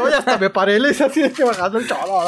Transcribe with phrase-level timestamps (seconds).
[0.00, 2.24] No, ya hasta me paré le hice así de que bajando el cholo.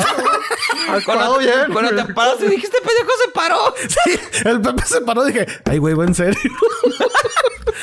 [0.91, 1.73] Has parado bien.
[1.73, 3.75] Cuando te paras y dijiste, pendejo, se paró.
[3.89, 6.38] Sí, el Pepe se paró y dije, ay, güey, ¿va en serio?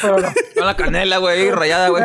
[0.02, 0.34] Pero no.
[0.56, 2.04] Con la canela, güey, rayada, güey.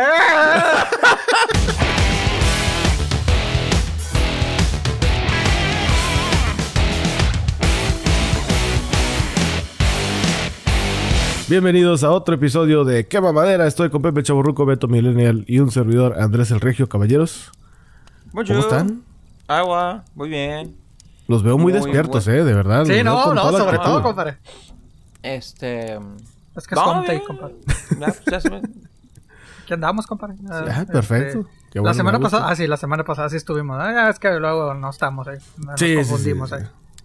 [11.46, 13.66] Bienvenidos a otro episodio de Quema Madera.
[13.66, 16.88] Estoy con Pepe Chaburruco, Beto Millennial y un servidor, Andrés el Regio.
[16.88, 17.52] Caballeros,
[18.34, 19.02] ¿cómo están?
[19.46, 20.76] Agua, muy bien.
[21.28, 22.84] Los veo muy, Muy despiertos, eh, de verdad.
[22.84, 23.84] Sí, no, no, sobre actitud.
[23.84, 24.36] todo, compadre.
[25.22, 25.94] Este.
[26.56, 27.22] Es que es compadre.
[27.26, 28.42] Pues,
[29.66, 30.36] ¿Qué andamos, compadre?
[30.50, 31.40] Ah, Ah, perfecto.
[31.40, 33.78] este, Qué bueno, la semana pasada, ah, sí, la semana pasada sí estuvimos.
[33.80, 35.38] Ah, es que luego no estamos ahí.
[35.56, 36.56] Nos Sí, sí, sí, confundimos sí.
[36.56, 36.64] ahí.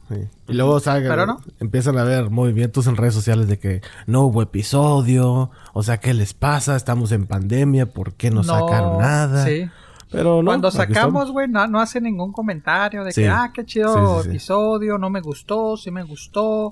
[0.09, 0.27] Sí.
[0.47, 1.39] Y luego salgan, Pero no.
[1.59, 6.13] empiezan a ver movimientos en redes sociales de que no hubo episodio, o sea, ¿qué
[6.13, 6.75] les pasa?
[6.75, 9.45] Estamos en pandemia, ¿por qué no, sacaron nada?
[9.45, 9.69] Sí.
[10.11, 13.21] Pero no, Cuando sacamos, güey, no, no hace ningún comentario de Sí.
[13.21, 14.29] que, ah, qué chido Sí, sí, sí.
[14.29, 16.71] episodio, no me gustó, sí me gustó.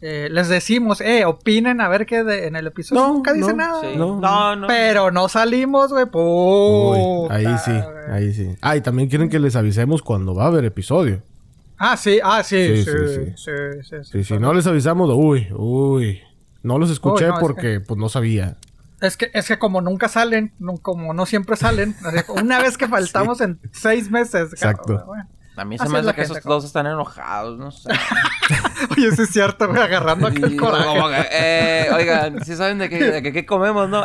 [0.00, 3.02] Eh, les decimos, eh, opinen a ver qué de- en el episodio.
[3.02, 3.80] No, Nunca dicen no, nada.
[3.80, 3.96] Sí.
[3.96, 4.20] No.
[4.20, 4.66] No, no.
[4.68, 6.06] Pero no salimos, güey.
[7.30, 7.72] Ahí sí,
[8.10, 8.48] ahí sí.
[8.60, 11.22] Ah, y también quieren que les avisemos cuando va a haber episodio.
[11.78, 13.32] Ah, sí, ah, sí, Sí, sí, sí, sí, sí.
[13.36, 14.10] sí, sí, sí.
[14.12, 16.20] Sí, si no les avisamos, uy, uy.
[16.62, 18.56] No los escuché Uy, no, es porque pues no sabía.
[19.00, 21.94] Es que, es que como nunca salen, no- como no siempre salen,
[22.42, 24.52] una vez que faltamos en seis meses.
[24.52, 24.84] Exacto.
[24.96, 25.28] cabrón, bueno.
[25.56, 27.90] A mí se Así me es la hace que esos dos están enojados, no sé.
[28.96, 31.26] Oye, sí es cierto, güey, agarrando acá el Y coraje.
[31.32, 34.04] eh, oigan, ¿sí saben de qué, de qué, qué comemos, no?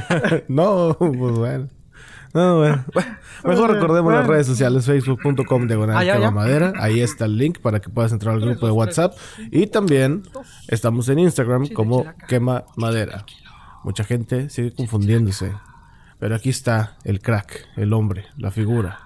[0.48, 1.68] no, pues bueno.
[2.34, 2.84] No, bueno.
[2.94, 6.72] Bueno, Mejor recordemos las redes sociales, facebook.com diagonal Ah, madera.
[6.78, 9.14] Ahí está el link para que puedas entrar al grupo de WhatsApp.
[9.50, 10.22] Y también
[10.68, 13.26] estamos en Instagram como Quema Madera.
[13.84, 15.52] Mucha gente sigue confundiéndose.
[16.18, 18.98] Pero aquí está el crack, el hombre, la figura.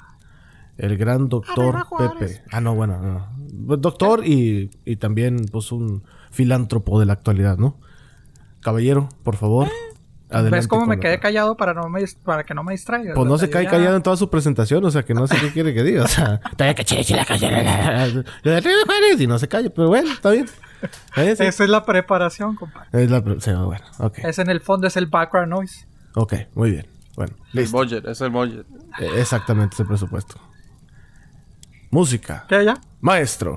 [0.76, 2.42] El gran doctor Pepe.
[2.52, 3.76] Ah, no, bueno, no.
[3.78, 7.78] Doctor y, y también pues un filántropo de la actualidad, ¿no?
[8.60, 9.68] Caballero, por favor.
[10.28, 10.56] Adelante.
[10.56, 13.14] ¿Ves cómo me quedé callado para, no me, para que no me distraiga?
[13.14, 15.36] pues no se cae ya- callado en toda su presentación, o sea que no sé
[15.40, 16.02] qué quiere que diga.
[16.04, 16.40] O sea,
[19.18, 20.46] y no se calle, pero bueno, está bien.
[21.14, 21.20] Sí.
[21.22, 23.04] Esa es la preparación, compadre.
[23.04, 24.18] Es la pre- sí, bueno, ok.
[24.18, 25.86] Es en el fondo, es el background noise.
[26.14, 26.86] Ok, muy bien.
[27.14, 27.76] Bueno, El listo.
[27.78, 28.66] budget, es el budget.
[28.98, 30.36] Eh, exactamente ese presupuesto.
[31.90, 32.44] Música.
[32.48, 32.78] ¿Qué ya?
[33.00, 33.56] Maestro.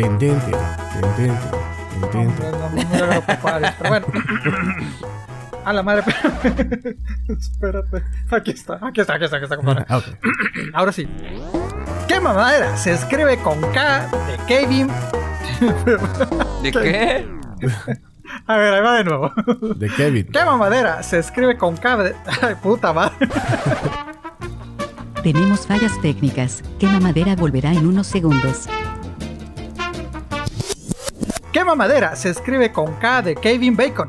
[0.00, 0.50] Tendente,
[0.94, 1.46] tendente,
[2.00, 2.42] tendente.
[2.42, 4.06] No, no, no, no compares, pero bueno.
[5.66, 6.96] A la madre, espérate.
[7.28, 8.02] espérate.
[8.30, 9.84] Aquí está, aquí está, aquí está, aquí está, compadre.
[9.88, 10.14] Ah, okay.
[10.72, 11.06] Ahora sí.
[12.08, 12.78] ¿Qué mamadera?
[12.78, 14.88] Se escribe con K de Kevin.
[16.62, 17.28] ¿De qué?
[18.46, 19.32] A ver, ahí va de nuevo.
[19.76, 20.28] De Kevin.
[20.32, 21.02] ¿Qué mamadera?
[21.02, 22.16] Se escribe con K de.
[22.40, 23.28] Ay, puta madre.
[25.22, 26.62] Tenemos fallas técnicas.
[26.78, 28.66] ¿Qué mamadera volverá en unos segundos?
[31.52, 32.14] ¿Qué mamadera?
[32.16, 34.08] Se escribe con K de Kevin Bacon.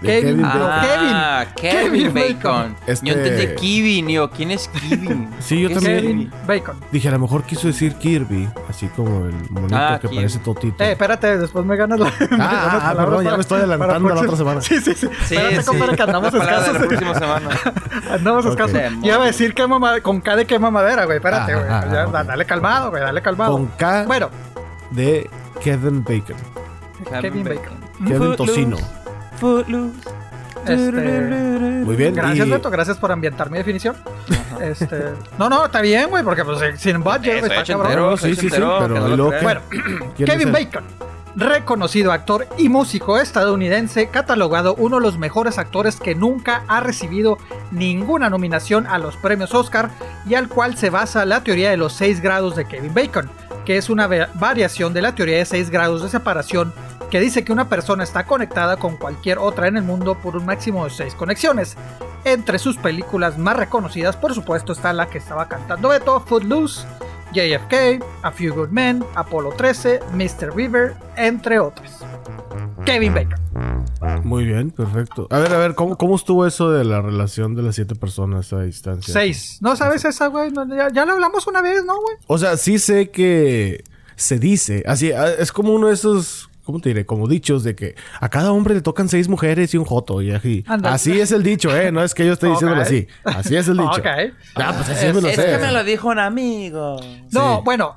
[0.00, 0.62] De Kevin Bacon.
[0.64, 2.76] Ah, Kevin, Kevin Bacon.
[2.86, 4.30] Este- Yo entendí Kevin, yo.
[4.30, 5.28] ¿Quién es Kevin?
[5.40, 6.00] Sí, yo ¿Qué es también.
[6.02, 6.76] Kevin Bacon.
[6.90, 10.16] Dije, a lo mejor quiso decir Kirby, así como el monito Ah, que Kirby.
[10.16, 10.82] parece totito.
[10.82, 12.06] Eh, espérate, después me ganas la.
[12.20, 14.60] me ganas ah, palabras perdón, ya me estoy adelantando a la otra semana.
[14.62, 15.06] Sí, sí, sí.
[15.26, 15.66] Sí, Espérate, sí.
[15.68, 16.72] compadre, que andamos escasos.
[16.72, 17.48] la próxima semana.
[18.10, 18.72] Andamos escasos.
[18.72, 19.04] Demonios.
[19.04, 21.18] Yo iba a decir que mama- con K de qué mamadera, güey.
[21.18, 21.68] Espérate, Ah, güey.
[21.70, 22.24] ah, Ya, ah.
[22.24, 23.02] Dale calmado, güey.
[23.02, 23.52] Dale calmado.
[23.52, 24.30] Con K Bueno,
[24.92, 25.28] de
[25.62, 26.36] Kevin Bacon.
[27.20, 27.80] Kevin Bacon.
[28.06, 28.36] Kevin Footloose.
[28.52, 28.76] Tocino.
[29.38, 29.94] Footloose.
[30.66, 32.14] Este, Muy bien.
[32.14, 32.70] Gracias, y- Beto.
[32.70, 33.96] Gracias por ambientar mi definición.
[34.60, 35.04] Este,
[35.38, 38.18] no, no, está bien, güey, porque pues eh, sin budget, güey, está cabrón.
[38.18, 38.60] Sí, sí, sí.
[38.60, 39.60] Bueno,
[40.16, 40.52] ¿Quién Kevin?
[40.52, 40.84] Bacon,
[41.34, 47.38] reconocido actor y músico estadounidense, catalogado uno de los mejores actores que nunca ha recibido
[47.70, 49.88] ninguna nominación a los premios Oscar
[50.28, 53.30] y al cual se basa la teoría de los seis grados de Kevin Bacon,
[53.64, 56.74] que es una va- variación de la teoría de seis grados de separación
[57.10, 60.46] que dice que una persona está conectada con cualquier otra en el mundo por un
[60.46, 61.76] máximo de seis conexiones.
[62.24, 66.86] Entre sus películas más reconocidas, por supuesto, está la que estaba cantando Beto, Footloose,
[67.32, 70.54] JFK, A Few Good Men, Apolo 13, Mr.
[70.54, 71.98] River, entre otras.
[72.84, 73.40] Kevin Bacon.
[74.24, 75.26] Muy bien, perfecto.
[75.30, 78.52] A ver, a ver, ¿cómo, cómo estuvo eso de la relación de las siete personas
[78.52, 79.12] a distancia?
[79.12, 79.58] Seis.
[79.60, 80.50] ¿No sabes esa, güey?
[80.70, 82.16] Ya, ya lo hablamos una vez, ¿no, güey?
[82.26, 83.84] O sea, sí sé que
[84.16, 87.04] se dice, así, ah, es como uno de esos, ¿cómo te diré?
[87.06, 90.30] Como dichos de que a cada hombre le tocan seis mujeres y un joto y
[90.30, 90.64] así.
[90.84, 91.90] Así es el dicho, ¿eh?
[91.92, 93.08] No es que yo esté diciéndolo así.
[93.24, 93.90] Así es el dicho.
[94.00, 94.06] Ok.
[94.56, 97.00] Ah, pues así me lo es que me lo dijo un amigo.
[97.32, 97.62] No, Sí.
[97.64, 97.94] bueno,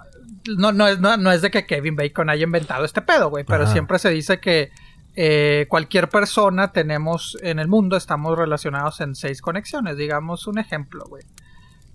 [0.58, 3.44] no, no, es, no, no es de que Kevin Bacon haya inventado este pedo, güey,
[3.44, 3.72] pero Ajá.
[3.74, 4.72] siempre se dice que
[5.16, 9.96] eh, cualquier persona tenemos en el mundo, estamos relacionados en seis conexiones.
[9.98, 11.24] Digamos un ejemplo, güey.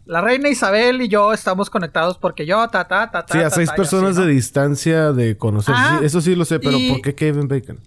[0.08, 3.32] La reina Isabel y yo estamos conectados porque yo, ta, ta, ta, ta.
[3.32, 4.26] Sí, a ta, seis ta, personas así, ¿no?
[4.26, 5.80] de distancia de conocerse.
[5.84, 7.78] Ah, Sí, eso sí lo sé, pero y- ¿por qué Kevin Bacon?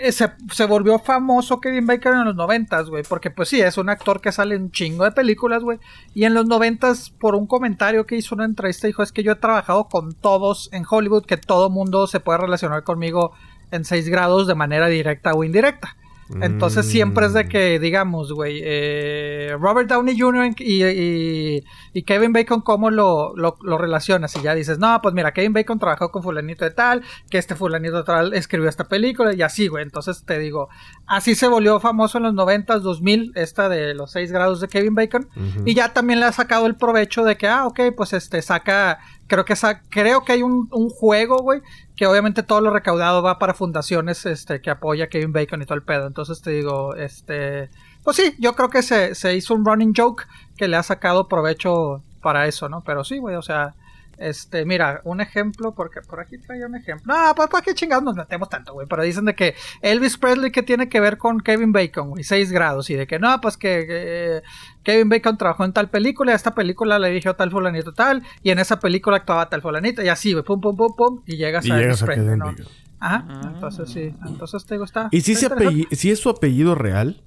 [0.00, 3.78] Eh, se, se volvió famoso Kevin Bacon en los noventas, güey, porque pues sí, es
[3.78, 5.78] un actor que sale en un chingo de películas, güey,
[6.14, 9.32] y en los noventas, por un comentario que hizo una entrevista, dijo, es que yo
[9.32, 13.32] he trabajado con todos en Hollywood, que todo mundo se puede relacionar conmigo
[13.72, 15.96] en 6 grados de manera directa o indirecta.
[16.42, 16.90] Entonces Mm.
[16.90, 20.50] siempre es de que, digamos, güey, eh, Robert Downey Jr.
[20.58, 21.64] y, y-
[21.94, 24.36] y Kevin Bacon, ¿cómo lo, lo, lo relacionas?
[24.36, 27.54] Y ya dices, no, pues mira, Kevin Bacon trabajó con fulanito de tal, que este
[27.54, 29.82] fulanito de tal escribió esta película y así, güey.
[29.82, 30.68] Entonces te digo,
[31.06, 34.94] así se volvió famoso en los 90s, 2000, esta de los 6 grados de Kevin
[34.94, 35.28] Bacon.
[35.64, 38.98] Y ya también le ha sacado el provecho de que, ah, ok, pues este, saca,
[39.28, 41.60] creo que sa- creo que hay un, un juego, güey,
[41.96, 45.66] que obviamente todo lo recaudado va para fundaciones, este, que apoya a Kevin Bacon y
[45.66, 46.06] todo el pedo.
[46.08, 47.70] Entonces te digo, este,
[48.04, 50.26] pues sí, yo creo que se, se hizo un running joke
[50.56, 52.82] que le ha sacado provecho para eso, ¿no?
[52.84, 53.74] Pero sí, güey, o sea,
[54.18, 57.14] este, mira, un ejemplo, porque por aquí traía un ejemplo.
[57.14, 58.86] No, pues para qué chingados nos metemos tanto, güey.
[58.88, 62.50] Pero dicen de que Elvis Presley que tiene que ver con Kevin Bacon, güey, 6
[62.52, 62.90] grados.
[62.90, 64.42] Y de que no, pues que eh,
[64.82, 68.22] Kevin Bacon trabajó en tal película, y a esta película le dirigió tal fulanito tal,
[68.42, 71.36] y en esa película actuaba tal fulanito, y así, güey, pum, pum, pum, pum, y
[71.36, 72.54] llegas Y a llegas Elvis a Presley, ¿no?
[73.00, 73.52] Ajá, Ah.
[73.54, 75.08] entonces sí, entonces te está.
[75.12, 75.86] ¿Y si, está se interesante.
[75.88, 77.22] apelli- si es su apellido real?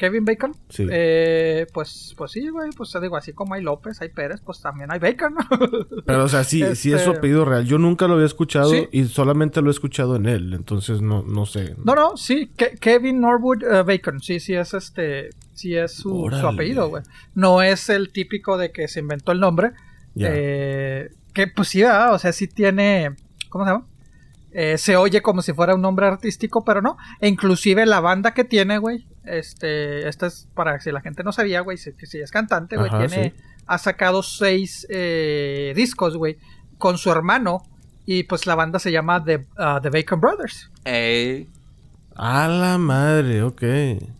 [0.00, 0.56] Kevin Bacon.
[0.70, 0.86] Sí.
[0.90, 4.62] Eh, pues, pues sí, güey, pues te digo, así como hay López, hay Pérez, pues
[4.62, 5.34] también hay Bacon.
[6.06, 7.66] Pero, o sea, sí, sí es su Este- apellido real.
[7.66, 8.88] Yo nunca lo había escuchado Sí.
[8.92, 10.54] y solamente lo he escuchado en él.
[10.54, 11.74] Entonces, no, no sé.
[11.84, 16.28] No, no, sí, Ke- Kevin Norwood eh, Bacon, sí, sí es este, sí es su,
[16.28, 17.02] apellido, güey.
[17.34, 19.72] No es el típico de que se inventó el nombre.
[20.18, 22.14] Eh, que pues sí, ¿verdad?
[22.14, 23.14] o sea, sí tiene,
[23.50, 23.86] ¿cómo se llama?
[24.52, 26.96] Eh, se oye como si fuera un nombre artístico, pero no.
[27.20, 31.32] E inclusive la banda que tiene, güey, este, esta es para si la gente no
[31.32, 33.42] sabía, güey, si, si es cantante, güey, tiene, sí.
[33.66, 36.38] ha sacado seis eh, discos, güey,
[36.78, 37.62] con su hermano.
[38.06, 40.70] Y pues la banda se llama The, uh, The Bacon Brothers.
[40.84, 41.48] Ey.
[42.16, 43.62] A la madre, ok.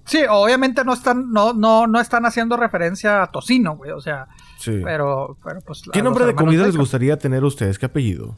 [0.05, 3.91] Sí, obviamente no están, no, no, no están haciendo referencia a tocino, güey.
[3.91, 4.29] O sea,
[4.59, 4.81] Sí.
[4.85, 5.83] pero, pero pues.
[5.93, 7.79] ¿Qué nombre de comida les gustaría tener a ustedes?
[7.79, 8.37] ¿Qué apellido?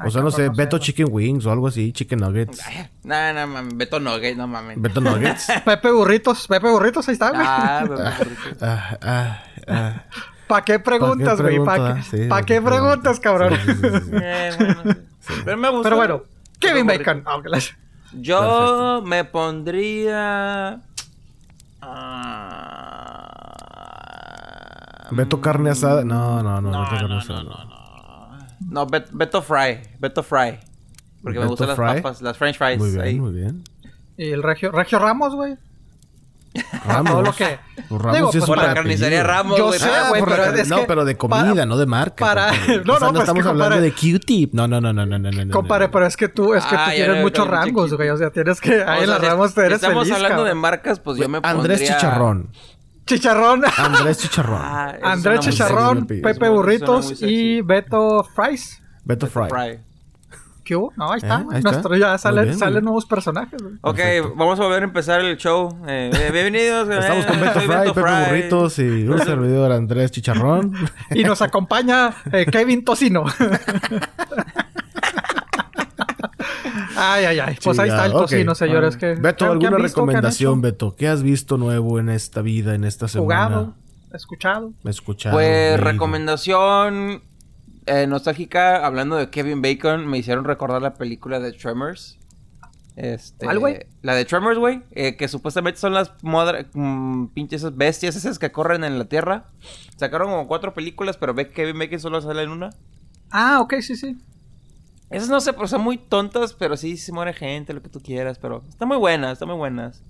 [0.00, 0.78] Ay, o sea, no sé, Beto.
[0.78, 2.62] Chicken Wings o algo así, Chicken Nuggets.
[3.04, 3.76] No, no, mames.
[3.76, 4.80] Beto Nugget, no mames.
[4.80, 5.46] Beto Nuggets.
[5.64, 7.42] Pepe Burritos, Pepe Burritos, ahí está, güey.
[7.44, 7.94] Ah, Pepe
[8.24, 8.64] Burrito.
[8.64, 10.04] Ah, ah, ah.
[10.46, 11.62] ¿Para qué preguntas, güey?
[11.62, 11.94] ¿Para ah?
[11.96, 13.58] qué, Sí, ¿pa' ¿pa' qué preguntas, cabrón?
[13.64, 14.10] Sí, sí, sí, sí.
[14.58, 14.82] Bueno,
[15.20, 15.32] sí.
[15.44, 15.82] Pero me gusta.
[15.84, 16.22] Pero bueno,
[16.58, 17.22] Kevin Bacon.
[17.26, 17.42] Ah,
[18.12, 20.80] Yo me pondría.
[21.82, 23.20] ah,
[25.10, 26.04] Beto Carne Asada.
[26.04, 27.69] No, no, no, No, no, no.
[28.70, 29.80] No, Bet- Beto Fry.
[29.98, 30.58] Beto Fry.
[31.22, 32.78] Porque me Beto gustan las papas, las French fries.
[32.78, 33.20] Muy bien, ahí.
[33.20, 33.62] muy bien.
[34.16, 35.56] Y el Regio, Regio Ramos, güey.
[36.84, 37.12] Ramos.
[37.12, 37.58] Todo lo que.
[37.88, 38.74] Pues Ramos Digo, sí es pues, Por la apellido.
[38.82, 39.78] carnicería Ramos, Yo güey.
[39.78, 42.24] sé, Ah, güey, pero es no, que pero de comida, para- no de marca.
[42.24, 42.82] para- compadre.
[42.84, 44.52] no, O sea, no, pues, estamos que hablando compadre- de Q-tip.
[44.54, 45.52] No, no, no, no, no, no, no, no.
[45.52, 48.08] Compadre, pero es que tú, es que Ah, tú tienes no, muchos rangos, güey.
[48.08, 48.82] O sea, tienes que.
[48.82, 51.40] Ahí en las si Ramos te eres Estamos feliz, hablando de marcas, pues yo me
[51.40, 51.60] pondría...
[51.60, 52.48] Andrés Chicharrón.
[53.10, 53.62] Chicharrón.
[53.76, 54.60] Andrés Chicharrón.
[54.62, 58.80] Ah, Andrés Chicharrón, sexy, Pepe Burritos y Beto Fries.
[59.04, 59.26] Beto.
[59.26, 59.48] Fry.
[59.48, 59.80] Fry.
[60.62, 60.92] ¿Qué hubo?
[60.96, 61.40] No, ahí está.
[61.40, 61.70] Eh, está.
[61.72, 62.84] Nuestro ya salen, bien, muy salen bien.
[62.84, 63.74] nuevos personajes, güey.
[63.80, 64.34] Ok, Perfecto.
[64.36, 65.76] vamos a volver a empezar el show.
[65.88, 66.88] Eh, bienvenidos.
[66.90, 68.24] Estamos con Beto Fry, Pepe Fry.
[68.26, 70.72] Burritos y un servidor Andrés Chicharrón.
[71.10, 73.24] Y nos acompaña eh, Kevin Tocino.
[77.00, 77.58] Ay, ay, ay.
[77.62, 78.96] Pues ahí está el tocino, señores.
[78.96, 79.76] Que, Beto, ¿qué- qué ¿alguna?
[79.76, 80.60] ¿Qué recomendación, hecho?
[80.62, 80.96] Beto?
[80.96, 83.46] ¿Qué has visto nuevo en esta vida, en esta semana?
[83.46, 83.74] Jugado,
[84.12, 84.72] escuchado.
[84.84, 85.34] Escuchado.
[85.36, 85.84] Pues leído?
[85.84, 87.22] recomendación
[87.86, 92.18] eh, nostálgica, hablando de Kevin Bacon, me hicieron recordar la película de Tremors.
[92.96, 93.78] Este, ¿Cuál, güey?
[94.02, 98.52] La de Tremors, güey, eh, que supuestamente son las modra- mm, pinches bestias esas que
[98.52, 99.46] corren en la tierra.
[99.96, 102.70] Sacaron como cuatro películas, pero ve que Kevin Bacon solo sale en una.
[103.30, 104.18] Ah, ok, sí, sí.
[105.10, 108.00] Esas no sé, pues son muy tontas, pero sí se muere gente, lo que tú
[108.00, 110.02] quieras, pero están muy buenas, están muy buenas.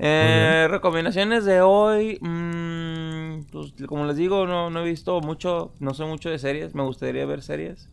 [0.00, 5.94] Eh, recomendaciones de hoy, mm, pues como les digo, no, no he visto mucho, no
[5.94, 7.88] sé mucho de series, me gustaría ver series.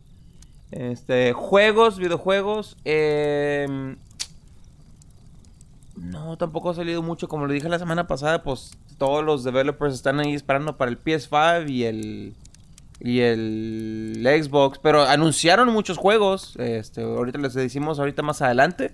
[0.70, 3.96] Este, juegos, videojuegos, eh,
[5.96, 9.94] no, tampoco ha salido mucho, como lo dije la semana pasada, pues todos los developers
[9.94, 12.34] están ahí esperando para el PS5 y el
[13.00, 16.54] y el Xbox, pero anunciaron muchos juegos.
[16.58, 18.92] Este, ahorita les decimos ahorita más adelante,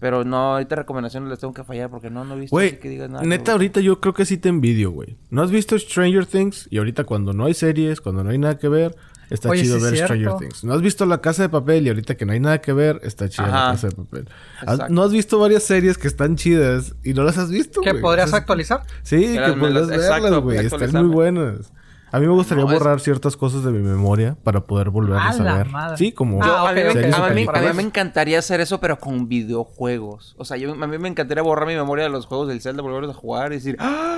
[0.00, 3.10] pero no, ahorita recomendaciones les tengo que fallar porque no, no he visto que digas
[3.10, 3.24] nada.
[3.24, 5.16] neta, que- ahorita yo creo que sí te envidio, güey.
[5.30, 6.66] ¿No has visto Stranger Things?
[6.70, 8.96] Y ahorita cuando no hay series, cuando no hay nada que ver,
[9.28, 10.14] está Oye, chido sí ver cierto.
[10.14, 10.64] Stranger Things.
[10.64, 11.84] ¿No has visto La Casa de Papel?
[11.86, 13.72] Y ahorita que no hay nada que ver, está chida La.
[13.72, 14.28] Casa de Papel.
[14.60, 14.94] ¿Has- Exacto.
[14.94, 18.28] ¿No has visto varias series que están chidas y no las has visto, ¿Que podrías
[18.28, 18.82] O sea, actualizar?
[19.02, 20.58] Sí, Que podrías verlas, güey.
[20.64, 21.72] Están muy buenas.
[22.16, 25.38] A mí me gustaría No, es- borrar ciertas cosas de mi memoria para poder volverlas
[25.38, 25.68] ¡A a, la ver.
[25.70, 25.96] madre!
[25.98, 27.74] Sí, como Ah, Yo- a, mí me, ok, series a o mí- a mí películas.
[27.74, 30.34] me encantaría hacer eso, pero con videojuegos.
[30.38, 32.80] O sea, yo, a mí me encantaría borrar mi memoria de los juegos del Zelda,
[32.82, 34.16] volverlos a jugar y decir, ¡Ah!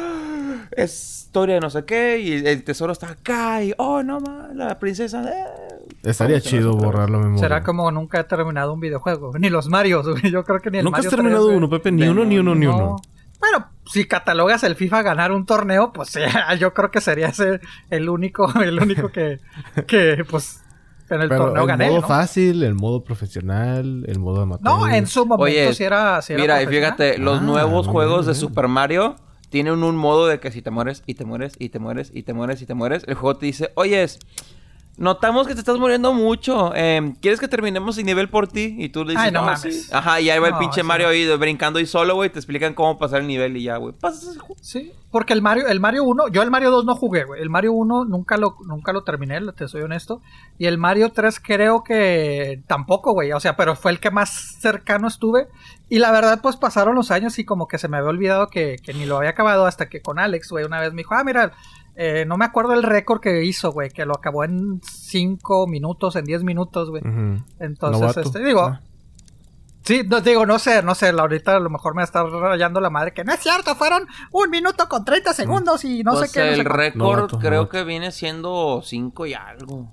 [0.70, 4.54] Es historia de no sé qué, y el tesoro está acá, y oh, no más,
[4.54, 5.22] la princesa.
[5.28, 5.44] eh".
[6.04, 7.38] Estaría chido borrar la memoria.
[7.40, 9.32] Será como nunca he terminado un videojuego.
[9.38, 10.06] Ni los Marios.
[10.30, 11.56] Yo creo que ni el ¿Nunca has Mario terminado 3, güey.
[11.56, 11.90] uno, Pepe?
[11.92, 12.96] Ni uno, ni uno, ni No.
[13.40, 17.60] Bueno, si catalogas el FIFA ganar un torneo, pues ya, yo creo que sería ese
[17.90, 19.38] el único, el único que,
[19.86, 20.62] que pues,
[21.10, 21.88] en el Pero torneo el gané.
[21.88, 22.06] modo ¿no?
[22.08, 24.64] fácil, el modo profesional, el modo amateur.
[24.64, 28.26] No, en su momento Oye, sí era, sí era Mira, fíjate, los Ah, nuevos juegos
[28.26, 28.40] bien, de.
[28.40, 29.16] Super Mario
[29.48, 32.22] tienen un modo de que si te mueres y te mueres y te mueres y
[32.24, 34.18] te mueres y te mueres, el juego te dice, oyes,
[34.98, 38.74] notamos que te estás muriendo mucho, em, ¿quieres que terminemos el nivel por ti?
[38.78, 39.60] Y tú le dices, Ay, no "No, mames.
[39.86, 39.90] sí".
[39.92, 42.98] Ajá, y ahí va el pinche Mario ahí brincando y solo, güey, te explican cómo
[42.98, 43.94] pasar el nivel y ya, güey.
[43.94, 44.56] Pasas ese juego.
[44.60, 47.40] Sí, porque el Mario, el Mario 1, yo el Mario 2 no jugué, güey.
[47.40, 50.20] El Mario 1 nunca lo, nunca lo terminé, te soy honesto.
[50.58, 53.32] Y el Mario 3 creo que tampoco, güey.
[53.32, 55.48] O sea, pero fue el que más cercano estuve.
[55.88, 58.76] Y la verdad, pues pasaron los años y como que se me había olvidado que,
[58.82, 61.24] que ni lo había acabado hasta que con Alex, güey, una vez me dijo, ah,
[61.24, 61.52] mira,
[62.00, 66.14] eh, no me acuerdo el récord que hizo, güey, que lo acabó en 5 minutos,
[66.16, 67.02] en 10 minutos, güey.
[67.58, 68.80] Entonces, este, digo, Ah.
[69.84, 72.90] Sí, no, digo, no sé, no sé, ahorita a lo mejor me está rayando la
[72.90, 76.38] madre que no es cierto, fueron un minuto con 30 segundos y no Pues sé
[76.38, 76.44] qué.
[76.44, 76.76] no el sé cuánto".
[76.78, 77.68] récord Novato, creo novato.
[77.70, 79.90] que viene siendo 5 y algo.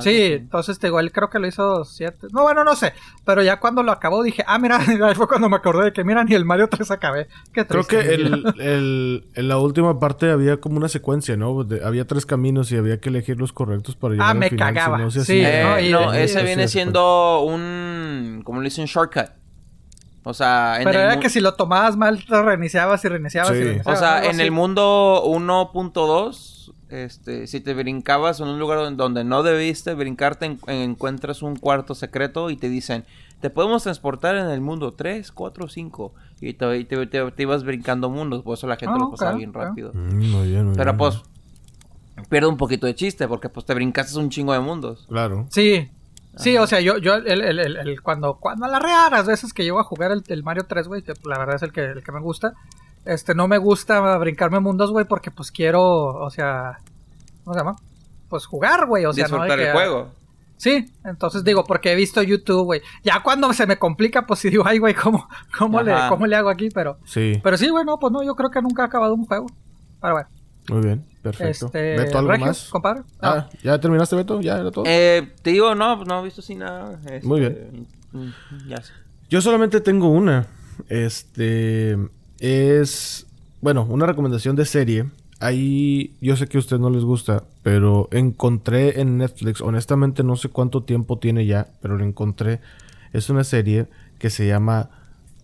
[0.00, 0.32] Sí, así.
[0.34, 2.28] entonces te digo, él creo que lo hizo 7.
[2.32, 2.92] No, bueno, no sé,
[3.24, 6.04] pero ya cuando lo acabó dije, ah, mira, ahí fue cuando me acordé de que,
[6.04, 7.28] mira, ni el Mario 3 acabé.
[7.52, 11.64] Qué Creo que el, el- en la última parte había como una secuencia, ¿no?
[11.64, 14.48] De- había tres caminos y había que elegir los correctos para llegar Ah, al me
[14.50, 14.98] final, si cagaba.
[14.98, 15.40] no se Sí.
[15.44, 18.42] Eh, no, y- no, y- ese y- viene sí, siendo un.
[18.44, 19.26] Como le dicen, shortcut.
[20.24, 23.48] O sea, en Pero el era que si lo tomabas mal, te reiniciabas y reiniciabas
[23.50, 23.54] Sí.
[23.56, 23.98] y O reiniciabas.
[23.98, 24.42] sea, algo en así.
[24.42, 26.57] el mundo 1.2,
[26.90, 31.56] este, si te brincabas en un lugar donde, donde no debiste brincarte, en- encuentras un
[31.56, 33.04] cuarto secreto y te dicen,
[33.40, 36.12] te podemos transportar en el mundo 3, 4, 5.
[36.40, 39.32] Y te, te- te- te ibas brincando mundos, por eso la gente Ah, lo pasaba
[39.36, 39.90] bien rápido.
[39.94, 40.98] Mm, muy bien, muy Pero bien.
[40.98, 41.22] pues,
[42.28, 45.06] pierde un poquito de chiste, porque pues te brincaste un chingo de mundos.
[45.08, 45.46] Claro.
[45.50, 45.88] Sí.
[46.36, 49.52] Sí, o sea, yo, yo el, el- el- el- cuando, cuando a las raras veces
[49.52, 51.84] que llego a jugar el, el Mario 3, güey, que la verdad es el que,
[51.84, 52.54] el que me gusta,
[53.08, 56.78] este, no me gusta brincarme mundos, güey, porque pues quiero, o sea,
[57.44, 57.76] ¿cómo se llama?
[58.28, 60.12] Pues jugar, güey, o sea, no disfrutar que- el juego.
[60.56, 62.80] Sí, entonces digo, porque he visto YouTube, güey.
[63.04, 65.94] Ya cuando se me complica, pues sí digo, ay, güey, ¿cómo, cómo, le.
[66.08, 66.68] ¿cómo le hago aquí?
[66.74, 69.24] Pero, Sí, pero sí, güey, no, pues no, yo creo que nunca he acabado un
[69.24, 69.46] juego.
[70.00, 70.28] Pero bueno,
[70.70, 71.04] muy bien.
[71.22, 71.66] Perfecto.
[71.66, 72.68] este, ¿Beto algo Regio, más?
[72.70, 73.02] compadre.
[73.20, 74.40] Ah, ¿ya terminaste, Beto?
[74.40, 74.84] ¿Ya era todo?
[74.86, 76.98] Eh, te digo, no, no he visto así nada.
[77.06, 77.86] este, Muy bien.
[78.12, 78.28] mm,
[78.68, 78.92] Ya sé.
[79.30, 80.46] Yo solamente tengo una.
[80.88, 81.96] Este
[82.40, 83.26] es
[83.60, 85.10] bueno, una recomendación de serie.
[85.40, 90.36] Ahí yo sé que a usted no les gusta, pero encontré en Netflix, honestamente no
[90.36, 92.60] sé cuánto tiempo tiene ya, pero lo encontré.
[93.12, 94.90] Es una serie que se llama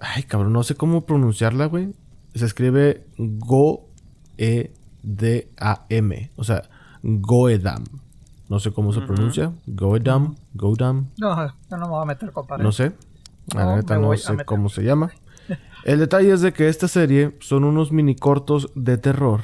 [0.00, 1.94] ay, cabrón, no sé cómo pronunciarla, güey.
[2.34, 3.88] Se escribe Go
[4.36, 4.72] E
[5.02, 6.62] D A M, o sea,
[7.02, 7.84] Goedam.
[8.48, 9.52] No sé cómo se pronuncia.
[9.66, 11.08] Goedam, Goedam.
[11.18, 12.62] No, yo no me voy a meter, compadre.
[12.62, 12.92] No sé.
[13.54, 15.12] La No, neta no sé cómo se llama.
[15.84, 19.42] El detalle es de que esta serie son unos mini cortos de terror.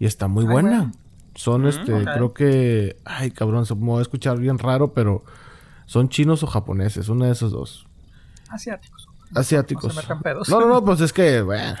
[0.00, 0.92] Y está muy Ay, buena.
[1.36, 2.02] Son este, ok.
[2.02, 2.96] creo que.
[3.04, 5.24] Ay, cabrón, se me va a escuchar bien raro, pero.
[5.86, 7.86] Son chinos o japoneses, una de esos dos.
[8.48, 9.08] Asiáticos.
[9.34, 9.94] Asiáticos.
[9.94, 10.48] No se metan pedos.
[10.48, 11.76] No, no, no, pues es que, bueno,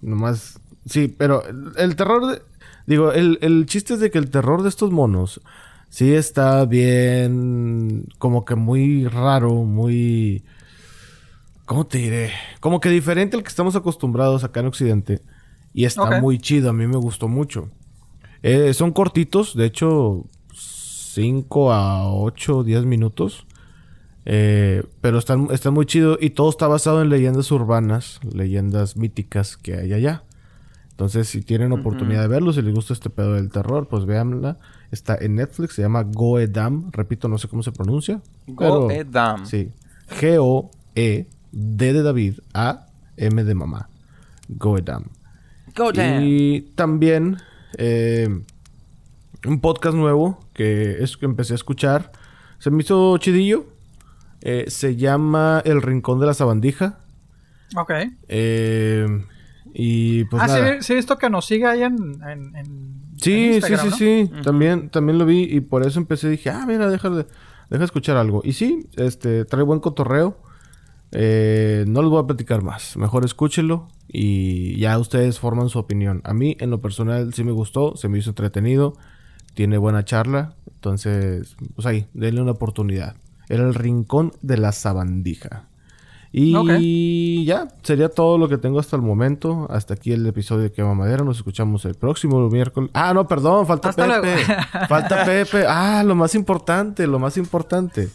[0.00, 0.58] nomás.
[0.86, 2.42] Sí, pero el, el terror de.
[2.86, 5.40] Digo, el, el chiste es de que el terror de estos monos
[5.90, 8.06] sí está bien.
[8.18, 10.42] Como que muy raro, muy.
[11.66, 12.30] ¿Cómo te diré?
[12.60, 15.20] Como que diferente al que estamos acostumbrados acá en Occidente.
[15.74, 17.70] Y está muy chido, a mí me gustó mucho.
[18.42, 23.46] Eh, son cortitos, de hecho, 5 a 8, 10 minutos.
[24.24, 29.56] Eh, pero están, están muy chido y todo está basado en leyendas urbanas, leyendas míticas
[29.56, 30.22] que hay allá.
[30.90, 34.58] Entonces, si tienen oportunidad de verlo, si les gusta este pedo del terror, pues véanla.
[34.90, 36.90] Está en Netflix, se llama Goedam.
[36.92, 38.22] Repito, no sé cómo se pronuncia.
[38.46, 39.44] Goedam.
[39.44, 39.72] Sí.
[41.52, 43.88] G-O-E-D de David, A-M de mamá.
[44.48, 45.04] Goedam.
[45.74, 46.22] Goedam.
[46.22, 47.38] Y también,
[47.78, 48.28] eh,
[49.46, 52.12] un podcast nuevo que es que empecé a escuchar.
[52.58, 53.66] Se me hizo chidillo.
[54.42, 57.00] Eh, se llama El Rincón de la Sabandija.
[57.76, 57.90] Ok.
[58.28, 59.06] Eh,
[59.74, 60.72] y pues ah, nada.
[60.74, 63.96] sí, sí, he visto que nos sigue ahí en, en, en- Sí, sí, sí, ¿no?
[63.96, 64.30] sí.
[64.44, 66.28] También, también lo vi y por eso empecé.
[66.28, 67.26] Dije, ah, mira, deja, de-
[67.70, 68.42] deja escuchar algo.
[68.44, 70.38] Y sí, este, trae buen cotorreo.
[71.12, 72.96] Eh, no les voy a platicar más.
[72.96, 76.20] Mejor escúchenlo y ya ustedes forman su opinión.
[76.24, 77.96] A mí, en lo personal, sí me gustó.
[77.96, 78.94] Se me hizo entretenido.
[79.54, 80.54] Tiene buena charla.
[80.72, 83.16] Entonces, pues ahí, denle una oportunidad.
[83.48, 85.68] Era el rincón de la sabandija.
[86.38, 89.66] Y ya, sería todo lo que tengo hasta el momento.
[89.70, 91.24] Hasta aquí el episodio de Quema Madera.
[91.24, 92.90] Nos escuchamos el próximo miércoles.
[92.92, 94.44] Ah, no, perdón, falta Hasta Pepe.
[94.44, 94.62] luego.
[94.88, 95.64] falta Pepe.
[95.68, 98.10] Ah, lo más importante, lo más importante.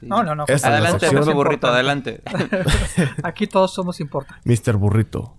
[0.00, 0.06] Sí.
[0.06, 0.44] No, no, no.
[0.44, 1.08] Esta es la Adelante.
[1.10, 2.22] Pepe Burrito, adelante.
[3.22, 4.44] Aquí todos somos importantes.
[4.66, 4.76] Mr.
[4.76, 5.34] Burrito.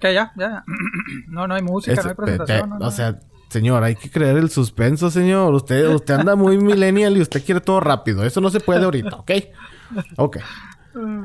[0.00, 0.32] ¿Qué ya?
[0.36, 0.64] Ya.
[1.28, 2.70] No, no hay música, Este, no hay presentación.
[2.70, 2.86] no, no.
[2.86, 5.54] O sea, señor, hay que creer el suspenso, señor.
[5.54, 8.24] Usted, usted anda muy millennial y usted quiere todo rápido.
[8.24, 9.30] Eso no se puede ahorita, ¿ok?
[10.16, 10.38] Ok.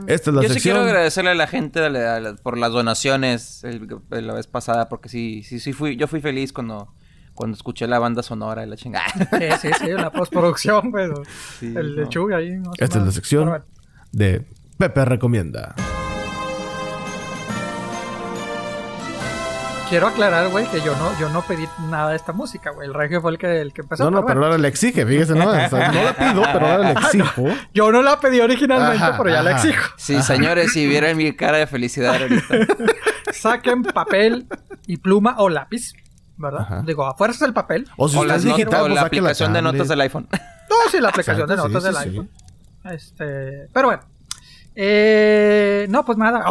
[0.07, 0.75] Esta es la Yo sí sección.
[0.77, 4.33] quiero agradecerle a la gente de la- a la- por las donaciones el- de la
[4.33, 6.91] vez pasada, porque sí, sí, sí fui, yo fui feliz cuando,
[7.39, 9.05] cuando escuché la banda sonora y la chingada.
[9.07, 11.07] Sí, sí, sí, la postproducción, güey.
[11.57, 12.01] Sí, el no.
[12.01, 12.49] lechuga ahí.
[12.57, 13.63] no Esta es la sección bueno.
[14.11, 14.45] de
[14.77, 15.73] Pepe Recomienda.
[19.87, 22.89] Quiero aclarar, güey, que yo no, yo no pedí nada de esta música, güey.
[22.89, 24.03] El regio fue el que, el que empezó.
[24.03, 24.47] No, no, pero bueno.
[24.47, 25.49] ahora le exige, fíjese, ¿no?
[25.49, 27.45] O sea, no la pido, pero ahora le exijo.
[27.73, 29.59] Yo no la pedí originalmente, Ajá, pero ya la ajá.
[29.65, 29.93] exijo.
[29.95, 32.55] Sí, señores, si vieran mi cara de felicidad ahorita.
[33.31, 34.45] Saquen papel
[34.85, 35.93] y pluma o lápiz,
[36.39, 36.61] ¿verdad?
[36.61, 36.83] Ajá.
[36.85, 37.87] Digo, a fuerzas el papel.
[37.97, 40.27] O si o usted es digital, o pues la aplicación de notas del iPhone.
[40.69, 42.29] No, sí, la aplicación de notas sí, del sí, iPhone.
[42.85, 44.03] Este, pero bueno.
[44.75, 46.45] Eh, no, pues nada.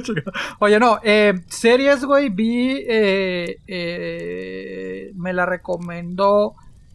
[0.58, 6.54] Oye, no, eh, series, güey, vi, eh, eh, me la recomendó,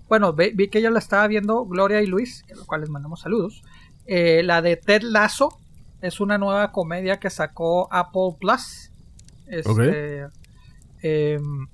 [0.09, 2.91] bueno, vi, vi que ella la estaba viendo, Gloria y Luis, a los cuales les
[2.91, 3.63] mandamos saludos.
[4.05, 5.57] Eh, la de Ted Lasso,
[6.01, 8.91] es una nueva comedia que sacó Apple Plus.
[9.47, 10.27] Este,
[11.01, 11.67] em,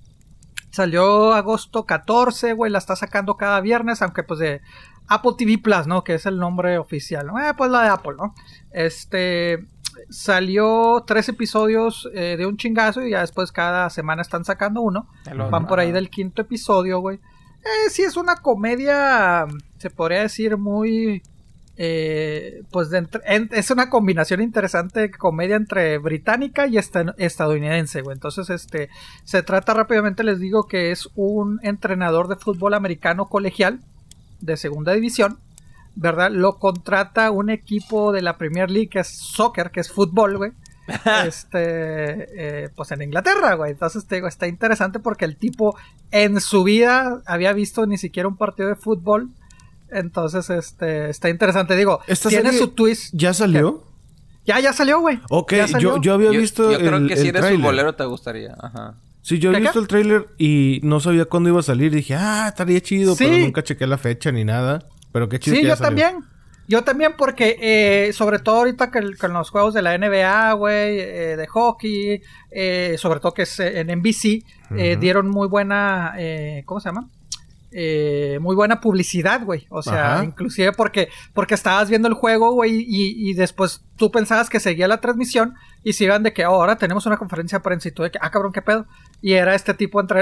[0.73, 4.61] salió agosto 14, güey, la está sacando cada viernes, aunque pues de
[5.07, 6.03] Apple TV Plus, ¿no?
[6.03, 7.39] Que es el nombre oficial, ¿no?
[7.39, 8.33] Eh, pues la de Apple, ¿no?
[8.71, 9.67] Este
[10.09, 15.07] salió tres episodios eh, de un chingazo y ya después cada semana están sacando uno.
[15.51, 17.17] Van por ahí del quinto episodio, güey.
[17.17, 19.45] Eh, sí, es una comedia,
[19.77, 21.21] se podría decir, muy...
[21.77, 27.15] eh, pues de entre- en- es una combinación interesante de comedia entre británica y esta-
[27.17, 28.13] estadounidense, güey.
[28.15, 28.89] Entonces, este,
[29.23, 33.79] se trata rápidamente, les digo, que es un entrenador de fútbol americano colegial
[34.39, 35.39] de segunda división,
[35.95, 36.31] ¿verdad?
[36.31, 40.51] Lo contrata un equipo de la Premier League que es soccer, que es fútbol, güey.
[41.27, 43.71] este, eh, pues en Inglaterra, güey.
[43.71, 45.75] Entonces te digo, está interesante porque el tipo
[46.11, 49.29] en su vida había visto ni siquiera un partido de fútbol.
[49.93, 51.75] Entonces, este, está interesante.
[51.75, 53.13] Digo, ¿Esta tiene su twist.
[53.15, 53.83] ¿Ya salió?
[54.45, 55.19] Ya, ya salió, güey.
[55.29, 55.95] Ok, salió.
[55.97, 58.55] yo, yo había Yo, visto yo creo el, que si eres un bolero te gustaría.
[58.61, 58.95] Ajá.
[59.21, 61.93] Sí, yo he visto el tráiler y no sabía cuándo iba a salir.
[61.93, 63.23] Dije, ah, estaría chido, Sí.
[63.25, 64.79] pero nunca chequé la fecha ni nada.
[65.13, 66.03] Pero qué chido Sí, que ya yo salió.
[66.03, 66.25] también.
[66.67, 70.53] Yo también porque, eh, sobre todo ahorita que el- con los juegos de la NBA,
[70.53, 74.43] güey, eh, de hockey, eh, sobre todo que es eh, en NBC,
[74.75, 74.99] eh, Ujú.
[75.01, 77.09] dieron muy buena, eh, ¿cómo se llama?
[77.75, 79.65] Eh, muy buena publicidad, güey.
[79.69, 80.23] O sea, Ajá.
[80.25, 84.87] inclusive porque, porque estabas viendo el juego, güey, y, y después tú pensabas que seguía
[84.87, 87.91] la transmisión y se iban de que "Oh, ahora tenemos una conferencia de prensa y
[87.91, 88.85] tú de que, ah, cabrón, qué pedo.
[89.21, 90.21] Y era este tipo entre,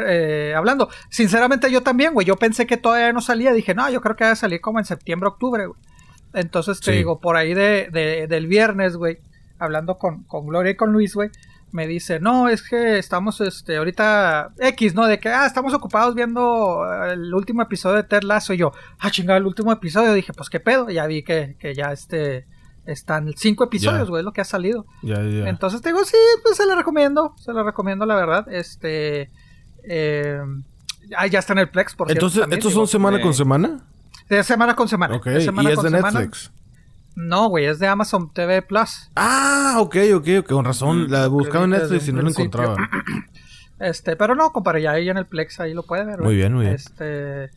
[0.51, 0.89] eh, hablando.
[1.09, 2.25] Sinceramente yo también, güey.
[2.25, 3.51] Yo pensé que todavía no salía.
[3.51, 5.79] Dije, no, yo creo que va a salir como en septiembre, octubre, güey.
[6.33, 6.97] Entonces te Sí.
[6.99, 9.17] digo, por ahí de, de- del viernes, güey,
[9.59, 11.29] hablando con, con Gloria y con Luis, güey,
[11.73, 15.05] me dice, no, es que estamos, este, ahorita X, ¿no?
[15.05, 18.53] De que, ah, estamos ocupados viendo eh, el último episodio de Ted Lasso.
[18.53, 20.13] Y yo, ah, chingada, el último episodio.
[20.13, 20.89] Dije, pues qué pedo.
[20.89, 22.45] Ya vi que, que ya este,
[22.85, 24.85] están cinco episodios, güey, lo que ha salido.
[25.03, 28.47] Entonces te digo, sí, pues se lo recomiendo, se lo recomiendo, la verdad.
[28.51, 29.31] Este,
[29.83, 30.41] eh,
[31.15, 33.33] ah, ya está en el Plex, por cierto, Entonces, también, ¿estos son semana eh, con
[33.33, 33.85] semana?
[34.29, 35.15] de semana con semana.
[35.15, 36.29] Ok, semana y es con de semana.
[37.15, 39.09] No, güey, es de Amazon TV Plus.
[39.15, 40.47] Ah, ok, ok, ok.
[40.47, 41.09] Con razón.
[41.11, 42.45] La buscaba en Mm, Netflix y no la principio.
[42.61, 42.89] encontraba.
[43.79, 46.27] Este, pero no, compadre, ya ahí en el Plex ahí lo puede ver, güey.
[46.27, 46.75] Muy bien, muy bien.
[46.75, 47.49] Este,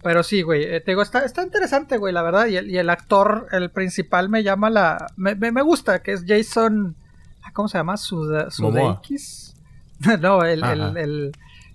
[0.00, 2.46] pero sí, güey, eh, te digo, está, está interesante, güey, la verdad.
[2.46, 5.08] Y el, y el actor, el principal, me llama la.
[5.16, 6.94] Me, me, me gusta, que es Jason.
[7.42, 7.96] ah, ¿Cómo se llama?
[7.96, 8.48] Suda.
[8.52, 9.56] Sudeikis.
[10.20, 10.72] no, el, Ajá.
[10.74, 11.32] el, el,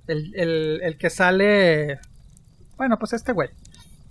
[0.08, 2.00] el, el, el que sale.
[2.78, 3.50] Bueno, pues este güey.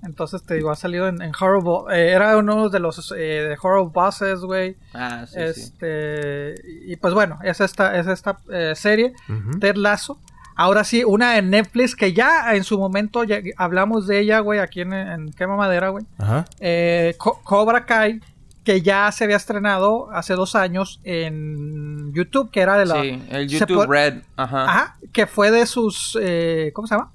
[0.06, 1.94] Entonces te digo, ha salido en, en Horrible.
[1.94, 3.16] eh, era uno de los eh,
[3.50, 4.76] de Horrible Bosses, güey.
[4.94, 5.40] Ah, sí, sí.
[5.60, 6.54] este.
[6.86, 9.12] Y pues bueno, es esta, es esta eh, serie.
[9.28, 9.58] Ujú.
[9.58, 10.18] Ted Lasso.
[10.58, 14.58] Ahora sí, una de Netflix que ya en su momento ya hablamos de ella, güey,
[14.58, 16.06] aquí en, en Quema Madera, güey.
[16.16, 16.46] Ajá.
[16.60, 18.20] Eh, Co- Cobra Kai,
[18.64, 23.02] que ya se había estrenado hace dos años en YouTube, que era de la...
[23.02, 24.22] Sí, el YouTube Red.
[24.36, 24.64] Ajá.
[24.64, 26.16] Ajá, que fue de sus...
[26.22, 27.12] eh, ¿Cómo se llama?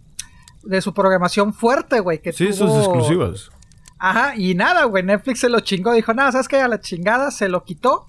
[0.63, 2.21] De su programación fuerte, güey.
[2.21, 3.51] Que Sí, tuvo- sus exclusivas.
[3.97, 6.59] Ajá, y nada, güey, Netflix se lo chingó, dijo, nada, ¿sabes qué?
[6.59, 8.07] A la chingada se lo quitó.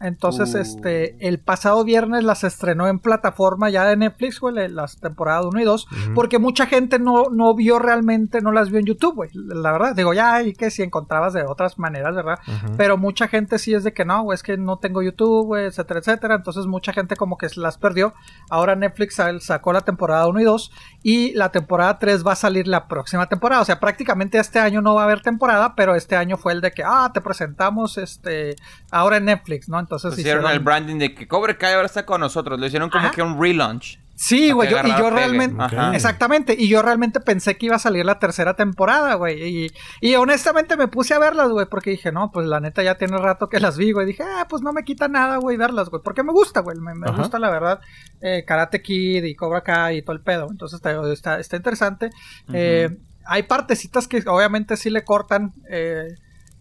[0.00, 0.58] Entonces, Uh.
[0.58, 5.60] este, el pasado viernes las estrenó en plataforma ya de Netflix, güey, las temporadas 1
[5.60, 9.30] y 2, porque mucha gente no, no vio realmente, no las vio en YouTube, güey,
[9.34, 12.38] la verdad, digo, ya, y que si encontrabas de otras maneras, ¿verdad?
[12.76, 15.66] Pero mucha gente sí es de que no, güey, es que no tengo YouTube, güey,
[15.66, 18.14] etcétera, etcétera, entonces mucha gente como que las perdió.
[18.48, 22.66] Ahora Netflix sacó la temporada 1 y 2 y la temporada 3 va a salir
[22.66, 26.16] la próxima temporada, o sea, prácticamente este año no va a haber temporada, pero este
[26.16, 28.56] año fue el de que, ah, te presentamos, este,
[28.90, 29.78] ahora en Netflix, ¿no?
[29.90, 32.60] Entonces Hicieron hicieron- el branding de que Cobra Kai ahora está con nosotros.
[32.60, 33.14] Lo hicieron como Ajá.
[33.14, 33.98] que un relaunch.
[34.14, 35.94] Sí, güey, y yo realmente, Ajá.
[35.96, 39.70] exactamente, y yo realmente pensé que iba a salir la tercera temporada, güey, y,
[40.02, 43.16] y honestamente me puse a verlas, güey, porque dije, no, pues la neta ya tiene
[43.16, 46.02] rato que las vi, güey, dije, ah, pues no me quita nada, güey, verlas, güey,
[46.04, 47.80] porque me gusta, güey, me, gusta la verdad,
[48.20, 52.10] eh, Karate Kid y Cobra Kai y todo el pedo, entonces está, está, está interesante,
[52.52, 52.90] Eh,
[53.24, 56.08] hay partecitas que obviamente sí le cortan, eh,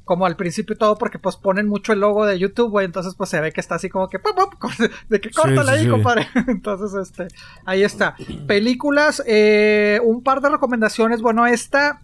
[0.09, 3.13] como al principio y todo, porque pues ponen mucho el logo de YouTube, güey, entonces
[3.13, 4.71] pues se ve que está así como que, pop, pop,
[5.09, 5.89] de que Sí, córtale sí, ahí, sí.
[5.91, 6.27] compadre.
[6.47, 7.27] Entonces, este,
[7.63, 8.15] ahí está.
[8.47, 12.01] Películas, eh, un par de recomendaciones, bueno, esta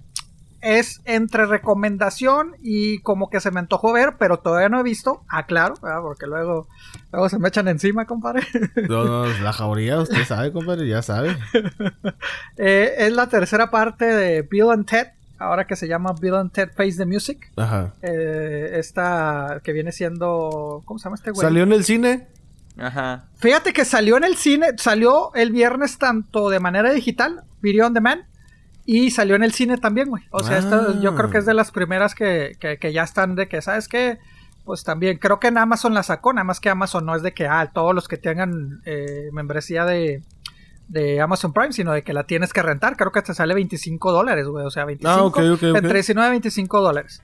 [0.61, 5.23] es entre recomendación y como que se me antojó ver, pero todavía no he visto,
[5.27, 6.01] ah, claro, ¿verdad?
[6.03, 6.67] porque luego,
[7.11, 8.43] luego se me echan encima, compadre.
[8.87, 11.35] No, no, la jauría, usted sabe, compadre, ya sabe.
[12.57, 16.51] Eh, es la tercera parte de Bill and Ted, ahora que se llama Bill and
[16.51, 17.51] Ted Face the Music.
[17.57, 17.93] Ajá.
[18.01, 20.81] Eh, esta que viene siendo.
[20.85, 21.41] ¿Cómo se llama este güey?
[21.41, 22.27] ¿Salió en el cine?
[22.77, 23.25] Ajá.
[23.37, 27.93] Fíjate que salió en el cine, salió el viernes tanto de manera digital, Video on
[27.93, 28.23] Demand,
[28.85, 30.23] y salió en el cine también, güey.
[30.31, 30.99] O sea, esta- Ah.
[31.01, 33.87] yo creo que es de las primeras que, que, que ya están de que, ¿sabes
[33.87, 34.17] qué?
[34.65, 37.33] Pues también, creo que en Amazon la sacó, nada más que Amazon no es de
[37.33, 40.23] que, ah, todos los que tengan eh, membresía de,
[40.87, 42.95] de Amazon Prime, sino de que la tienes que rentar.
[42.95, 44.65] Creo que te sale 25 dólares, güey.
[44.65, 45.75] O sea, 25, Ah, ok, ok, ok.
[45.77, 47.21] entre 19 y 25 dólares.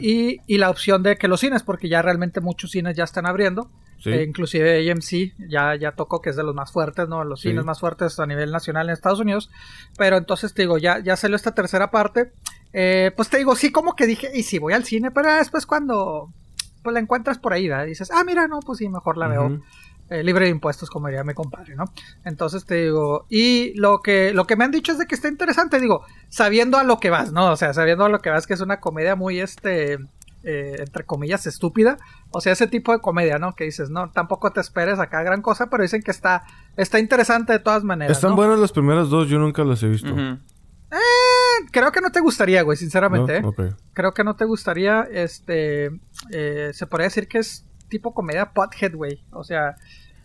[0.00, 3.26] Y, y la opción de que los cines, porque ya realmente muchos cines ya están
[3.26, 3.70] abriendo.
[4.00, 4.10] Sí.
[4.10, 7.24] Eh, inclusive AMC ya, ya tocó que es de los más fuertes, ¿no?
[7.24, 7.48] Los Sí.
[7.48, 9.50] cines más fuertes a nivel nacional en Estados Unidos.
[9.96, 12.32] Pero entonces te digo, ya, ya salió esta tercera parte.
[12.72, 15.66] Eh, pues te digo, sí, como que dije, y si voy al cine, pero después
[15.66, 16.28] cuando
[16.82, 17.86] pues la encuentras por ahí, ¿verdad?
[17.86, 19.62] dices, ah, mira, no, pues sí, mejor la veo Ujú.
[20.10, 21.84] Eh, libre de impuestos, como diría mi compadre, ¿no?
[22.24, 25.28] Entonces te digo, y lo que, lo que me han dicho es de que está
[25.28, 27.52] interesante, digo, sabiendo a lo que vas, ¿no?
[27.52, 29.98] O sea, sabiendo a lo que vas, que es una comedia muy, este,
[30.44, 31.98] eh, entre comillas, estúpida.
[32.30, 33.54] O sea, ese tipo de comedia, ¿no?
[33.54, 36.44] Que dices, no, tampoco te esperes acá gran cosa, pero dicen que está,
[36.76, 38.16] está interesante de todas maneras.
[38.16, 38.36] Están ¿no?
[38.36, 40.12] buenas las primeras dos, yo nunca las he visto.
[40.12, 40.38] Ujú.
[41.70, 43.38] Creo que no te gustaría, güey, sinceramente.
[43.38, 43.74] ¿eh?
[43.92, 45.90] Creo que no te gustaría, este,
[46.30, 49.22] eh, se podría decir que es tipo comedia pothead, güey.
[49.32, 49.76] O sea,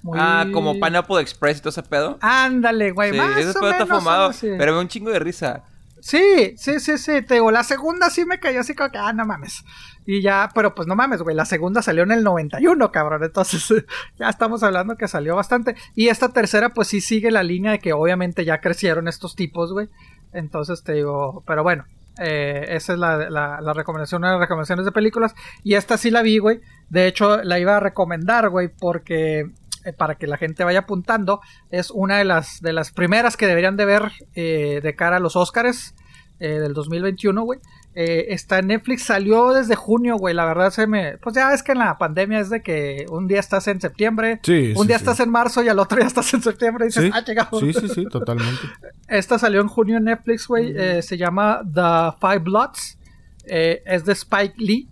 [0.01, 0.17] muy...
[0.21, 2.17] Ah, como Pineapple Express y todo ese pedo.
[2.21, 4.21] Ándale, güey, sí, más ese o pedo está menos fumado.
[4.23, 4.49] algo así.
[4.57, 5.63] Pero me un chingo de risa.
[6.03, 9.13] Sí, sí, sí, sí, te digo, la segunda sí me cayó así como que, ah,
[9.13, 9.63] no mames.
[10.05, 13.85] Y ya, pero pues no mames, güey, la segunda salió en el 91, cabrón, entonces
[14.19, 15.77] ya estamos hablando que salió bastante.
[15.95, 19.71] Y esta tercera pues sí sigue la línea de que obviamente ya crecieron estos tipos,
[19.71, 19.87] güey.
[20.33, 21.85] Entonces te digo, pero bueno,
[22.19, 25.33] eh, esa es la, recomendación, una de las recomendaciones de películas.
[25.63, 26.61] Y esta sí la vi, güey.
[26.89, 29.51] De hecho, la iba a recomendar, güey, porque
[29.85, 33.47] eh, para que la gente vaya apuntando, es una de las, de las primeras que
[33.47, 35.95] deberían de ver eh, de cara a los Oscars
[36.39, 37.59] del 2021, güey.
[37.95, 40.33] Eh, está en Netflix, salió desde junio, güey.
[40.33, 41.17] La verdad se me.
[41.19, 44.39] Pues ya es que en la pandemia es de que un día estás en septiembre,
[44.43, 45.03] Sí, un sí, día sí.
[45.03, 47.59] estás en marzo y al otro día estás en septiembre y dices, ah, llegamos.
[47.59, 48.61] sí, sí, sí, totalmente.
[49.07, 50.73] Esta salió en junio en Netflix, güey.
[50.75, 52.97] eh, se llama The Five Bloods.
[53.45, 54.89] Eh, es de Spike Lee.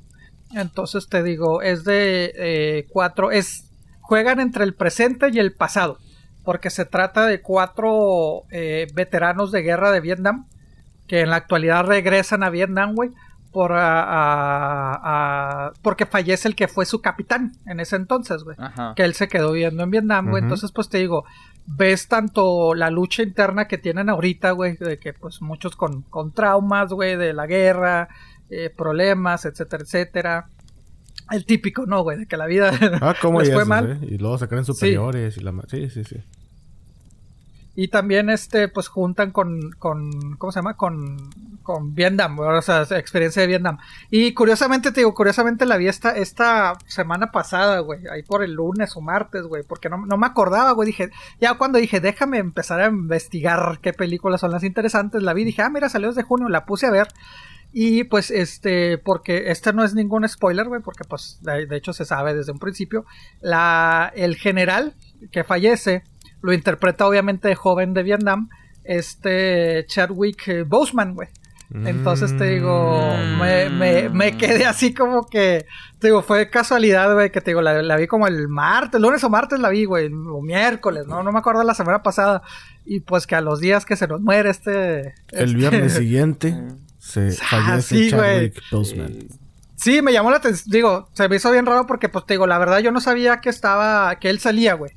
[0.53, 3.31] Entonces te digo, es de eh, cuatro.
[3.31, 3.65] Es.
[4.01, 5.97] Juegan entre el presente y el pasado.
[6.43, 8.43] Porque se trata de cuatro
[8.93, 10.47] veteranos de guerra de Vietnam.
[11.11, 13.09] Que en la actualidad regresan a Vietnam, güey.
[13.51, 18.55] Por, a- a- a- porque fallece el que fue su capitán en ese entonces, güey
[18.95, 20.41] que él se quedó viviendo en Vietnam, güey.
[20.43, 21.25] Entonces, pues te digo,
[21.67, 26.31] ves tanto la lucha interna que tienen ahorita, güey, de que pues muchos con, con
[26.31, 28.07] traumas, güey, de la guerra,
[28.49, 30.45] eh, problemas, etcétera, etcétera.
[31.29, 32.19] El típico, ¿no, güey?
[32.19, 32.71] De que la vida
[33.01, 33.99] Ah, ¿cómo les fue esos, mal.
[34.01, 34.07] eh?
[34.09, 36.17] Y luego sacan superiores y la Sí, sí, sí.
[37.73, 40.75] Y también, este, pues juntan con, con ¿cómo se llama?
[40.75, 41.29] Con,
[41.63, 43.77] con Vietnam, o sea, experiencia de Vietnam.
[44.09, 48.53] Y curiosamente, te digo, curiosamente la vi esta, esta semana pasada, güey, ahí por el
[48.53, 52.39] lunes o martes, güey, porque no, no me acordaba, güey, dije, ya cuando dije, déjame
[52.39, 56.23] empezar a investigar qué películas son las interesantes, la vi, dije, ah, mira, salió desde
[56.23, 57.07] junio, la puse a ver.
[57.73, 61.93] Y pues este, porque este no es ningún spoiler, güey, porque pues de, de, hecho
[61.93, 63.05] se sabe desde un principio,
[63.39, 64.95] la, el general
[65.31, 66.03] que fallece
[66.41, 68.49] lo interpreta obviamente de joven de Vietnam,
[68.83, 71.29] este Chadwick Boseman, güey.
[71.73, 75.65] Entonces te digo, me, me, me, quedé así como que,
[75.99, 79.23] te digo, fue casualidad, güey, que te digo, la, la, vi como el martes, lunes
[79.23, 81.23] o martes la vi, güey, o miércoles, ¿no?
[81.23, 82.41] No me acuerdo la semana pasada.
[82.85, 85.13] Y pues que a los días que se nos muere este...
[85.29, 85.53] El este...
[85.53, 86.57] viernes siguiente
[86.99, 89.19] se fallece ah, sí, Chadwick Boseman.
[89.77, 92.47] Sí, me llamó la atención, digo, se me hizo bien raro porque, pues te digo,
[92.47, 94.91] la verdad yo no sabía que estaba, que él salía, güey.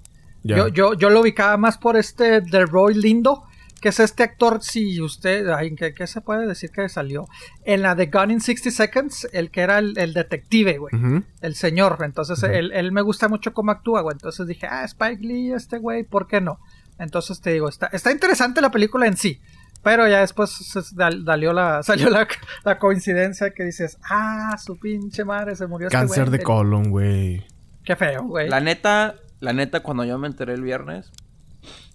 [0.45, 3.45] Yo, yo, yo lo ubicaba más por este de Roy Lindo,
[3.81, 7.27] que es este actor, si usted, ay, ¿qué, ¿qué, se puede decir que salió?
[7.65, 10.99] En la de Gone in 60 Seconds, el que era el, el detective, güey, uh
[10.99, 11.25] -huh.
[11.41, 12.55] el señor, entonces uh -huh.
[12.55, 16.05] él, él, me gusta mucho cómo actúa, güey, entonces dije, ah, Spike Lee, este güey,
[16.05, 16.61] ¿por qué no?
[16.99, 19.41] Entonces te digo, está, está interesante la película en sí,
[19.83, 22.27] pero ya después salió la, salió la,
[22.65, 27.47] la coincidencia que dices, ah, su pinche madre, se murió Cáncer este de colon, güey.
[27.85, 28.49] Qué feo, güey.
[28.49, 31.13] La neta, la neta, cuando yo me enteré el viernes,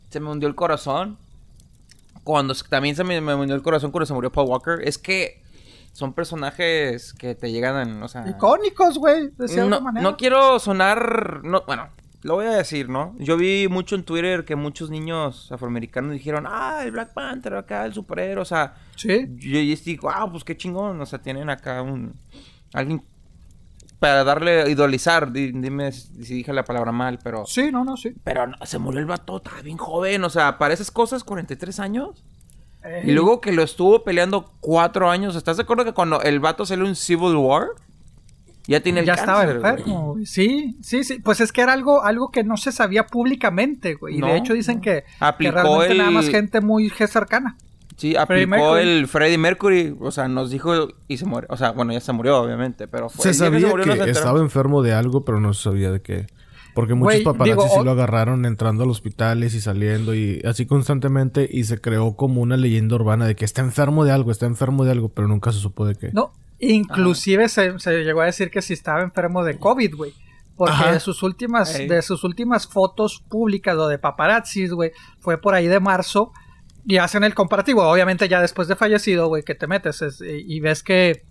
[0.10, 1.18] se me hundió el corazón.
[2.24, 4.80] Cuando también se me, me hundió el corazón cuando se murió Paul Walker.
[4.84, 5.42] Es que
[5.92, 8.28] son personajes que te llegan en, o sea...
[8.30, 10.04] Icónicos, güey, de cierta no, manera.
[10.04, 11.42] No quiero sonar...
[11.44, 11.90] No, bueno,
[12.22, 13.16] lo voy a decir, ¿no?
[13.18, 17.86] Yo vi mucho en Twitter que muchos niños afroamericanos dijeron, ah, el Black Panther acá,
[17.86, 18.76] el superhéroe, o sea...
[18.96, 19.28] Sí.
[19.38, 22.14] Yo, yo digo, ah, pues qué chingón, o sea, tienen acá un...
[22.74, 23.04] Alguien
[24.00, 27.46] para darle idolizar, dime si dije la palabra mal, pero...
[27.46, 28.14] Sí, no, no, sí.
[28.24, 31.80] Pero no, se murió el vato, estaba bien joven, o sea, para esas cosas, 43
[31.80, 32.24] años.
[32.82, 33.10] Ey.
[33.10, 36.66] Y luego que lo estuvo peleando cuatro años, ¿estás de acuerdo que cuando el vato
[36.66, 37.68] salió en Civil War?
[38.68, 40.26] Ya tiene el Ya cáncer, estaba enfermo, güey.
[40.26, 41.20] Sí, sí, sí.
[41.20, 44.18] Pues es que era algo, algo que no se sabía públicamente, güey.
[44.18, 45.98] Y no, de hecho dicen que, Aplicó que realmente el...
[45.98, 47.58] nada más gente muy cercana.
[48.00, 51.48] Sí, aplicó el Freddie Mercury, o sea, nos dijo y se muere.
[51.50, 54.40] O sea, bueno, ya se murió, obviamente, pero fue Se sabía que, se que estaba
[54.40, 56.28] enfermo de algo, pero no se sabía de qué.
[56.74, 60.42] Porque muchos Wey, paparazzi digo, sí lo agarraron entrando a los hospitales y saliendo y
[60.46, 64.32] así constantemente y se creó como una leyenda urbana de que está enfermo de algo,
[64.32, 66.12] está enfermo de algo, pero nunca se supo de qué.
[66.14, 70.14] No, inclusive se, se, llegó a decir que si estaba enfermo de COVID, güey.
[70.56, 70.94] Porque Ajá.
[70.94, 71.90] de sus últimas, Ey.
[71.90, 76.32] de sus últimas fotos públicas o de paparazzis, güey, fue por ahí de marzo
[76.86, 77.84] y hacen el comparativo.
[77.84, 81.24] Obviamente ya después de fallecido, güey, que te metes es, y ves que,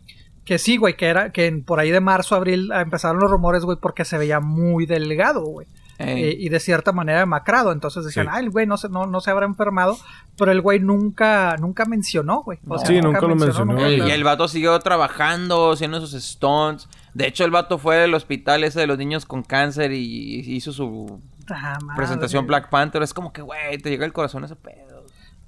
[0.45, 3.79] que sí, güey, que era que por ahí de marzo, abril empezaron los rumores, güey,
[3.81, 5.67] porque se veía muy delgado, güey.
[6.01, 7.73] Eh, y de cierta manera demacrado.
[7.73, 8.33] Entonces decían, sí.
[8.33, 9.99] ah, el güey no se, no, no se habrá enfermado.
[10.37, 12.61] Pero el güey nunca, nunca mencionó, güey.
[12.69, 13.73] O sea, sí, nunca, nunca lo mencionó.
[13.73, 16.89] mencionó y el vato siguió trabajando, haciendo sus stunts.
[17.15, 20.73] De hecho, el vato fue al hospital ese de los niños con cáncer y hizo
[20.73, 23.03] su ah, presentación Black Panther.
[23.03, 24.88] Es como que, güey, te llega el corazón ese pedo.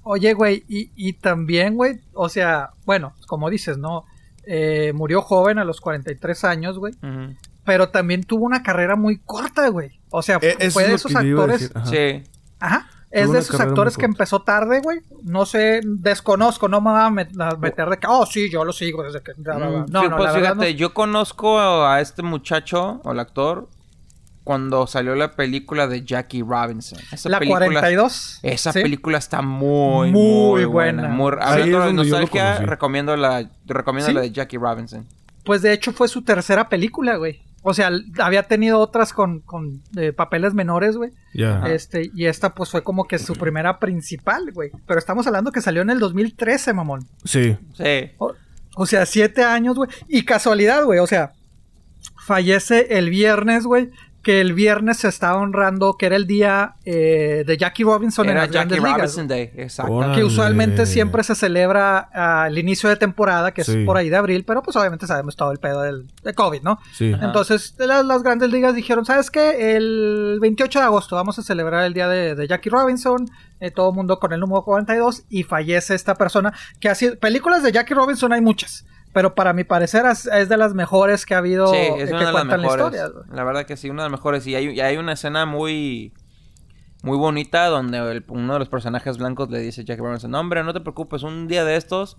[0.03, 4.05] Oye, güey, y, y también, güey, o sea, bueno, como dices, ¿no?
[4.43, 6.93] Eh, murió joven a los 43 años, güey.
[7.03, 7.37] Uh -huh.
[7.63, 9.99] Pero también tuvo una carrera muy corta, güey.
[10.09, 11.71] O sea, eh, fue de esos actores.
[11.75, 11.85] Ajá.
[11.85, 12.23] Sí.
[12.59, 12.89] Ajá.
[13.11, 15.01] Es de esos actores que empezó tarde, güey.
[15.23, 19.03] No sé, desconozco, no me va a meter de que, oh, sí, yo lo sigo
[19.03, 19.33] desde que.
[19.37, 20.69] No, mm, no, sí, no, pues fíjate, no...
[20.69, 23.67] yo conozco a este muchacho, o el actor,
[24.43, 26.99] cuando salió la película de Jackie Robinson.
[27.11, 28.39] Esa la película, 42.
[28.41, 28.81] Esa ¿sí?
[28.81, 31.07] película está muy, muy, muy buena.
[31.09, 34.15] Muy, hablando de nostalgia, recomiendo la, recomiendo ¿Sí?
[34.15, 35.05] la de Jackie Robinson.
[35.43, 37.41] Pues de hecho fue su tercera película, güey.
[37.63, 41.11] O sea, había tenido otras con, con eh, papeles menores, güey.
[41.33, 41.67] Yeah.
[41.67, 44.71] Este, y esta pues fue como que su primera principal, güey.
[44.87, 47.07] Pero estamos hablando que salió en el 2013, mamón.
[47.23, 47.55] Sí.
[47.75, 48.11] Sí.
[48.17, 48.33] O,
[48.75, 49.91] o sea, siete años, güey.
[50.07, 50.97] Y casualidad, güey.
[50.97, 51.33] O sea,
[52.25, 53.91] fallece el viernes, güey
[54.23, 58.31] que el viernes se estaba honrando que era el día eh, de Jackie Robinson era
[58.31, 60.13] en las Jackie Grandes Robinson Ligas, Day, exacto.
[60.13, 63.79] Que usualmente siempre se celebra al inicio de temporada, que sí.
[63.79, 66.61] es por ahí de abril, pero pues obviamente sabemos todo el pedo del, de COVID,
[66.61, 66.79] ¿no?
[66.93, 67.11] Sí.
[67.19, 69.75] Entonces las, las, Grandes Ligas dijeron, ¿sabes qué?
[69.75, 73.27] El 28 de agosto vamos a celebrar el día de, de Jackie Robinson,
[73.59, 77.63] eh, todo el mundo con el número 42 y fallece esta persona, que así, películas
[77.63, 78.85] de Jackie Robinson hay muchas.
[79.13, 82.15] Pero para mi parecer es, es, de las mejores que ha habido sí, es que
[82.15, 82.91] una de las mejores.
[82.91, 83.25] la historia.
[83.33, 84.47] La verdad que sí, una de las mejores.
[84.47, 86.13] Y hay, y hay una escena muy
[87.03, 90.39] muy bonita donde el, uno de los personajes blancos le dice a Jackie Robinson, no,
[90.39, 92.17] hombre, no te preocupes, un día de estos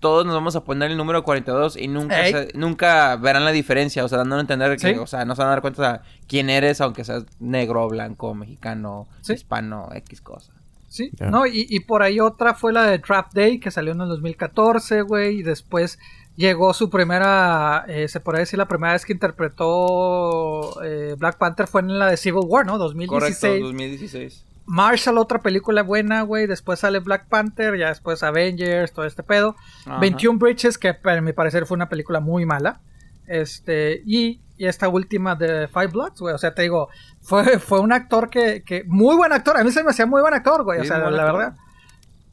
[0.00, 4.04] todos nos vamos a poner el número 42 y nunca se, nunca verán la diferencia,
[4.04, 4.98] o sea, dando a entender que, ¿Sí?
[4.98, 8.34] o sea, no se van a dar cuenta de quién eres, aunque seas negro, blanco,
[8.34, 9.34] mexicano, ¿Sí?
[9.34, 10.52] hispano, X cosa.
[10.88, 14.00] Sí, no, y, y por ahí otra fue la de Trap Day, que salió en
[14.00, 15.98] el 2014, güey, y después
[16.38, 21.66] llegó su primera, eh, se podría decir la primera vez que interpretó eh, Black Panther
[21.66, 22.78] fue en la de Civil War, ¿no?
[22.78, 23.40] 2016.
[23.40, 24.44] Correcto, 2016.
[24.64, 29.56] Marshall, otra película buena, güey, después sale Black Panther, ya después Avengers, todo este pedo.
[29.84, 29.98] Ajá.
[29.98, 32.80] 21 Bridges, que a mi parecer fue una película muy mala.
[33.26, 36.34] Este, y, y esta última de Five Bloods, güey.
[36.34, 36.88] O sea, te digo,
[37.20, 38.84] fue, fue un actor que, que.
[38.86, 39.56] Muy buen actor.
[39.56, 40.80] A mí se me hacía muy buen actor, güey.
[40.80, 41.24] O sea, la actor.
[41.24, 41.56] verdad.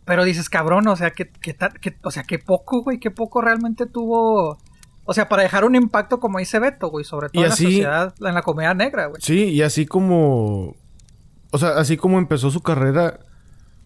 [0.06, 1.56] Pero dices, cabrón, o sea, que, que,
[2.04, 4.58] o sea, que poco, güey, que poco realmente tuvo.
[5.04, 7.56] O sea, para dejar un impacto como dice Beto, güey, sobre todo Y en la
[7.56, 9.22] sociedad, en la comunidad negra, güey.
[9.22, 10.76] Sí, y así como.
[11.52, 13.20] O sea, así como empezó su carrera,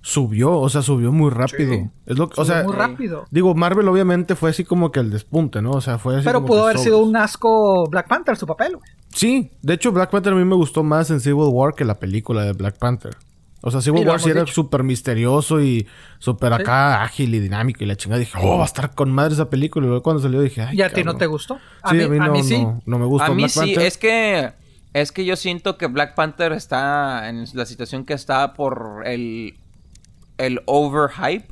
[0.01, 1.73] subió, o sea, subió muy rápido.
[1.73, 1.89] Sí.
[2.05, 3.25] Es lo, o Subió sea, muy rápido.
[3.31, 5.71] digo, Marvel obviamente fue así como que el despunte, ¿no?
[5.71, 6.83] O sea, fue así Pero como pudo que haber sobres.
[6.85, 8.89] sido un asco Black Panther su papel, güey.
[9.13, 11.99] Sí, de hecho Black Panther a mí me gustó más en Civil War que la
[11.99, 13.15] película de Black Panther.
[13.61, 15.87] O sea, Civil Sí, War sí era súper misterioso y
[16.19, 16.61] súper Sí.
[16.61, 18.19] acá ágil y dinámico y la chingada.
[18.19, 19.85] Dije, oh, va a estar con madre esa película.
[19.85, 21.59] Y luego cuando salió dije, ay, ¿Y a ti no te gustó?
[21.81, 22.61] A Sí, mí, a mí, no, a mí sí.
[22.61, 23.81] no, no me gustó A mí Black sí, Panther.
[23.81, 24.53] es que
[24.93, 29.55] es que yo siento que Black Panther está en la situación que está por el
[30.37, 31.47] el overhype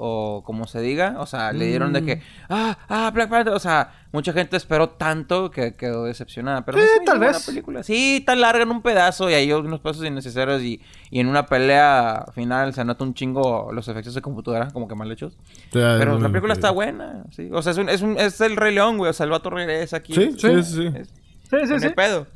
[0.00, 2.06] o como se diga, o sea, le dieron de Mm.
[2.06, 6.78] que ah, ah, Black Panther, o sea, mucha gente esperó tanto que quedó decepcionada, pero
[6.78, 7.46] me hizo tal buena vez.
[7.46, 7.82] película.
[7.82, 11.46] Sí, tan larga en un pedazo y hay unos pasos innecesarios y, y en una
[11.46, 15.34] pelea final se nota un chingo los efectos de computadora como que mal hechos.
[15.70, 17.48] O sea, Pero la película está buena, sí.
[17.52, 19.10] O sea, es, un, es, un- es el Rey León, güey.
[19.10, 20.14] O sea, el vato regresa aquí.
[20.14, 20.62] Sí, sí, sí.
[20.62, 20.90] sí.
[20.96, 21.08] Es,
[21.50, 21.88] Sí, sí, no sí.
[21.90, 22.26] pedo.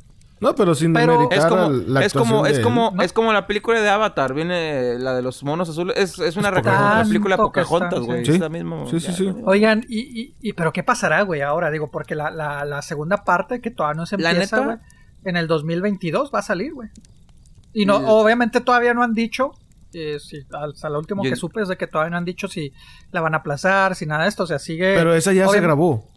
[0.41, 2.95] No, pero sin Pero- demeritar Es como, al- la es como, es como, él.
[2.97, 3.03] ¿no?
[3.03, 4.33] es como la película de Avatar.
[4.33, 5.95] Viene la de los monos azules.
[5.97, 8.25] Es, es una Es recarga de la película de Pocahontas, güey.
[8.25, 8.31] sí.
[8.33, 8.85] Es la misma.
[8.89, 9.25] Sí, sí, ya, sí.
[9.25, 9.49] la misma.
[9.49, 11.71] Oigan, y, y, y- pero qué pasará, güey, ahora?
[11.71, 14.65] Digo, porque la, la, la segunda parte que todavía no se ¿La empieza, neta?
[14.65, 14.77] güey,
[15.23, 16.89] en el 2022 va a salir, güey.
[17.73, 19.51] Y no, obviamente todavía no han dicho,
[19.93, 22.73] eh, si, hasta lo último que supe es de que todavía no han dicho si
[23.11, 24.95] la van a aplazar, si nada de esto, o sea, sigue...
[24.95, 26.09] Pero esa ya se grabó.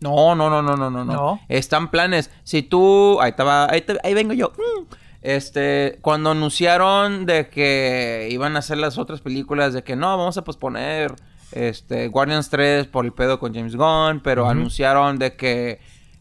[0.00, 1.40] No, no, no, no, no, no, no.
[1.48, 2.30] Están planes.
[2.44, 3.18] Si tú.
[3.20, 3.70] Ahí estaba.
[3.70, 4.52] Ahí, te- ahí vengo yo.
[4.56, 4.82] Mm.
[5.22, 5.98] Este.
[6.02, 10.44] Cuando anunciaron de que iban a hacer las otras películas, de que no, vamos a
[10.44, 11.14] posponer.
[11.52, 12.08] Este.
[12.08, 14.20] Guardians 3 por el pedo con James Gunn.
[14.22, 15.80] Pero anunciaron de que.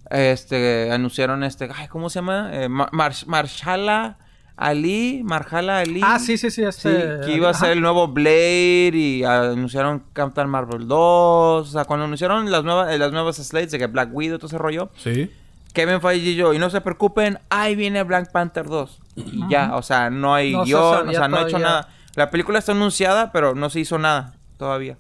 [0.10, 0.92] Este.
[0.92, 1.70] Anunciaron este.
[1.76, 2.50] Ay, ¿cómo se llama?
[2.54, 4.18] Eh, Mar- Mar- Marshala
[4.58, 5.22] Ali.
[5.24, 6.02] Marshala Ali.
[6.04, 7.20] Ah, sí, sí, sí, Sí, este...
[7.26, 7.60] que iba a ajá.
[7.62, 10.98] ser el nuevo Blade y anunciaron Captain Marvel 2.
[10.98, 14.48] O sea, cuando anunciaron las nuevas, eh, las nuevas slates de que Black Widow, todo
[14.48, 15.32] ese rollo, Sí.
[15.74, 19.00] Kevin Feige y yo, y no se preocupen, ahí viene Black Panther 2.
[19.18, 21.90] Y ya, o sea, no hay No se guion, o sea, no ha hecho nada.
[22.16, 24.98] La película está anunciada, pero no se hizo nada todavía.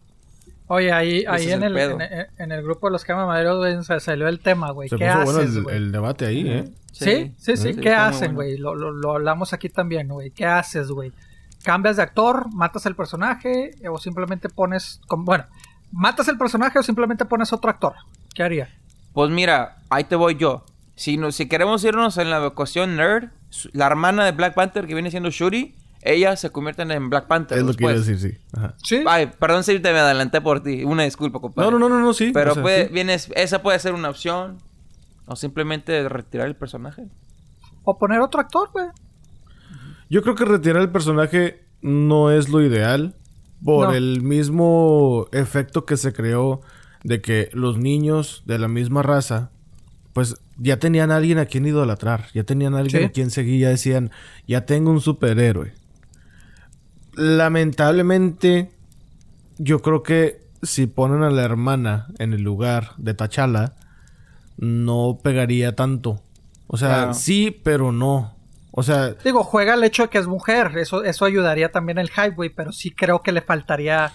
[0.67, 3.99] Oye, ahí, ahí en, el en, el- en el grupo de los camaderos güey, se
[4.01, 4.89] salió el tema, güey.
[4.89, 5.75] Se ¿Qué puso bueno haces, el, güey?
[5.77, 6.65] el debate ahí, ¿eh?
[7.03, 7.73] Sí, sí, sí.
[7.73, 8.49] Sí, ¿Qué hacen, bueno.
[8.49, 8.58] güey?
[8.58, 10.31] Lo, lo, lo hablamos aquí también, güey.
[10.31, 11.12] ¿Qué haces, güey?
[11.63, 12.53] ¿Cambias de actor?
[12.53, 13.71] ¿Matas el personaje?
[13.89, 15.01] ¿O simplemente pones...
[15.10, 15.45] Bueno,
[15.91, 17.93] ¿matas el personaje o simplemente pones otro actor?
[18.34, 18.69] ¿Qué haría?
[19.13, 20.63] Pues mira, ahí te voy yo.
[20.95, 24.88] Si, no, si queremos irnos en la cuestión nerd, su- la hermana de Black Panther
[24.88, 27.58] que viene siendo Shuri, ella se convierte en Black Panther.
[27.58, 28.38] Es lo que iba a decir, sí.
[28.55, 28.75] Ajá.
[28.84, 29.03] Sí.
[29.08, 30.84] Ay, perdón si te me adelanté por ti.
[30.86, 31.69] Una disculpa, compadre.
[31.71, 32.31] No, no, no, no, no, sí.
[32.34, 32.93] Pero o sea, puede, sí.
[32.93, 34.60] vienes, esa puede ser una opción.
[35.27, 37.07] O simplemente retirar el personaje.
[37.83, 38.88] O poner otro actor, güey.
[40.09, 43.15] Yo creo que retirar el personaje no es lo ideal.
[43.63, 43.93] Por No.
[43.95, 46.61] el mismo efecto que se creó
[47.03, 49.49] de que los niños de la misma raza,
[50.13, 52.25] pues ya tenían a alguien a quien idolatrar.
[52.33, 53.05] Ya tenían a alguien Sí.
[53.07, 53.61] a quien seguir.
[53.61, 54.11] Ya decían,
[54.47, 55.73] ya tengo un superhéroe.
[57.15, 58.71] Lamentablemente,
[59.57, 63.73] yo creo que si ponen a la hermana en el lugar de T'Challa,
[64.57, 66.21] no pegaría tanto.
[66.67, 67.13] O sea, Claro.
[67.13, 68.33] sí, pero no.
[68.71, 70.77] O sea, Digo, juega el hecho de que es mujer.
[70.77, 72.49] Eso, eso ayudaría también el güey.
[72.49, 74.11] Pero sí creo que le faltaría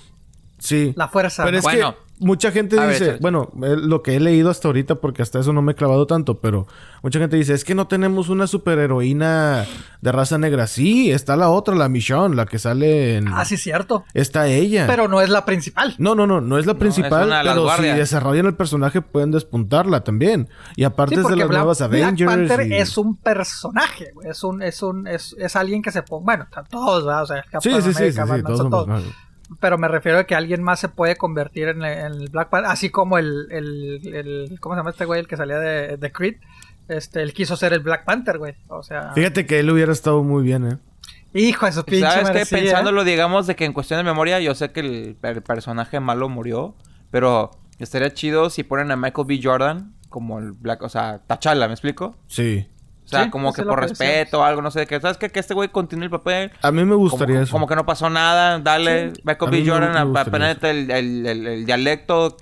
[0.58, 0.92] sí.
[0.96, 1.44] la fuerza.
[1.44, 1.58] Pero ¿no?
[1.58, 1.94] es Bueno.
[1.94, 3.18] que mucha gente A ver, dice, échale.
[3.20, 6.06] bueno, eh, lo que he leído hasta ahorita, porque hasta eso no me he clavado
[6.06, 6.66] tanto, pero
[7.02, 9.66] mucha gente dice, es que no tenemos una superheroína
[10.00, 10.66] de raza negra.
[10.66, 13.28] Sí, está la otra, la Michonne, la que sale en...
[13.28, 14.04] Ah, sí, cierto.
[14.14, 14.86] Está ella.
[14.86, 15.94] Pero no es la principal.
[15.98, 20.02] No, no, no, no es la principal, es pero si desarrollan el personaje pueden despuntarla
[20.04, 20.48] también.
[20.76, 22.30] Y aparte Sí, es de las Black, nuevas Black Avengers.
[22.30, 24.28] Panther y- es un personaje, güey.
[24.30, 26.24] Es un, es un, es, es alguien que se ponga.
[26.24, 27.22] Bueno, están todos, ¿verdad?
[27.22, 29.08] O sea, Sí, Capitán sí, sí, sí, sí, todos somos malos.
[29.58, 32.50] Pero me refiero a que alguien más se puede convertir en, el- en el Black
[32.50, 35.20] Panther, así como el, el, el- ¿cómo se llama este güey?
[35.20, 36.36] El que salía de, de Creed.
[36.88, 38.54] Este, él quiso ser el Black Panther, güey.
[38.68, 40.76] O sea, Fíjate que él hubiera estado muy bien, ¿eh?
[41.32, 42.56] hijo de su pinche ¿Sabes qué?
[42.56, 46.28] Pensándolo, digamos, de que en cuestión de memoria, yo sé que el, el personaje malo
[46.28, 46.74] murió.
[47.12, 49.40] Pero estaría chido si ponen a Michael B.
[49.42, 50.82] Jordan como el Black...
[50.82, 52.16] O sea, T'Challa, ¿me explico?
[52.26, 52.66] Sí.
[53.10, 55.30] O sea, Sí, como eso que por respeto o algo, no sé, que sabes que,
[55.30, 56.52] que este güey continúe el papel.
[56.62, 57.52] A mí me gustaría como, eso.
[57.52, 59.64] como que no pasó nada, dale, Michael B.
[59.66, 62.36] Jordan, me a- gustaría aprendete el, el, el, el dialecto.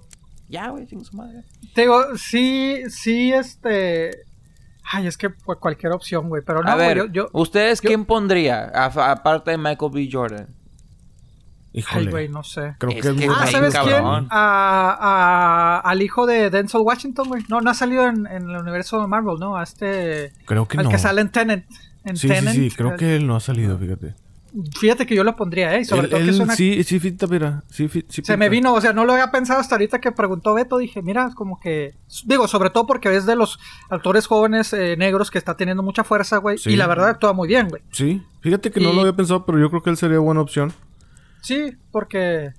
[0.49, 1.43] Ya, güey, sin su madre.
[1.75, 4.11] Te digo, sí, sí, este.
[4.91, 6.43] Ay, es que pues, cualquier opción, güey.
[6.47, 8.71] Pero no, a güey, ver, yo, yo- ¿ustedes yo- quién pondría?
[8.75, 10.09] aparte de Michael B.
[10.11, 10.49] Jordan.
[11.73, 12.07] Híjole.
[12.07, 12.75] Ay, güey, no sé.
[12.79, 13.85] Creo Es que es que muy Ah, ¿sabes quién?
[14.03, 14.29] cabrón.
[14.31, 17.45] A, a- al hijo de Denzel Washington, güey.
[17.49, 19.57] No, no ha salido en, en el universo de Marvel, ¿no?
[19.57, 20.33] A este.
[20.47, 20.91] Creo que al no.
[20.91, 21.65] que sale en Tenant.
[22.05, 22.71] En Sí, sí, Tenet, sí.
[22.71, 24.15] Creo que él no ha salido, fíjate.
[24.81, 25.81] Fíjate que yo lo pondría, ¿eh?
[25.83, 26.55] Y Sobre Él- todo que él es una.
[26.57, 27.65] Sí, sí, fita, mira.
[27.69, 30.55] Sí, sí Se me vino, o sea, no lo había pensado hasta ahorita que preguntó
[30.55, 30.79] Beto.
[30.79, 31.95] Dije, mira, como que.
[32.25, 33.59] Digo, sobre todo porque es de los
[33.91, 36.57] actores jóvenes eh, negros que está teniendo mucha fuerza, güey.
[36.57, 36.71] Sí.
[36.71, 37.83] Y la verdad actúa muy bien, güey.
[37.93, 40.73] Sí, fíjate que no lo había pensado, pero yo creo que él sería buena opción.
[41.43, 42.53] Sí, porque.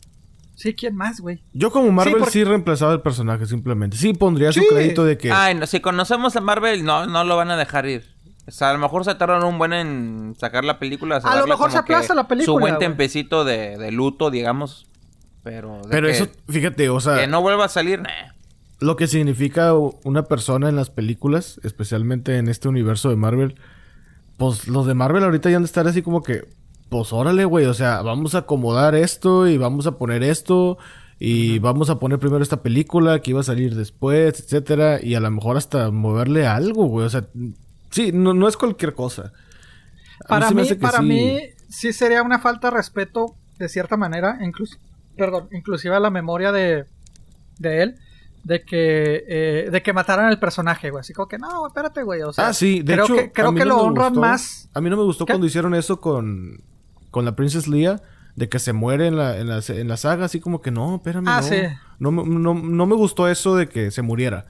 [0.56, 1.42] Sí, ¿quién más, güey?
[1.54, 3.96] Yo como Marvel sí, porque- reemplazaba el personaje simplemente.
[3.96, 4.68] Sí pondría su Sí.
[4.70, 5.32] crédito de que...
[5.32, 8.04] Ay, no, si conocemos a Marvel, no, no lo van a dejar ir.
[8.46, 11.18] O sea, a lo mejor se tardan un buen en sacar la película.
[11.24, 14.86] A lo mejor se aplaza la película, Su buen tempecito de, de luto, digamos.
[15.44, 18.10] Pero, de pero que, eso, fíjate, o sea, que no vuelva a salir, nah.
[18.82, 19.74] lo que significa
[20.04, 23.56] una persona en las películas, especialmente en este universo de Marvel,
[24.36, 26.44] pues los de Marvel ahorita ya han de estar así como que,
[26.90, 30.78] pues órale, güey, o sea, vamos a acomodar esto y vamos a poner esto
[31.20, 35.20] y vamos a poner primero esta película que iba a salir después, etcétera, y a
[35.20, 37.26] lo mejor hasta moverle algo, güey, o sea,
[37.92, 39.34] sí, no, no es cualquier cosa.
[40.26, 41.04] A Para mí, para sí.
[41.06, 44.78] mí, sí sería una falta de respeto, de cierta manera, incluso,
[45.18, 46.86] perdón, inclusive a la memoria de,
[47.58, 47.96] de él,
[48.44, 51.02] de que, eh, de que mataran el personaje, güey.
[51.02, 52.22] Así como que, no, espérate, güey.
[52.22, 54.70] O sea, ah, sí, de creo hecho, que, creo que no lo honran más.
[54.74, 55.34] A mí no me gustó ¿Qué?
[55.34, 56.64] cuando hicieron eso con,
[57.12, 58.02] con la Princess Leia,
[58.36, 60.96] de que se muere en la, en la, en la saga, así como que no,
[60.96, 61.48] espérame, Ah, no.
[61.48, 61.62] sí.
[62.00, 64.46] No, me- no, no me gustó eso de que se muriera.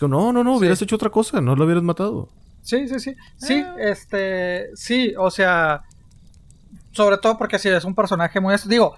[0.00, 2.28] No, no, no, hubieras hecho otra cosa, no lo hubieras matado.
[2.62, 3.14] Sí, sí, sí.
[3.36, 3.76] Sí, Ah.
[3.78, 5.82] este, sí, o sea,
[6.92, 8.54] sobre todo porque si es un personaje muy...
[8.66, 8.96] Digo,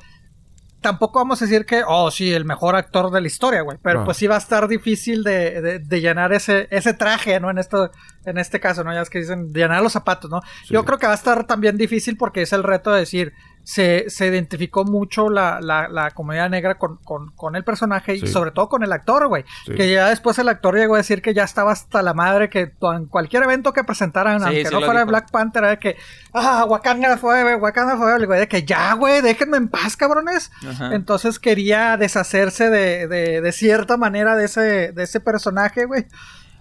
[0.80, 3.78] tampoco vamos a decir que, oh, sí, el mejor actor de la historia, güey.
[3.82, 7.50] Pero pues sí va a estar difícil de, de- de llenar ese, ese traje, ¿no?
[7.50, 7.90] En esto,
[8.24, 8.92] en este caso, ¿no?
[8.94, 10.40] Ya es que dicen llenar los zapatos, ¿no?
[10.64, 10.74] Sí.
[10.74, 13.32] Yo creo que va a estar también difícil porque es el reto de decir,
[13.68, 18.20] se, se identificó mucho la, la, la comedia negra con, con, con el personaje y
[18.20, 18.28] Sí.
[18.28, 19.44] sobre todo con el actor, güey.
[19.66, 19.74] Sí.
[19.74, 22.70] Que ya después el actor llegó a decir que ya estaba hasta la madre que
[22.80, 25.08] en cualquier evento que presentaran, Sí, aunque sí no fuera dijo.
[25.08, 25.96] Black Panther, era de que,
[26.32, 30.52] ah, Wakanda fue, güey, Wakanda fue, güey, de que ya, güey, déjenme en paz, cabrones.
[30.64, 30.94] Ajá.
[30.94, 36.06] Entonces quería deshacerse de, de, de cierta manera de ese, de ese personaje, güey.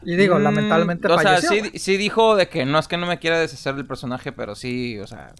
[0.03, 1.49] Y digo, Mm, lamentablemente O sea, falleció.
[1.51, 1.71] sí, güey.
[1.77, 4.97] sí dijo de que no es que no me quiera deshacer del personaje, pero sí,
[4.99, 5.33] o sea,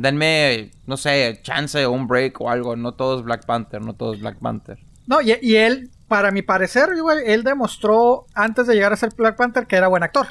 [0.00, 2.76] denme, no sé, chance o un break o algo.
[2.76, 4.78] No todo es Black Panther, no todo es Black Panther.
[5.06, 9.10] No, y, y él, para mi parecer, güey, él demostró antes de llegar a ser
[9.16, 10.26] Black Panther que era buen actor.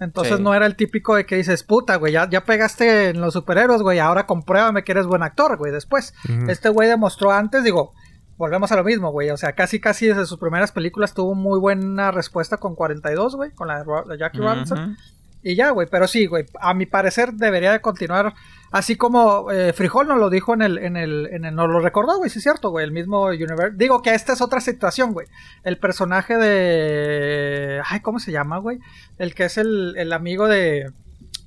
[0.00, 0.42] Entonces Sí.
[0.42, 3.82] no era el típico de que dices, puta, güey, ya, ya pegaste en los superhéroes,
[3.82, 6.14] güey, ahora compruébame que eres buen actor, güey, después.
[6.48, 7.92] Este güey demostró antes, digo,
[8.38, 11.58] volvemos a lo mismo, güey, o sea, casi casi desde sus primeras películas tuvo muy
[11.60, 14.96] buena respuesta con 42, güey, con la de Jackie Robinson.
[15.42, 18.34] Y ya, güey, pero sí, güey, a mi parecer debería de continuar
[18.70, 21.80] así como eh, Frijol nos lo dijo en el, en el, en el, nos lo
[21.80, 23.76] recordó, güey, sí es cierto, güey, el mismo universo.
[23.76, 25.26] Digo que esta es otra situación, güey.
[25.64, 28.78] El personaje de, ay, ¿cómo se llama, güey?
[29.18, 30.90] El que es el, el amigo de,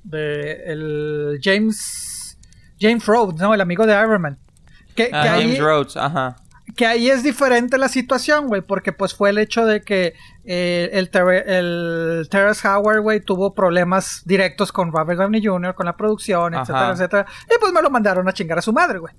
[0.04, 2.38] de, el James,
[2.78, 3.54] James Rhodes, ¿no?
[3.54, 4.38] El amigo de Iron Man.
[4.94, 6.36] Que, que Ah, ahí, James Rhodes, ajá.
[6.76, 10.90] Que ahí es diferente la situación, güey, porque pues fue el hecho de que eh,
[10.94, 15.96] el, Ter- el Terrence Howard, güey, tuvo problemas directos con Robert Downey Jr., con la
[15.96, 16.92] producción, etcétera, Ajá.
[16.94, 17.26] etcétera.
[17.54, 19.12] Y pues me lo mandaron a chingar a su madre, güey.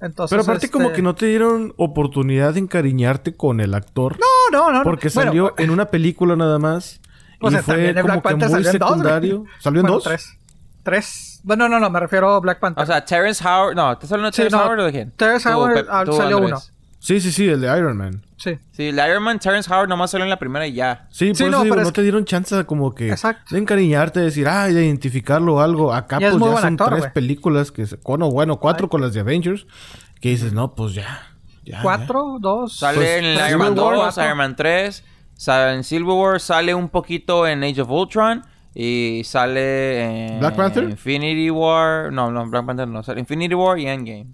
[0.00, 4.18] Entonces, Pero aparte este, como que no te dieron oportunidad de encariñarte con el actor.
[4.18, 4.82] No, no, no.
[4.82, 7.00] Porque Bueno, salió en una película nada más.
[7.40, 9.44] pues, y está fue el como Black que Panther muy salió en dos, secundario.
[9.60, 10.04] ¿Salió en Bueno, dos?
[10.04, 10.38] Tres.
[10.82, 11.40] Tres.
[11.44, 12.82] Bueno, no, no, me refiero a Black Panther.
[12.82, 15.10] O sea, Terrence Howard, no, ¿estás hablando de Sí, Terrence no, Howard o de quién?
[15.12, 16.52] Terrence Howard, ah, tú, salió Andrés.
[16.52, 16.71] uno.
[17.04, 18.22] Sí, sí, sí, el de Iron Man.
[18.36, 18.58] sí.
[18.70, 21.08] Sí, el Iron Man, Terrence Howard nomás salió en la primera y ya.
[21.10, 23.10] Sí, por Sí, eso no, digo, pero no es te dieron chance de como que
[23.10, 23.54] Exacto.
[23.56, 25.92] de encariñarte, de decir, ah, de identificarlo o algo.
[25.92, 27.12] Acá Y es pues ya son actor, tres güey.
[27.12, 27.96] películas que se...
[28.04, 29.66] Bueno, bueno, cuatro con las de Avengers.
[30.20, 31.22] Que dices, no, pues ya.
[31.64, 32.78] ya Cuatro, dos.
[32.78, 34.24] Sale Pues, en pues, Iron Man Civil War, 2, cuatro.
[34.24, 38.44] Iron Man 3, sale en Civil War, sale un poquito en Age of Ultron
[38.76, 40.84] y sale en ¿Black Panther?
[40.84, 44.26] Infinity War, no, no, Black Panther no, sale Infinity War y Endgame.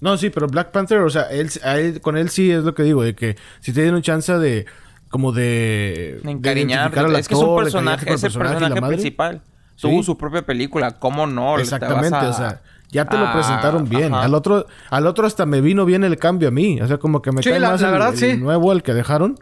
[0.00, 2.74] No, sí, pero Black Panther, o sea, él, a él- con él sí es lo
[2.74, 4.66] que digo, de que si te dieron chance de
[5.08, 8.80] como de, De encariñar, al es que es un de personaje, es el la personaje
[8.80, 8.96] madre.
[8.96, 9.42] principal.
[9.76, 9.88] Sí.
[9.88, 11.54] Tuvo su propia película, ¿cómo no?
[11.56, 14.12] Te Exactamente, vas a- o sea, ya te lo a- presentaron bien.
[14.14, 14.24] ajá.
[14.24, 16.80] Al otro, al otro hasta me vino bien el cambio a mí.
[16.80, 18.36] O sea, como que me Sí, cae la- más la el, verdad, el sí.
[18.36, 19.38] nuevo, el que dejaron.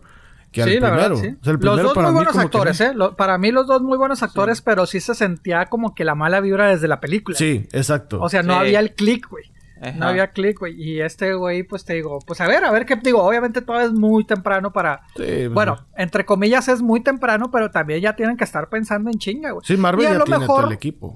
[0.52, 1.14] que al Sí, la primero.
[1.16, 1.36] verdad, sí.
[1.40, 2.80] O sea, el los dos para muy buenos que actores.
[2.82, 2.92] ¿eh?
[2.94, 6.14] Lo- para mí los dos muy buenos actores, pero sí se sentía como que la
[6.14, 7.38] mala vibra desde la película.
[7.38, 8.20] Sí, exacto.
[8.20, 8.58] O sea, no Sí.
[8.60, 9.44] había el click, güey.
[9.82, 9.92] Ajá.
[9.98, 10.80] No había click, güey.
[10.80, 13.22] Y este güey, pues te digo, pues a ver, a ver qué digo.
[13.22, 15.00] Obviamente todavía es muy temprano para...
[15.16, 19.10] Sí, pues, Bueno, entre comillas es muy temprano, pero también ya tienen que estar pensando
[19.10, 19.66] en chinga, güey.
[19.66, 21.14] Sí, Marvel y a ya lo tiene mejor- todo el equipo.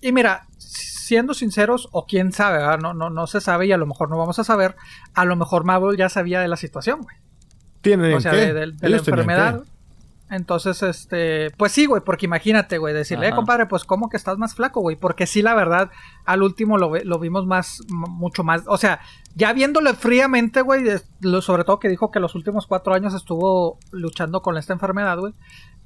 [0.00, 2.78] Y mira, siendo sinceros, o quién sabe, ¿verdad?
[2.78, 4.74] No, no, no se sabe y a lo mejor no vamos a saber.
[5.14, 7.16] A lo mejor Marvel ya sabía de la situación, güey.
[7.80, 9.60] Tienen O sea, de, de- de la enfermedad.
[10.30, 14.36] Entonces, este, pues sí, güey, porque imagínate, güey, decirle, eh, compadre, pues cómo que estás
[14.36, 15.90] más flaco, güey, porque sí, la verdad,
[16.26, 19.00] al último lo, ve- lo vimos más, mucho más, o sea,
[19.34, 20.84] ya viéndole fríamente, güey,
[21.40, 25.32] sobre todo que dijo que los últimos cuatro años estuvo luchando con esta enfermedad, güey,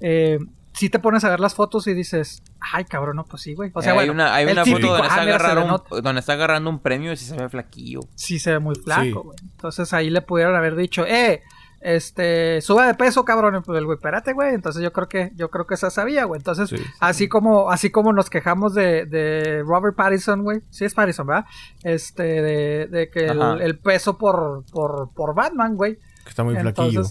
[0.00, 0.38] eh,
[0.72, 3.70] sí te pones a ver las fotos y dices, ay, cabrón, no, pues sí, güey,
[3.74, 6.02] o sea, Eh, hay bueno, una, hay una típico, foto donde ah, está, mira, un,
[6.02, 8.00] donde está agarrando un premio y sí se ve flaquillo.
[8.16, 8.80] sí se ve muy Sí.
[8.82, 9.36] flaco, güey.
[9.42, 11.42] Entonces ahí le pudieron haber dicho, eh,
[11.82, 13.62] este, suba de peso, cabrón.
[13.64, 14.54] Pues el güey, espérate, güey.
[14.54, 16.38] Entonces yo creo que, yo creo que se sabía, güey.
[16.38, 16.84] Entonces, Sí, sí.
[17.00, 20.60] así como, así como nos quejamos de, de Robert Pattinson, güey.
[20.70, 21.44] Sí es Pattinson, ¿verdad?
[21.82, 25.98] Este, de, de que el, peso por, por, por Batman, güey.
[26.24, 27.02] Que está muy flaquillo.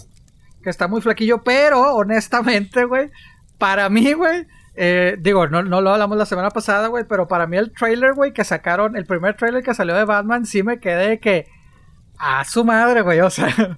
[0.62, 3.10] Que está muy flaquillo, pero honestamente, güey,
[3.58, 7.46] para mí, güey, eh, digo, no, no lo hablamos la semana pasada, güey, pero para
[7.46, 10.78] mí el trailer, güey, que sacaron, el primer trailer que salió de Batman, sí me
[10.80, 11.48] quedé que
[12.16, 13.76] a su madre, güey, o sea,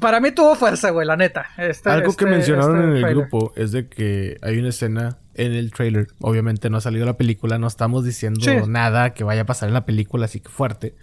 [0.00, 1.46] Para mí tuvo fuerza, güey, la neta.
[1.58, 3.16] Este- Algo este- que mencionaron este en el trailer.
[3.28, 6.06] grupo es de que hay una escena en el trailer.
[6.20, 8.56] Obviamente no ha salido la película, no estamos diciendo Sí.
[8.68, 10.94] nada que vaya a pasar en la película, así que fuerte.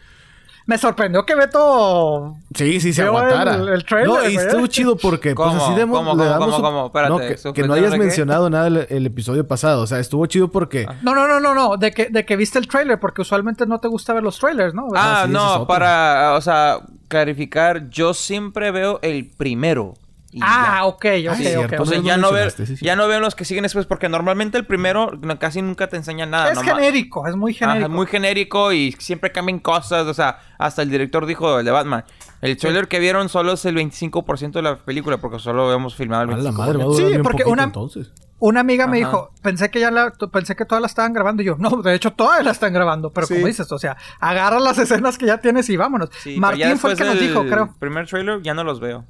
[0.68, 3.56] Me sorprendió que Beto Sí, sí, se aguantara.
[3.56, 6.62] el- el trailer, no, y estuvo chido porque, pues así demos, ¿Cómo, le cómo, damos
[6.62, 6.86] cómo?
[6.86, 9.82] Espérate, no, que, ¿su que no hayas de mencionado nada el, el episodio pasado.
[9.82, 10.86] O sea, estuvo chido porque...
[11.02, 13.80] No, no, no, no, no, de que, de que viste el trailer, porque usualmente no
[13.80, 14.88] te gusta ver los trailers, ¿no?
[14.96, 16.78] Ah, sí, ese es no, para, o sea,
[17.12, 19.94] clarificar, yo siempre veo el primero.
[20.34, 20.86] y ah, ya.
[20.86, 21.86] ok, ok, Ah, ok.
[21.86, 22.86] sí, lo ya no, veo, mencionaste, sí, sí.
[22.86, 25.98] ya no veo los que siguen después porque normalmente el primero no- casi nunca te
[25.98, 26.52] enseña nada.
[26.54, 27.86] Es nomás- genérico, es muy Ajá, genérico.
[27.86, 30.08] es muy genérico y siempre cambian cosas.
[30.08, 32.06] O sea, hasta el director dijo el de Batman.
[32.42, 36.24] El trailer que vieron solo es el 25% de la película porque solo hemos filmado
[36.24, 36.44] el A 25%.
[36.44, 38.12] la madre, va a durar Sí, bien porque poquito una- entonces.
[38.42, 41.46] Una amiga me dijo, pensé que ya la, pensé que todas la estaban grabando y
[41.46, 43.36] yo, no, de hecho todas la están grabando, pero Sí.
[43.36, 46.10] como dices, o sea, agarra las escenas que ya tienes y vámonos.
[46.24, 47.74] Sí, Martín fue el que nos dijo, creo.
[47.80, 49.06] primer trailer ya no los veo.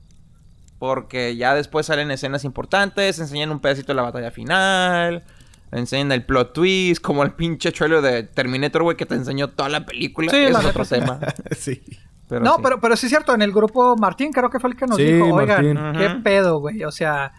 [0.79, 5.23] Porque ya después salen escenas importantes, enseñan un pedacito de la batalla final,
[5.71, 9.69] enseñan el plot twist, como el pinche trailer de Terminator, güey, que te enseñó toda
[9.69, 10.29] la película.
[10.31, 11.19] Sí, es la otro tema.
[11.57, 11.81] sí.
[12.27, 12.59] Pero no, sí.
[12.63, 14.97] pero, pero sí es cierto, en el grupo Martín creo que fue el que nos
[14.97, 15.99] Sí, dijo, oigan, Martín.
[16.01, 17.31] qué pedo, güey, o sea,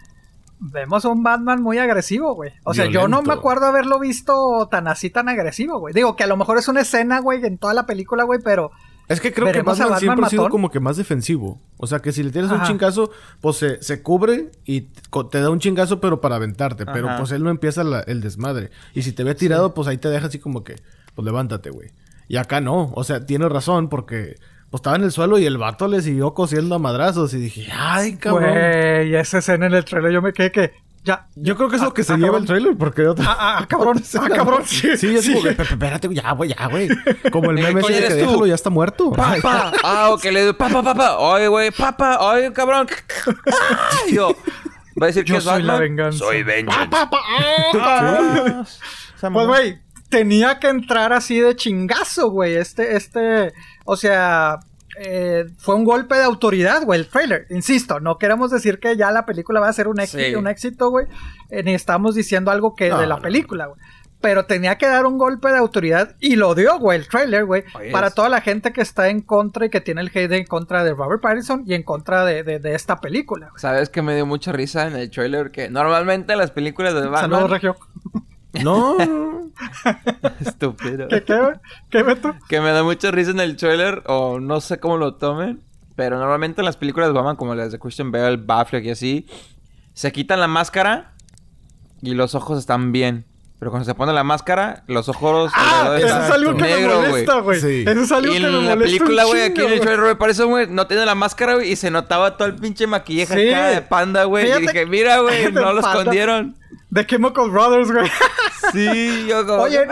[0.71, 2.51] vemos a un Batman muy agresivo, güey.
[2.63, 5.93] O sea, yo no me acuerdo haberlo visto tan así, tan agresivo, güey.
[5.93, 8.71] Digo, que a lo mejor es una escena, güey, en toda la película, güey, pero...
[9.09, 10.51] Es que creo que ¿Veremos a Batman Batman siempre ha sido matón?
[10.51, 11.59] como que más defensivo.
[11.77, 13.11] O sea, que si le tienes un chingazo,
[13.41, 14.89] pues se, se cubre y
[15.29, 16.85] te da un chingazo, pero para aventarte.
[16.85, 17.17] Pero Ajá.
[17.19, 18.71] pues él no empieza la- el desmadre.
[18.93, 20.77] Y si te ve tirado, pues ahí te deja así como que,
[21.15, 21.91] pues levántate, güey.
[22.29, 22.93] Y acá no.
[22.95, 24.37] O sea, tiene razón porque
[24.73, 27.31] pues estaba en el suelo y el vato le siguió cosiendo a madrazos.
[27.35, 28.49] Y dije, ay, cabrón.
[28.49, 30.73] Güey, esa escena en el trailer yo me quedé que...
[31.03, 32.41] Ya, Yo creo que es lo Ah, que se ah, lleva cabrón.
[32.41, 33.25] el trailer porque otra.
[33.27, 35.33] Ah, ah, cabrón, ah, cabrón, sí, Sí, es sí.
[35.33, 36.87] como que, "Pe- pe- espérate, güey, ya, güey, ya, güey.
[37.31, 39.11] Como el meme ese ¿quién de que déjalo, ya está muerto.
[39.11, 42.87] Papá, ah, ok, le digo, papá, papá, oye, güey, papá, oye, cabrón.
[44.07, 44.29] Ay, yo,
[44.99, 46.17] va a decir Yo que es soy la venganza.
[46.17, 46.89] Soy venganza.
[46.89, 48.63] Pa, pa, ah.
[49.15, 52.55] Esa Pues, güey, tenía que entrar así de chingazo, güey.
[52.55, 53.51] Este, este,
[53.83, 54.59] o sea,
[54.99, 57.47] eh, fue un golpe de autoridad, güey, el trailer.
[57.49, 60.35] Insisto, no queremos decir que ya la película va a ser un éxito, Sí.
[60.35, 61.07] un éxito, güey.
[61.49, 63.79] Eh, ni estamos diciendo algo que No, de la no, película, güey.
[64.21, 67.65] Pero tenía que dar un golpe de autoridad y lo dio, güey, el trailer, güey.
[67.91, 70.81] Para toda la gente que está en contra y que tiene el hate en contra
[70.85, 73.49] de Robert Pattinson y en contra de, de- de esta película.
[73.49, 73.59] güey.
[73.59, 75.51] ¿Sabes que me dio mucha risa en el trailer?
[75.51, 77.49] Que normalmente las películas de Saludos, Batman...
[77.49, 77.75] Regio.
[78.61, 78.97] No.
[80.39, 81.07] Estúpido.
[81.07, 81.39] ¿Qué, qué?
[81.89, 82.35] ¿Qué, Beto?
[82.47, 85.61] Que me da mucha risa en el trailer, o no sé cómo lo tomen,
[85.95, 89.27] pero normalmente en las películas de Batman, como las de Christian Bale, Batfleck y así,
[89.93, 91.13] se quitan la máscara
[92.01, 93.25] y los ojos están bien.
[93.59, 96.95] Pero cuando se pone la máscara, los ojos Ah, eso es algo que negro, me
[96.95, 97.09] güey.
[97.11, 97.61] molesta, güey.
[97.61, 97.85] Sí.
[97.87, 100.15] Eso es algo Y que me en la película, güey, aquí en el trailer, güey,
[100.17, 103.49] parece, güey, no tiene la máscara, güey, y se notaba todo el pinche maquillaje Sí.
[103.53, 104.51] acá de panda, güey.
[104.51, 105.97] Y dije, mira, güey, no lo panda.
[105.99, 106.57] escondieron.
[106.93, 108.09] The Chemical Brothers, güey.
[108.71, 109.63] Sí, yo como...
[109.63, 109.85] Oye.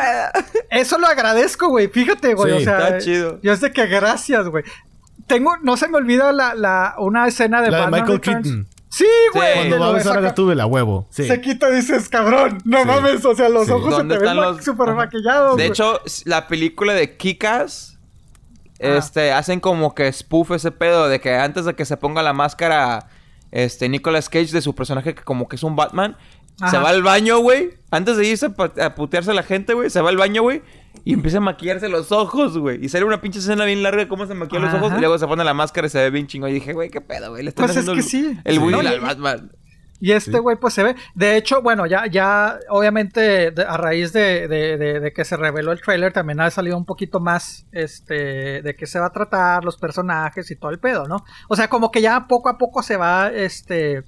[0.69, 1.89] Eso lo agradezco, güey.
[1.89, 2.53] Fíjate, güey.
[2.53, 3.39] Sí, o sea, está chido.
[3.43, 4.63] Yo es de que gracias, güey.
[5.27, 8.43] Tengo, no se me olvida la, la, una escena de La de Michael Returns.
[8.47, 8.67] Keaton.
[8.89, 9.53] Sí, güey.
[9.55, 11.05] Cuando va a besar a saca- Gatúbela, huevo.
[11.11, 11.25] Sí.
[11.27, 12.85] Se quita y dices, cabrón, no Sí.
[12.87, 13.25] mames.
[13.25, 13.71] O sea, los Sí.
[13.73, 14.95] ojos se ¿Dónde te ven los- súper Ajá.
[14.97, 15.57] maquillados.
[15.57, 17.97] De hecho, la película de Kikas
[18.81, 18.95] Ah.
[18.97, 22.33] este hacen como que spoof ese pedo de que antes de que se ponga la
[22.33, 23.07] máscara
[23.51, 26.15] este, Nicolas Cage de su personaje que como que es un Batman.
[26.69, 27.71] Se va al baño, güey.
[27.89, 28.47] Antes de irse
[28.79, 29.89] a, putearse a la gente, güey.
[29.89, 30.61] Se va al baño, güey.
[31.03, 32.83] Y empieza a maquillarse los ojos, güey.
[32.83, 34.93] Y sale una pinche escena bien larga de cómo se maquilla los ojos.
[34.95, 36.47] Y luego se pone la máscara y se ve bien chingo.
[36.47, 37.43] Y dije, güey, qué pedo, güey.
[37.43, 38.39] Le están Pues es haciendo que el, sí.
[38.43, 38.59] el Sí.
[38.59, 39.51] bullying No, al y- Batman.
[40.03, 40.95] Y este güey, pues se ve.
[41.13, 45.37] De hecho, bueno, ya, ya, obviamente, de- a raíz de, de- de- de que se
[45.37, 49.11] reveló el trailer, también ha salido un poquito más, este, de qué se va a
[49.11, 51.17] tratar, los personajes y todo el pedo, ¿no?
[51.49, 54.01] O sea, como que ya poco a poco se va, este,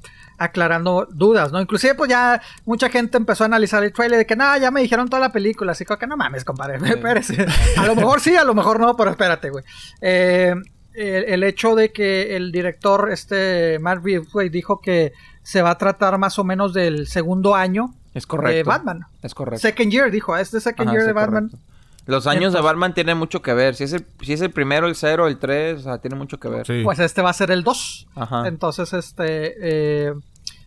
[0.44, 1.60] aclarando dudas, ¿no?
[1.62, 4.82] Inclusive, pues ya mucha gente empezó a analizar el trailer de que, no, ya me
[4.82, 7.46] dijeron toda la película, así que no mames, compadre, espérese.
[7.78, 9.64] A lo mejor sí, a lo mejor no, pero espérate, güey.
[10.02, 10.54] Eh,
[10.94, 15.72] el, el hecho de que el director, este Matt Reeves, güey, dijo que se va
[15.72, 18.56] a tratar más o menos del segundo año Es correcto.
[18.56, 19.06] de Batman.
[19.22, 19.60] Es correcto.
[19.62, 21.50] Second year, dijo, es de second Ajá, year sí, de Batman.
[21.50, 21.74] correcto.
[22.06, 23.76] Los años de Batman tienen mucho que ver.
[23.76, 26.38] Si es el, si es el primero, el cero, el tres, o sea, tiene mucho
[26.38, 26.66] que ver.
[26.68, 26.82] Sí.
[26.84, 28.08] Pues este va a ser el 2.
[28.16, 28.48] Ajá.
[28.50, 30.14] Entonces, este, eh,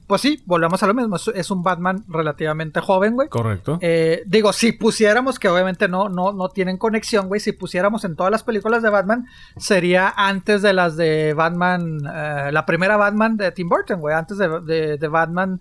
[0.07, 1.17] pues sí, volvemos a lo mismo.
[1.35, 3.29] Es, un Batman relativamente joven, güey.
[3.29, 3.79] Correcto.
[3.83, 8.15] Eh, digo, si pusiéramos, que obviamente no, no, no tienen conexión, güey, si pusiéramos en
[8.17, 9.27] todas las películas de Batman,
[9.57, 14.39] sería antes de las de Batman, eh, la primera Batman de Tim Burton, güey, antes
[14.39, 15.61] de, de- de Batman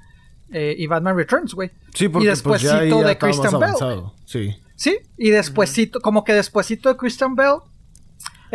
[0.51, 1.71] eh, y Batman Returns, güey.
[1.93, 4.13] sí, porque y pues ya ya de Christian avanzado.
[4.25, 4.55] Sí.
[4.75, 7.59] Sí, y despuésito, como que despuésito de Christian Bell.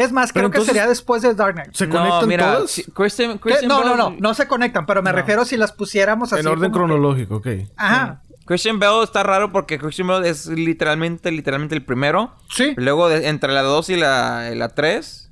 [0.00, 1.74] Es más, Pero creo que sería después de Dark Knight.
[1.74, 2.70] ¿Se No, conectan mira, todas?
[2.70, 3.40] si- Christian, ¿Qué?
[3.40, 6.40] Christian No, no, Bale- no, no se conectan, pero me refiero si las pusiéramos así.
[6.40, 7.46] en orden como que- cronológico, ok.
[7.76, 12.34] Ajá, Christian Bale está raro porque Christian Bale es literalmente, literalmente el primero.
[12.48, 12.72] sí.
[12.76, 15.29] Luego, de- entre la 2 y la, y la 3,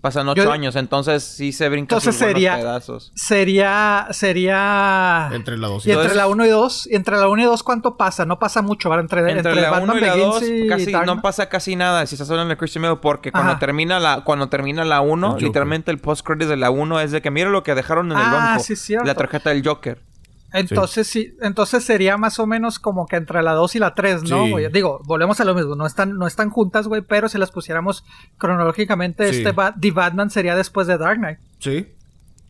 [0.00, 0.76] pasan 8 Yo- años.
[0.76, 3.12] Entonces, sí se brinca Entonces sus buenos sería- pedazos.
[3.14, 5.30] Sería, sería...
[5.32, 7.44] Entre la dos y Y entre la 1 y 2, y entre la 1 y
[7.44, 8.24] 2, ¿cuánto pasa?
[8.24, 9.02] No pasa mucho, ¿verdad?
[9.04, 11.48] Entre, Entre, entre la 1 Batman y la Begins 2 y casi Dark no pasa
[11.48, 15.00] casi nada si estás hablando de Christian Bale porque cuando termina la cuando termina la
[15.00, 15.42] 1, Joker.
[15.42, 18.18] literalmente el post credit de la 1 es de que mira lo que dejaron en
[18.18, 20.02] el Ah, banco, sí, la tarjeta del Joker.
[20.52, 21.36] Entonces sí.
[21.42, 24.44] entonces sería más o menos como que entre la 2 y la 3, ¿no?
[24.44, 24.50] Sí.
[24.50, 24.72] güey?
[24.72, 28.04] Digo, volvemos a lo mismo, no están, no están juntas, güey, pero si las pusiéramos
[28.38, 29.38] cronológicamente, Sí.
[29.38, 31.38] este Ba- The Batman sería después de Dark Knight.
[31.58, 31.88] Sí.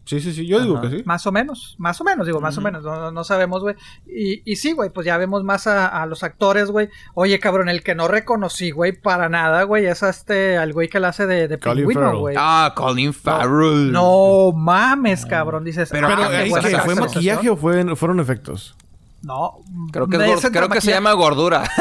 [0.08, 0.46] Sí, sí, sí.
[0.46, 1.02] Yo digo que sí.
[1.04, 3.74] Más o menos, más o menos, digo, más o menos, no, no- no sabemos, güey.
[4.06, 6.88] Y, y sí, güey, pues ya vemos más a, a los actores, güey.
[7.14, 10.88] Oye, cabrón, el que no reconocí, güey, para nada, güey, es a este, al güey
[10.88, 12.20] que la hace de, de Colin pingüino, Farrell.
[12.20, 12.36] güey.
[12.38, 13.92] Ah, Colin Farrell.
[13.92, 15.90] No mames, cabrón, dices.
[15.90, 16.78] Pero- ah, Pero, Ah, qué ¿eh, buena ¿qué?
[16.78, 18.76] ¿Fue maquillaje o fue, fueron efectos?
[19.22, 19.58] No.
[19.92, 21.64] Creo que, es es creo que se llama gordura.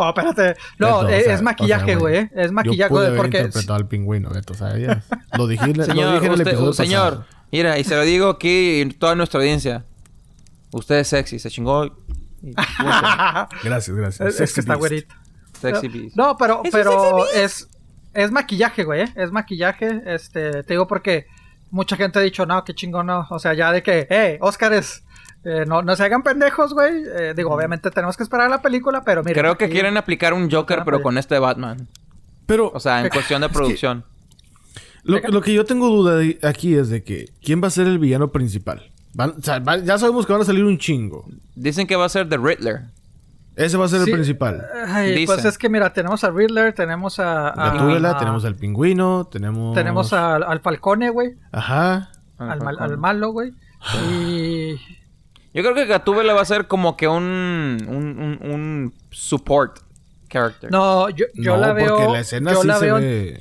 [0.00, 0.54] Oh, espérate.
[0.78, 2.30] No, Beto, o es, sea, es maquillaje, o sea, güey.
[2.34, 3.38] es maquillaje, güey, porque.
[3.38, 5.04] interpretado al pingüino, Beto, ¿sabías?
[5.36, 7.26] Lo dije, lo señor, dije en el usted- episodio señor, pasado.
[7.50, 9.84] mira, y se lo digo aquí en toda nuestra audiencia.
[10.70, 11.86] Usted es sexy, se chingó.
[11.86, 11.92] y-
[13.64, 14.20] Gracias, gracias.
[14.20, 15.14] es, es Sexy que está güerito.
[15.60, 16.16] Sexy beast.
[16.16, 17.68] No, pero, pero es,
[18.14, 19.02] es maquillaje, güey.
[19.02, 19.12] ¿eh?
[19.16, 20.02] Es maquillaje.
[20.06, 21.26] Este, te digo porque
[21.70, 23.26] mucha gente ha dicho, no, qué chingón, no.
[23.30, 25.02] O sea, ya de que, eh, Óscares,
[25.48, 27.02] eh, no, no se hagan pendejos, güey.
[27.16, 29.40] Eh, digo, obviamente tenemos que esperar la película, pero mira.
[29.40, 31.88] Creo que quieren aplicar un Joker, pero con este Batman.
[32.46, 34.04] Pero O sea, en cuestión de producción.
[35.02, 37.86] lo, lo que yo tengo duda de- aquí es de que ¿quién va a ser
[37.86, 38.90] el villano principal?
[39.14, 41.26] Van- o sea, va- ya sabemos que van a salir un chingo.
[41.54, 42.82] Dicen que va a ser The Riddler.
[43.56, 44.10] Ese va a ser Sí.
[44.10, 44.64] el principal.
[44.86, 47.48] Ay, pues es que mira, tenemos a Riddler, tenemos a.
[47.48, 49.74] a- Gatúbela, a- tenemos al pingüino, tenemos...
[49.74, 51.34] Tenemos a- al Falcone, güey.
[51.52, 52.10] Ajá.
[52.38, 53.52] Al, mal- al malo, güey.
[54.10, 54.76] Y.
[55.58, 57.24] Yo creo que Gatúbela va a ser como que un,
[57.88, 59.80] un, un, un support
[60.28, 60.70] character.
[60.70, 61.96] No, yo, yo no, la veo.
[61.96, 62.94] porque la escena yo sí la se veo.
[62.94, 63.40] ve...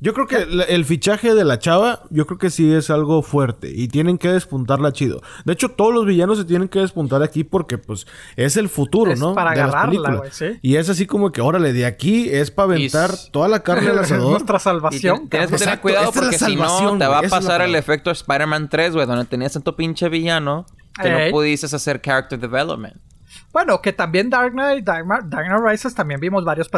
[0.00, 3.70] Yo creo que el fichaje de la chava, yo creo que sí es algo fuerte
[3.74, 5.22] y tienen que despuntarla chido.
[5.46, 9.12] De hecho, todos los villanos se tienen que despuntar aquí porque, pues, es el futuro,
[9.12, 9.34] Es ¿no?
[9.34, 10.18] para de las agarrarla, películas.
[10.18, 10.58] güey, sí.
[10.60, 13.98] Y es así como que, órale, de aquí es para aventar toda la carne al
[14.00, 14.32] asador.
[14.32, 15.22] Nuestra salvación.
[15.22, 17.74] ti- tienes que tener Exacto, cuidado esta porque si no te va a pasar el
[17.74, 20.66] efecto Spider-Man 3, güey, donde tenías tanto pinche villano
[21.00, 22.96] que no pudiste hacer character development.
[23.52, 26.68] Bueno, que también Dark Knight, Dark, Dark Knight Rises también vimos varios,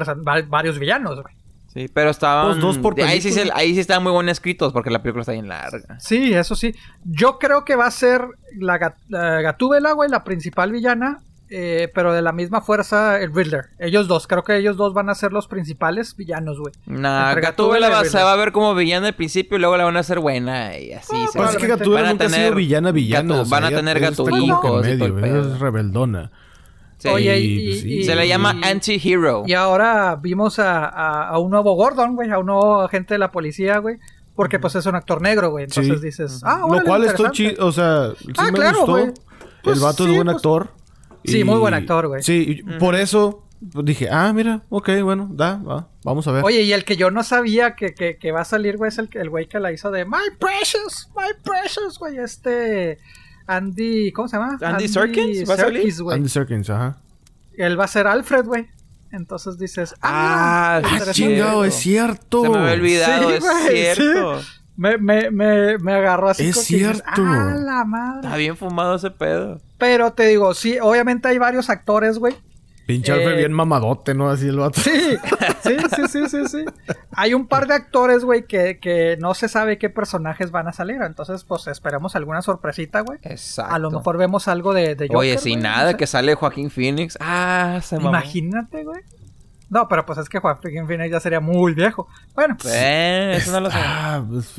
[0.49, 1.35] varios villanos, güey.
[1.79, 2.47] Sí, pero estaban...
[2.47, 3.61] Pues dos por ahí, sí, se- película.
[3.61, 5.99] ahí sí estaban muy buenos escritos porque la película está bien larga.
[6.01, 6.75] Sí, eso sí.
[7.05, 8.23] Yo creo que va a ser
[8.59, 11.21] la, gat- la Gatúbela, güey, la principal villana,
[11.51, 13.67] eh, pero de la misma fuerza el Riddler.
[13.79, 16.75] Ellos dos, creo que ellos dos van a ser los principales villanos, güey.
[16.87, 19.97] Nah, Gatúbela va, se va a ver como villana al principio y luego la van
[19.97, 21.15] a hacer buena y así.
[21.15, 21.61] Ah, se Pues es va.
[21.61, 21.67] que.
[21.69, 23.35] Gatúbela Van a nunca ha sido tener villana, villana.
[23.35, 25.55] gatu- o sea, van a tener pedo.
[25.55, 26.31] es rebeldona.
[26.99, 27.09] Sí.
[27.09, 27.95] Oye, Y, y, pues, sí.
[28.01, 29.45] y- Se le llama anti-hero.
[29.47, 33.19] Y ahora vimos a, a- a un nuevo Gordon, güey, a un nuevo agente de
[33.19, 33.99] la policía, güey.
[34.35, 35.65] Porque pues es un actor negro, güey.
[35.65, 36.07] Entonces Sí.
[36.07, 38.93] dices, ah, Lo órale, cual estoy chido, o sea, sí Ah, me claro, gustó.
[38.93, 39.07] güey.
[39.65, 40.71] Pues el vato sí, es buen pues- actor.
[41.25, 42.23] Sí, muy buen actor, güey.
[42.23, 46.45] Sí, y por eso dije, ah, mira, ok, bueno, da, va, vamos a ver.
[46.45, 48.99] Oye, y el que yo no sabía que, que, que va a salir, güey, es
[48.99, 52.99] el, el güey que la hizo de My Precious, My Precious, güey, este
[53.49, 54.57] Andy, ¿cómo se llama?
[54.61, 55.79] Andy Serkins, ¿va a salir?
[55.81, 56.17] Serkis, güey.
[56.17, 56.99] Andy Serkins, ajá.
[57.57, 58.69] Él va a ser Alfred, güey.
[59.11, 61.13] Entonces dices, Ah, Ah, interesante.
[61.15, 62.43] chingado, es cierto.
[62.43, 63.37] Se me había olvidado, Sí,
[63.77, 64.41] es cierto.
[64.77, 67.03] Me, me, me, me agarró así Es cierto.
[67.17, 68.21] ah, la madre.
[68.27, 69.61] Está bien fumado ese pedo.
[69.79, 72.37] Pero te digo, sí, obviamente hay varios actores, güey.
[72.89, 74.31] Pinche Eh, bien mamadote, ¿no?
[74.31, 74.81] Así el vato.
[74.81, 74.91] Sí,
[75.63, 76.65] sí, sí, sí, sí, sí.
[77.13, 80.73] Hay un par de actores, güey, que, que no se sabe qué personajes van a
[80.73, 81.03] salir.
[81.03, 83.19] Entonces, pues esperemos alguna sorpresita, güey.
[83.25, 83.75] Exacto.
[83.75, 85.97] A lo mejor vemos algo de, de Joker, Oye, sin no nada, sé.
[85.99, 87.19] que sale Joaquín Phoenix.
[87.21, 88.09] Ah, se mamó.
[88.09, 89.03] Imagínate, güey.
[89.69, 92.09] No, pero pues es que Joaquín Phoenix ya sería muy viejo.
[92.35, 93.77] Bueno, Eh, eso no lo sé.
[93.79, 94.55] Ah, pues,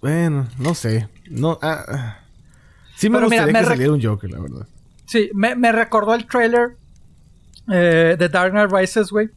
[0.00, 1.06] bueno, no sé.
[1.28, 2.18] No, ah, ah.
[2.96, 4.66] Sí me Pero mira, gustaría me que saliera un Joker, la verdad.
[5.04, 6.76] sí, me, me recordó el trailer
[7.70, 9.30] eh, de Dark Knight Rises, güey.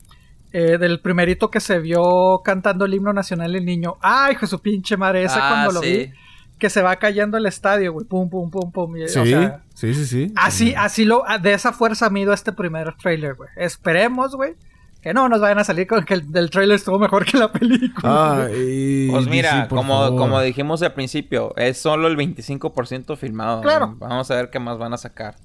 [0.54, 3.98] eh, del primerito que se vio cantando el himno nacional el niño.
[4.02, 5.92] Ay, hijo de su pinche madre, ese Ah, cuando lo sí.
[5.98, 6.12] vi.
[6.58, 8.06] Que se va cayendo el estadio, güey.
[8.08, 8.96] Pum, pum, pum, pum.
[8.98, 10.34] y, Sí, o sea, sí, sí, sí.
[10.36, 13.50] Así, así lo, de esa fuerza mido este primer trailer, güey.
[13.58, 14.56] Esperemos, güey.
[15.02, 17.52] Que no nos vayan a salir con que el del trailer estuvo mejor que la
[17.52, 18.02] película.
[18.04, 19.06] Ah, güey.
[19.06, 19.12] y...
[19.12, 20.18] Pues mira, como, favor.
[20.20, 23.62] como dijimos al principio, es solo el 25% filmado.
[23.62, 23.96] Claro.
[24.00, 25.36] Vamos a ver qué más van a sacar.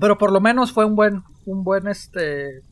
[0.00, 2.62] Pero por lo menos fue un buen, un buen este.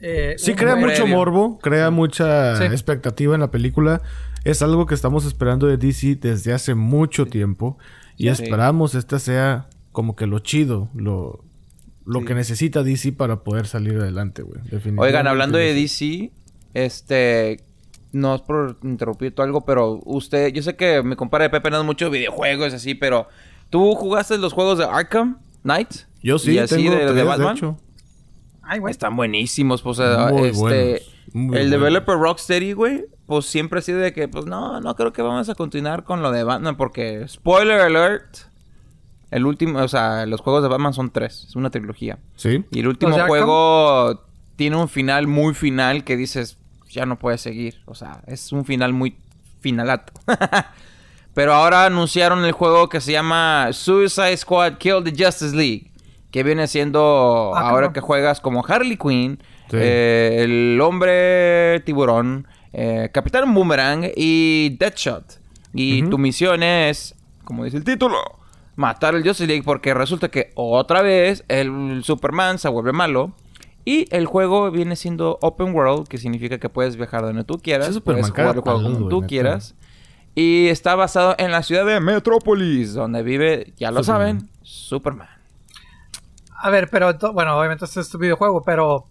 [0.00, 1.16] eh, Sí, crea mucho previo.
[1.16, 2.64] morbo, crea mucha Sí.
[2.64, 4.00] expectativa en la película.
[4.44, 7.76] Es algo que estamos esperando de DC desde hace mucho tiempo.
[8.16, 8.28] Y Sí.
[8.42, 11.44] esperamos esta sea como que lo chido, lo,
[12.06, 12.24] lo Sí.
[12.26, 14.60] que necesita DC para poder salir adelante, güey.
[14.62, 15.00] Definitivamente.
[15.02, 16.04] Oigan, hablando de DC.
[16.04, 16.32] DC,
[16.74, 17.64] este.
[18.12, 20.48] No es por interrumpir todo algo, pero usted.
[20.52, 23.28] Yo sé que mi compadre Pepe no es mucho videojuegos así, pero.
[23.70, 25.90] ¿Tú jugaste los juegos de Arkham Knight?
[26.22, 27.56] Yo sí, y así tengo de, de tres, de Batman.
[27.56, 27.78] hecho.
[28.62, 28.90] Ay, güey.
[28.90, 31.00] Están buenísimos, pues, Muy este, buenos,
[31.32, 31.70] muy el buenos.
[31.70, 35.48] developer Rocksteady, güey, pues siempre ha sido de que, pues, no, no creo que vamos
[35.48, 38.38] a continuar con lo de Batman, porque, spoiler alert,
[39.30, 42.64] el último, o sea, los juegos de Batman son tres, es una trilogía, Sí.
[42.70, 44.22] y el último juego
[44.56, 46.58] tiene un final muy final que dices,
[46.90, 49.16] ya no puedes seguir, o sea, es un final muy
[49.60, 50.12] finalato.
[51.38, 55.92] Pero ahora anunciaron el juego que se llama Suicide Squad Kill the Justice League.
[56.32, 59.38] Que viene siendo Ah, ahora que juegas como Harley Quinn,
[59.70, 59.76] Sí.
[59.78, 65.38] eh, el hombre tiburón, eh, Capitán Boomerang y Deadshot.
[65.72, 67.14] Y tu misión es,
[67.44, 68.16] como dice el título,
[68.74, 73.30] matar al Justice League porque resulta que otra vez el Superman se vuelve malo.
[73.84, 78.00] Y el juego viene siendo open world, que significa que puedes viajar donde tú quieras,
[78.00, 79.26] puedes jugar el juego como tú neta.
[79.28, 79.76] quieras.
[80.40, 84.40] Y está basado en la ciudad de Metrópolis, donde vive, ya lo Superman.
[84.40, 85.28] saben, Superman.
[86.60, 89.06] A ver, pero bueno, obviamente este es tu videojuego, pero.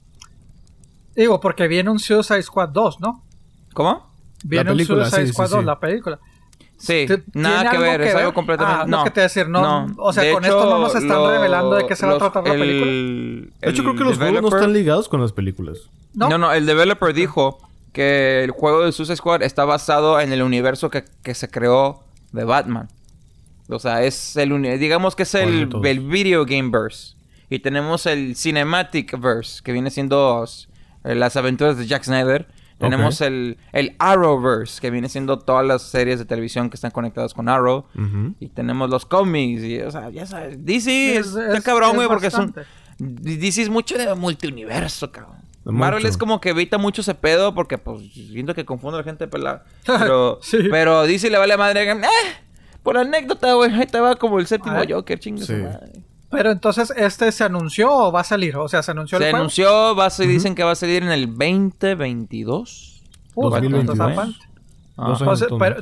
[1.16, 3.24] Digo, porque viene un Suicide Squad 2, ¿no?
[3.74, 4.08] ¿Cómo?
[4.44, 5.56] Viene película, un Suicide sí, sí, Squad sí.
[5.56, 6.20] 2, la película.
[6.78, 8.34] Sí, ¿Te- nada que algo ver, que es algo ver?
[8.36, 8.82] completamente...
[8.84, 11.26] Ah, lo no, que te decir, no, o sea, De con esto no nos están
[11.28, 12.92] revelando de qué se va a tratar la película.
[12.92, 15.90] el- De hecho, creo que los juegos no están ligados con las películas.
[16.14, 16.30] ¿No?
[16.30, 17.58] No, no, el developer dijo
[17.98, 22.04] que el juego de Suicide Squad está basado en el universo que, que se creó
[22.32, 22.88] de Batman.
[23.70, 27.16] O sea, es el digamos que es ¿Cuál de el, el video game verse.
[27.50, 30.46] Y tenemos el cinematic verse, que viene siendo
[31.04, 32.48] eh, las aventuras de Jack Snyder.
[32.78, 33.28] Tenemos Ok.
[33.28, 37.50] el, el Arrowverse, que viene siendo todas las series de televisión que están conectadas con
[37.50, 37.86] Arrow.
[38.40, 39.64] Y tenemos los cómics.
[39.64, 40.64] Y, o sea, ya sabes.
[40.64, 42.54] DC Es- es, está cabrón, güey, porque son.
[43.00, 45.38] DC es mucho de multiuniverso, cabrón.
[45.74, 46.08] Marvel mucho.
[46.10, 49.28] es como que evita mucho ese pedo porque, pues, siento que confunde a la gente
[49.28, 49.64] pelada.
[49.86, 50.58] Pero, Sí.
[50.70, 51.90] pero DC le vale madre.
[51.92, 51.98] ¡Eh!
[52.84, 53.74] Por anécdota, güey.
[53.74, 54.88] Ahí te va como el séptimo Ay.
[54.92, 55.62] Joker, chingue su Sí.
[55.62, 55.92] madre.
[56.30, 58.56] Pero entonces, ¿este se anunció o va a salir?
[58.58, 59.42] O sea, ¿se anunció Se el juego?
[59.44, 63.02] anunció, va a dicen que va a salir en el 2022.
[63.36, 64.00] Uh, 2022.
[64.00, 64.36] entonces.
[64.98, 65.16] Ah.
[65.20, 65.48] Entonces.
[65.58, 65.78] pero,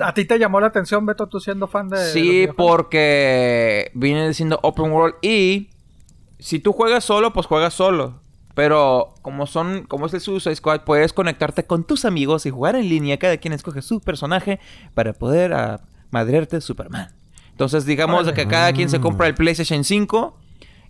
[0.00, 1.98] ¿A ti te llamó la atención, Beto, tú siendo fan de...
[2.12, 5.70] Sí, porque viene siendo open world y
[6.40, 8.20] si tú juegas solo, pues juegas solo.
[8.54, 12.76] Pero como son, como es el Suicide Squad, puedes conectarte con tus amigos y jugar
[12.76, 13.18] en línea.
[13.18, 14.60] Cada quien escoge su personaje
[14.94, 15.80] para poder ah,
[16.10, 17.12] madrearte Superman.
[17.50, 20.38] Entonces, digamos que cada quien se compra el PlayStation 5.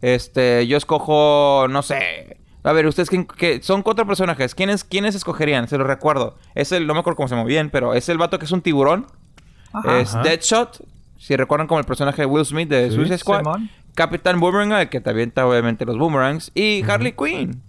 [0.03, 2.39] Este, yo escojo, no sé.
[2.63, 4.55] A ver, ustedes quién- qué- son cuatro personajes.
[4.55, 5.69] ¿Quiénes, ¿Quiénes escogerían?
[5.69, 6.37] Se lo recuerdo.
[6.55, 8.53] Es el, no me acuerdo cómo se llama bien, pero es el vato que es
[8.53, 9.07] un tiburón.
[9.73, 10.01] Ajá.
[10.01, 10.23] Es Ajá.
[10.23, 10.87] Deadshot,
[11.19, 12.97] si recuerdan como el personaje de Will Smith de Sí.
[12.97, 13.43] Suicide Squad.
[13.95, 16.51] Capitán Boomerang, el que te avienta obviamente los boomerangs.
[16.55, 17.63] Y Harley Quinn.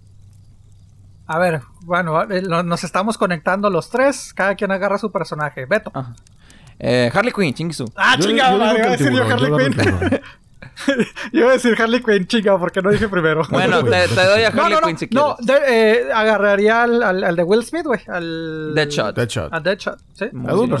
[1.26, 4.32] A ver, bueno, eh, nos estamos conectando los tres.
[4.34, 5.66] Cada quien agarra su personaje.
[5.66, 5.90] Beto.
[5.94, 6.14] Ajá.
[6.78, 7.86] Eh, Harley Quinn, chinguisu.
[7.96, 10.20] Ah, Yo- chingada, iba a decir yo Harley Quinn.
[11.32, 13.42] Yo iba a decir Harley Quinn, chica, porque no dije primero.
[13.50, 16.82] Bueno, te, te doy a no, Harley no, no, Quinn si no, de- eh, agarraría
[16.82, 18.00] al, al, al de Will Smith, güey.
[18.08, 18.74] Al...
[18.74, 19.14] Deadshot.
[19.16, 19.52] Deadshot.
[19.52, 20.24] A Deadshot, ¿sí?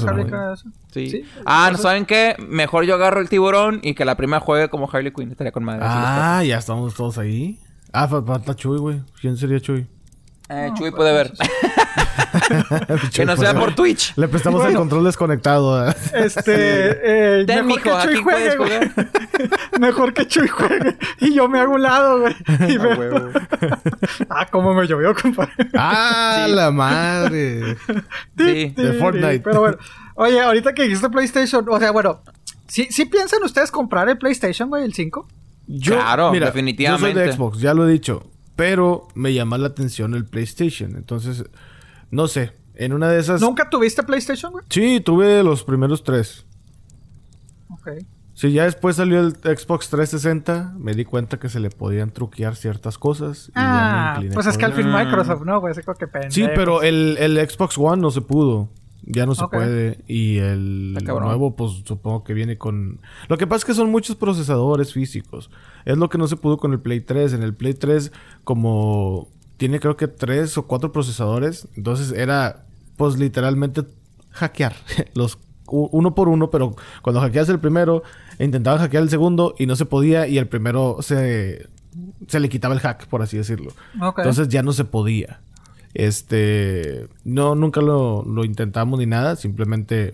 [0.06, 0.26] Harley
[1.44, 2.36] ah, entonces- ¿saben qué?
[2.38, 5.30] Mejor yo agarro el tiburón y que la prima juegue como Harley Quinn.
[5.30, 5.80] Estaría con madre.
[5.82, 7.58] Ah, ya estamos todos ahí.
[7.92, 9.02] Ah, fa- falta Chuy, güey.
[9.20, 9.86] ¿Quién sería Chuy?
[10.48, 11.32] Eh, Chuy puede ver.
[13.12, 13.74] que no sea por.
[13.74, 14.14] Twitch.
[14.16, 15.88] Le prestamos el control desconectado.
[15.88, 15.94] ¿eh?
[16.14, 18.80] Este, eh, Ten, mejor que Chuy juegue, güey.
[19.80, 20.96] mejor que Chuy juegue.
[21.20, 22.34] Y yo me hago un lado, güey.
[22.72, 23.30] Y veo- huevo.
[24.30, 25.52] ah, cómo me llovió, compadre.
[25.74, 27.76] ¡Ah, la madre!
[28.38, 28.68] Sí.
[28.76, 29.40] De Fortnite.
[29.40, 29.76] Pero bueno,
[30.14, 32.22] oye, ahorita que dijiste PlayStation, o sea, bueno,
[32.68, 35.26] ¿sí, sí piensan ustedes comprar el PlayStation, güey, el 5?
[35.66, 37.18] Yo, Claro, Yo soy definitivamente.
[37.20, 38.22] de Xbox, ya lo he dicho.
[38.56, 40.96] Pero me llama la atención el PlayStation.
[40.96, 41.44] Entonces,
[42.10, 42.52] no sé.
[42.74, 43.40] En una de esas.
[43.40, 44.64] ¿Nunca tuviste PlayStation, güey?
[44.68, 46.44] Sí, tuve los primeros tres.
[47.70, 47.88] Ok.
[48.34, 50.74] Sí, ya después salió el Xbox 360.
[50.78, 53.48] Me di cuenta que se le podían truquear ciertas cosas.
[53.48, 54.92] Y ya me Ah, pues es que al fin.
[54.92, 55.72] Microsoft, ¿no, güey?
[55.74, 56.32] Que pendejo.
[56.32, 58.68] Sí, pero el, el Xbox One no se pudo.
[59.02, 60.00] Ya no se puede.
[60.08, 63.00] Y el nuevo, pues supongo que viene con.
[63.28, 65.50] Lo que pasa es que son muchos procesadores físicos.
[65.84, 67.34] Es lo que no se pudo con el Play 3.
[67.34, 68.12] En el Play 3,
[68.44, 71.68] como tiene creo que tres o cuatro procesadores.
[71.76, 72.66] Entonces era,
[72.96, 73.84] pues literalmente
[74.30, 74.74] hackear.
[75.14, 75.38] Los
[75.68, 78.02] uno por uno, pero cuando hackeas el primero,
[78.38, 80.26] intentaban hackear el segundo y no se podía.
[80.28, 81.68] Y el primero se,
[82.28, 83.72] se le quitaba el hack, por así decirlo.
[84.16, 85.40] Entonces ya no se podía.
[85.98, 90.12] Este, no, nunca lo, lo intentamos ni nada, simplemente,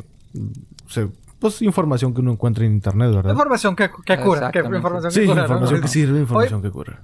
[0.88, 1.08] se,
[1.40, 3.32] pues información que uno encuentra en internet, ¿verdad?
[3.32, 4.52] Información que, que cura.
[4.52, 5.40] Que información Sí, que cura.
[5.40, 5.42] ¿no?
[5.42, 7.00] información que sirve, información Oye, que cura.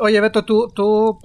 [0.00, 1.18] Oye, Beto, ¿tú, tú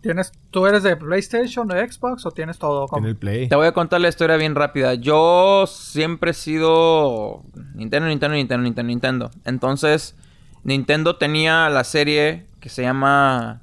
[0.00, 2.84] tienes, tú eres de PlayStation, de Xbox o tienes todo?
[2.84, 3.48] En como el Play.
[3.50, 4.94] Te voy a contar la historia bien rápida.
[4.94, 7.42] Yo siempre he sido
[7.74, 9.30] Nintendo, Nintendo, Nintendo, Nintendo, Nintendo.
[9.44, 10.16] Entonces,
[10.62, 13.60] Nintendo tenía la serie que se llama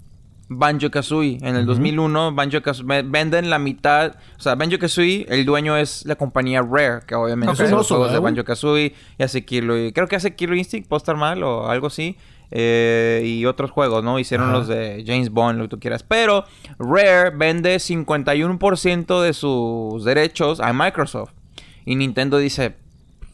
[0.53, 1.37] Banjo Kazooie.
[1.41, 4.15] En el 2001, Banjo Kazooie venden la mitad.
[4.37, 7.53] O sea, Banjo Kazooie, el dueño es la compañía Rare, que obviamente Ok.
[7.53, 8.19] hace Es los juegos de.
[8.19, 9.87] Banjo Kazooie y hace Killer.
[9.87, 12.17] y- Creo que hace Killer Instinct, puedo estar mal o algo así.
[12.53, 14.19] eh, y otros juegos, ¿no?
[14.19, 14.57] Hicieron Ajá.
[14.57, 16.03] los de James Bond, lo que tú quieras.
[16.03, 16.43] Pero
[16.79, 21.31] Rare vende 51% de sus derechos a Microsoft.
[21.85, 22.75] Y Nintendo dice,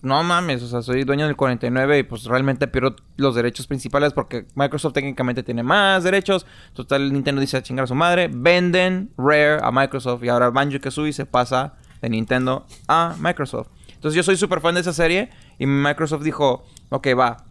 [0.02, 4.14] no mames, o sea, soy dueño del 49 y pues realmente pierdo los derechos principales
[4.14, 6.46] porque Microsoft técnicamente tiene más derechos.
[6.74, 8.30] Total, Nintendo dice a chingar a su madre.
[8.32, 13.70] Venden Rare a Microsoft y ahora Banjo Kazooie se pasa de Nintendo a Microsoft.
[13.94, 17.44] Entonces yo soy súper fan de esa serie y Microsoft dijo, ok, va.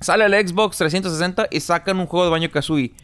[0.00, 2.94] Sale el Xbox 360 y sacan un juego de Banjo Kazooie.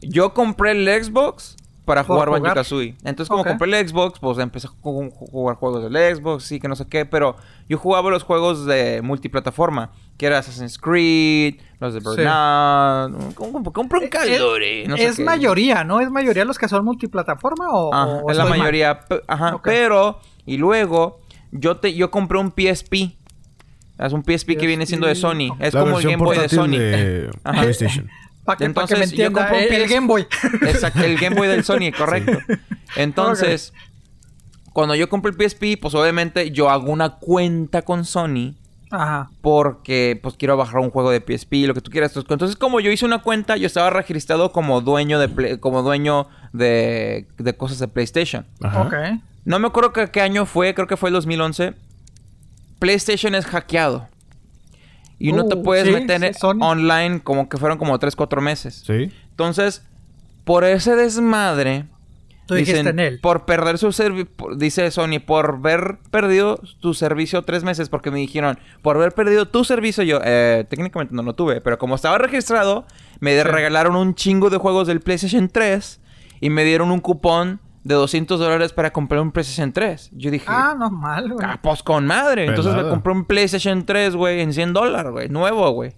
[0.00, 2.54] Yo compré el Xbox para jugar Banjo.
[2.54, 2.94] Kazooie.
[3.04, 6.66] Entonces, como compré el Xbox, pues empecé a ju- jugar juegos del Xbox, sí, que
[6.68, 7.04] no sé qué.
[7.04, 7.36] Pero
[7.68, 12.06] yo jugaba los juegos de multiplataforma, que era Assassin's Creed, los de Sí.
[12.06, 13.34] Burnout.
[13.34, 14.86] Com- Compré un Es- Caldore.
[14.86, 15.24] no sé es qué.
[15.24, 16.00] mayoría, ¿no?
[16.00, 19.00] ¿Es mayoría los que son multiplataforma o, Ajá, o es la mayoría.
[19.26, 21.20] Ajá, pero, y luego,
[21.52, 23.16] yo te yo compré un PSP.
[23.98, 25.54] Es un PSP, que viene siendo de Sony.
[25.60, 26.78] Es La como el versión Game Boy de portátil Sony.
[26.78, 27.62] de Ajá.
[28.44, 30.26] Para que, pa' que me Entonces, yo entienda, compré un el PS Game Boy.
[30.68, 32.38] Exacto, el Game Boy del Sony, correcto.
[32.96, 33.72] Entonces,
[34.72, 38.54] cuando yo compré el PSP, pues obviamente yo hago una cuenta con Sony
[38.90, 39.30] Ajá.
[39.40, 42.14] porque pues quiero bajar un juego de PSP, lo que tú quieras.
[42.16, 46.26] Entonces, como yo hice una cuenta, yo estaba registrado como dueño de Play- como dueño
[46.52, 48.46] de, de cosas de PlayStation.
[48.62, 48.82] Ajá.
[48.82, 48.94] Ok.
[49.44, 51.74] No me acuerdo que- qué año fue, creo que fue el 2011.
[52.78, 54.08] PlayStation es hackeado.
[55.18, 58.40] Y no te Uh, puedes sí, meter sí, online como que fueron como 3, 4
[58.40, 58.82] meses.
[58.86, 59.10] Sí.
[59.30, 59.82] Entonces,
[60.44, 61.86] por ese desmadre,
[62.46, 63.20] Tú dijiste dicen, en él.
[63.22, 68.18] por perder su servicio, dice Sony, por haber perdido tu servicio tres meses, porque me
[68.18, 72.18] dijeron, por haber perdido tu servicio, yo, eh, técnicamente no lo tuve, pero como estaba
[72.18, 72.84] registrado,
[73.20, 73.42] me Sí.
[73.44, 76.00] regalaron un chingo de juegos del PlayStation 3
[76.40, 80.10] y me dieron un cupón de 200 dólares para comprar un PlayStation 3.
[80.14, 81.46] Yo dije, Ah, no mal, güey.
[81.46, 82.46] Ah, pues con madre.
[82.46, 85.28] Entonces me compré un PlayStation 3, güey, en 100 dólares, güey.
[85.28, 85.92] Nuevo, güey.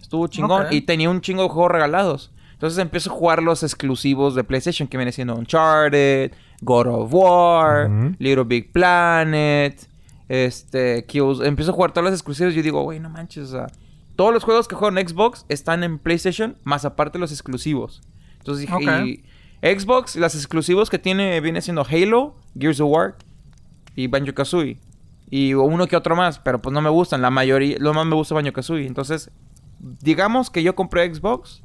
[0.00, 0.66] Estuvo chingón.
[0.70, 2.30] Y tenía un chingo de juegos regalados.
[2.52, 7.90] Entonces empiezo a jugar los exclusivos de PlayStation, que viene siendo Uncharted, God of War.
[8.18, 9.88] Little Big Planet,
[10.28, 11.40] este, Kills.
[11.40, 13.66] Empiezo a jugar todos los exclusivos y yo digo, güey, no manches, o sea,
[14.16, 18.02] todos los juegos que juego en Xbox están en PlayStation, más aparte los exclusivos.
[18.38, 19.06] Entonces dije, Ok.
[19.06, 19.24] y
[19.64, 23.16] Xbox, los exclusivos que tiene viene siendo Halo, Gears of War
[23.96, 24.78] y Banjo Kazooie.
[25.30, 27.22] Y uno que otro más, pero pues no me gustan.
[27.22, 28.86] La mayoría, lo más me gusta Banjo Kazooie.
[28.86, 29.30] Entonces,
[29.78, 31.62] digamos que yo compré Xbox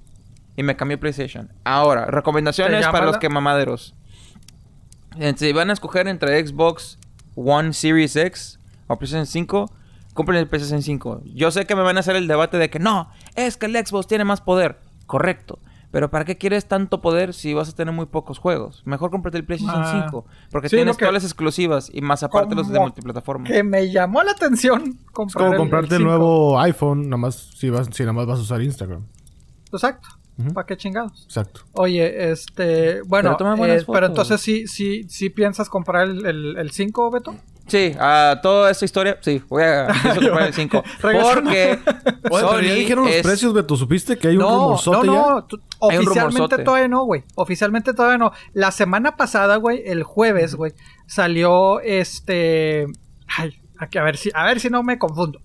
[0.56, 1.52] y me cambié PlayStation.
[1.66, 3.96] Ahora, recomendaciones para los que mamaderos.
[5.20, 7.00] Eh, Si van a escoger entre Xbox
[7.36, 9.72] One Series X o PlayStation 5,
[10.14, 11.22] compren el PlayStation 5.
[11.26, 13.76] Yo sé que me van a hacer el debate de que no, es que el
[13.76, 14.80] Xbox tiene más poder.
[15.06, 15.60] Correcto.
[15.92, 18.84] Pero ¿para qué quieres tanto poder si vas a tener muy pocos juegos?
[18.86, 20.04] Mejor cómprate el PlayStation Ah.
[20.06, 20.26] 5.
[20.52, 23.46] Porque Sí, tienes todas las exclusivas y más aparte los de Como multiplataforma.
[23.46, 26.10] Que me llamó la atención Es comprar como el- comprarte el el, 5.
[26.10, 29.04] nuevo iPhone, nada más si, vas, si nada más vas a usar Instagram.
[29.72, 30.08] Exacto.
[30.54, 31.24] ¿Para qué chingados?
[31.26, 31.62] Exacto.
[31.74, 36.72] Oye, este, bueno, Pero eh, pero entonces sí, sí, sí piensas comprar el, el, el
[36.72, 37.36] 5, Beto.
[37.70, 40.84] Sí, a toda esta historia, sí, voy a comprar el 5.
[41.02, 41.34] Regresando.
[41.42, 43.76] Porque Oye, pero ya Sony dijeron los es- precios, Beto.
[43.78, 45.60] ¿Supiste que hay un no, no, rumorzote no, tú-
[45.90, 46.64] Hay un oficialmente rumorzote.
[46.64, 47.24] todavía no, güey.
[47.36, 48.32] Oficialmente todavía no.
[48.54, 50.74] La semana pasada, güey, el jueves, güey,
[51.08, 52.86] salió este,
[53.38, 55.40] ay, aquí a ver si, a ver si no me confundo.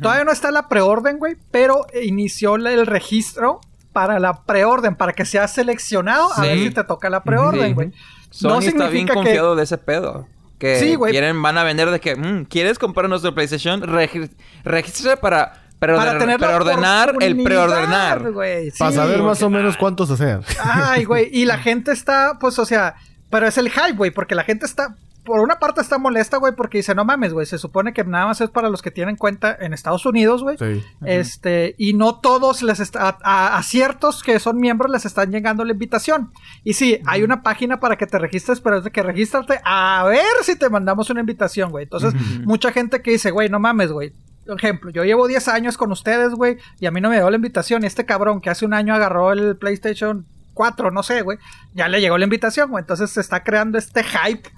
[0.00, 3.60] Todavía no está la preorden, güey, pero inició la- el registro
[3.92, 6.40] para la preorden, para que seas seleccionado a Sí.
[6.42, 7.72] ver si te toca la preorden, Sí.
[7.74, 7.92] güey.
[8.30, 10.26] Sony está bien significa que- confiado de ese pedo.
[10.62, 13.82] Que Sí, quieren, van a vender de que, mm, ¿quieres comprar nuestro PlayStation?
[13.82, 14.30] Regi-
[14.62, 18.30] regístrate para, para preordenar, tener la preordenar el preordenar.
[18.30, 18.70] güey.
[18.70, 20.38] Sí, Para saber más o menos cuántos hacer.
[20.62, 21.28] Ay, güey.
[21.32, 22.94] Y la gente está, pues, o sea,
[23.28, 24.94] pero es el hype, güey, porque la gente está,
[25.24, 28.26] por una parte está molesta, güey, porque dice, no mames, güey, se supone que nada
[28.26, 30.58] más es para los que tienen cuenta en Estados Unidos, güey.
[30.58, 30.84] Sí.
[31.04, 35.72] Este, y no todos les está, a, ciertos que son miembros les están llegando la
[35.72, 36.32] invitación.
[36.64, 40.04] Y sí, hay una página para que te registres, pero es de que regístrate a
[40.08, 41.84] ver si te mandamos una invitación, güey.
[41.84, 42.14] Entonces,
[42.44, 44.12] mucha gente que dice, güey, no mames, güey.
[44.44, 47.30] Por ejemplo, yo llevo 10 años con ustedes, güey, y a mí no me llegó
[47.30, 47.84] la invitación.
[47.84, 51.38] Y este cabrón que hace un año agarró el PlayStation 4, no sé, güey,
[51.74, 52.82] ya le llegó la invitación, güey.
[52.82, 54.50] Entonces se está creando este hype.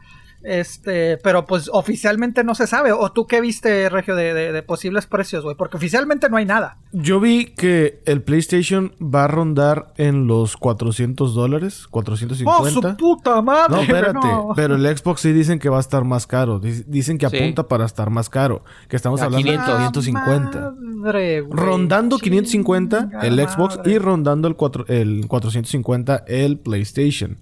[0.44, 2.92] Este, pero pues oficialmente no se sabe.
[2.92, 5.56] ¿O tú qué viste, Regio, de, de- de posibles precios, güey?
[5.56, 6.78] Porque oficialmente no hay nada.
[6.92, 12.96] Yo vi que el PlayStation va a rondar en los 400 dólares, ¡Oh, su 450.
[12.98, 13.74] puta madre!
[13.74, 14.12] no, espérate.
[14.22, 14.48] no.
[14.54, 16.60] Pero el Xbox sí dicen que va a estar más caro.
[16.60, 17.36] Dic- Dicen que Sí.
[17.38, 18.62] apunta para estar más caro.
[18.88, 19.66] Que estamos A hablando 500.
[19.66, 20.74] de 550.
[20.78, 21.58] Madre, güey.
[21.58, 23.92] Rondando 550 el Xbox madre.
[23.92, 27.38] y rondando el, cuatro- el 450 el PlayStation.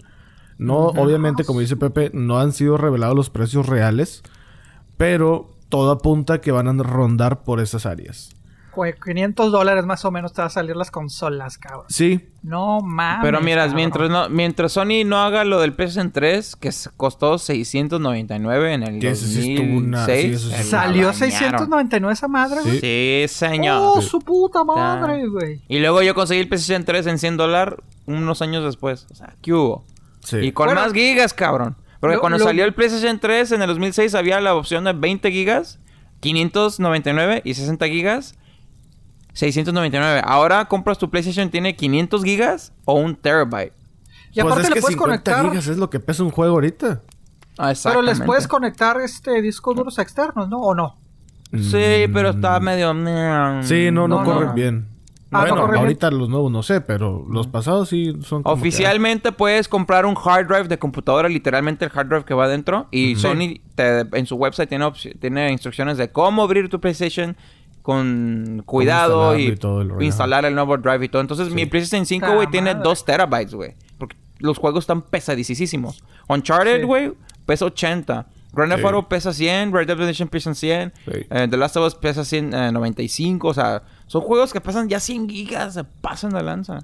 [0.66, 4.22] No, obviamente, como dice Pepe, no han sido revelados los precios reales,
[4.96, 8.30] pero todo apunta que van a rondar por esas áreas.
[8.74, 11.84] Güey, 500 dólares más o menos te va a salir las consolas, cabrón.
[11.90, 13.22] Sí, No mames.
[13.22, 13.76] Pero mira, cabrón.
[13.76, 18.98] mientras, no, mientras Sony no haga lo del PlayStation 3, que costó 699 en el
[18.98, 21.14] Que ese sí 2006, estuvo una- sí, eso sí se la Salió bañaron.
[21.14, 22.80] 699 esa madre, güey.
[22.80, 23.26] Sí.
[23.28, 23.78] Sí, señor.
[23.82, 25.60] ¡Oh, su puta madre, güey!
[25.68, 27.74] Y luego yo conseguí el PlayStation 3 en 100 dólares
[28.06, 29.06] unos años después.
[29.10, 29.84] O sea, ¿qué hubo?
[30.24, 30.38] Sí.
[30.38, 31.76] Y con Bueno, más gigas, cabrón.
[32.00, 34.92] Porque lo- cuando lo- salió el PlayStation 3 en el 2006 había la opción de
[34.92, 35.78] 20 gigas,
[36.20, 38.34] 599 y 60 gigas,
[39.34, 40.22] 699.
[40.24, 43.72] Ahora compras tu PlayStation tiene 500 gigas o un terabyte.
[44.32, 45.50] Y pues aparte es le que puedes 50 conectar.
[45.50, 47.02] gigas es lo que pesa un juego ahorita.
[47.58, 50.58] Ah, Pero les puedes conectar este discos duros externos, ¿no?
[50.58, 50.98] ¿O no?
[51.52, 52.94] Sí, pero está medio...
[52.94, 53.62] Mm.
[53.62, 54.54] Sí, no, no, No, corren no.
[54.54, 54.88] bien.
[55.33, 58.61] Ah, bueno, no ahorita los nuevos no sé, pero los pasados sí son como que,
[58.61, 62.87] Oficialmente puedes comprar un hard drive de computadora, literalmente el hard drive que va adentro.
[62.91, 67.37] Y Sony te- en su website tiene, tiene instrucciones de cómo abrir tu PlayStation
[67.83, 71.20] con cuidado y, y todo el instalar el nuevo drive y todo.
[71.22, 72.85] Entonces mi PlayStation 5, Ta güey, tiene madre.
[72.89, 73.74] 2 terabytes, güey.
[73.99, 76.03] Porque los juegos están pesadísimos.
[76.28, 76.85] Uncharted, Sí.
[76.87, 77.12] güey,
[77.47, 78.26] pesa 80.
[78.55, 78.87] Grand Theft Sí.
[78.95, 81.26] Auto pesa 100, Red Dead Redemption pesa 100, Sí.
[81.30, 84.90] eh, The Last of Us pesa 100, eh, 95, o sea, son juegos que pasan
[84.90, 86.80] ya 100 gigas, se pasan de lanza.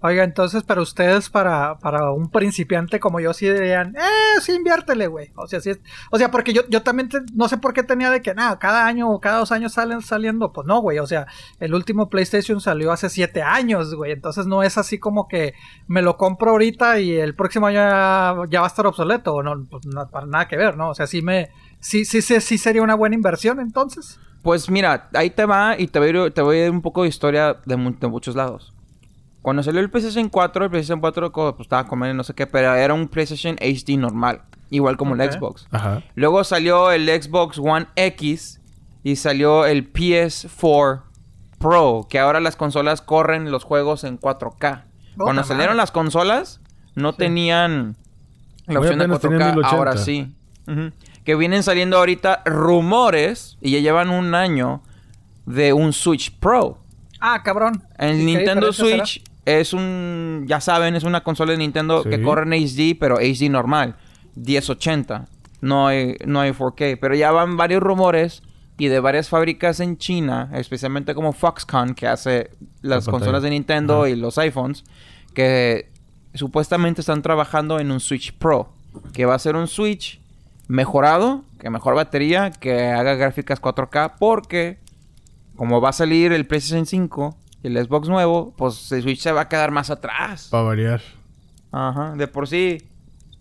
[0.00, 5.06] Oiga, entonces, pero ustedes para, para un principiante como yo sí dirían, eh, sí inviértele,
[5.06, 5.30] güey.
[5.36, 5.70] O sea, sí
[6.10, 8.84] o sea, porque yo, yo también no sé por qué tenía de que nada, cada
[8.84, 10.98] año o cada dos años salen saliendo, pues no, güey.
[10.98, 11.28] O sea,
[11.60, 14.10] el último PlayStation salió hace siete años, güey.
[14.10, 15.54] Entonces no es así como que
[15.86, 19.40] me lo compro ahorita y el próximo año ya, va a estar obsoleto.
[19.44, 20.90] No, pues para nada que ver, ¿no?
[20.90, 24.18] O sea, sí me, sí, sí, sí, sí sería una buena inversión entonces.
[24.42, 26.82] Pues mira, ahí te va y te voy, a ir- te voy a dar un
[26.82, 28.72] poco de historia de, mu- de muchos lados.
[29.40, 32.46] Cuando salió el PlayStation 4, el PlayStation 4 co- pues, estaba comiendo no sé qué,
[32.46, 35.20] pero era un PlayStation HD normal, igual como Ok.
[35.20, 35.66] el Xbox.
[35.70, 36.02] Ajá.
[36.14, 38.60] Luego salió el Xbox One X
[39.04, 41.02] y salió el PS4
[41.58, 44.58] Pro, que ahora las consolas corren los juegos en 4K.
[44.58, 44.84] Puta
[45.16, 46.60] Cuando salieron las consolas,
[46.96, 47.96] no tenían
[48.66, 49.76] la opción de apenas 4K, tenían 1080.
[49.76, 50.34] ahora sí.
[50.66, 50.90] Ujú.
[51.24, 54.82] Que vienen saliendo ahorita rumores, y ya llevan un año,
[55.46, 56.78] de un Switch Pro.
[57.20, 57.82] Ah, cabrón.
[57.98, 59.04] El ¿Y qué Nintendo será?
[59.06, 62.10] Switch es un, ya saben, es una consola de Nintendo Sí.
[62.10, 63.96] que corre en HD, pero HD normal,
[64.36, 65.26] 1080.
[65.60, 68.42] No hay, no hay 4K, pero ya van varios rumores
[68.78, 72.50] y de varias fábricas en China, especialmente como Foxconn, que hace
[72.80, 74.82] las La consolas de Nintendo y los iPhones,
[75.34, 75.88] que
[76.34, 78.72] supuestamente están trabajando en un Switch Pro,
[79.12, 80.20] que va a ser un Switch
[80.72, 84.78] mejorado, que mejor batería, que haga gráficas 4K, porque
[85.54, 89.32] como va a salir el PlayStation 5 y el Xbox nuevo, pues el Switch se
[89.32, 90.48] va a quedar más atrás.
[90.50, 91.02] Para variar.
[91.70, 92.78] Ajá, de por sí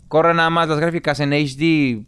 [0.09, 2.05] corre nada más las gráficas en HD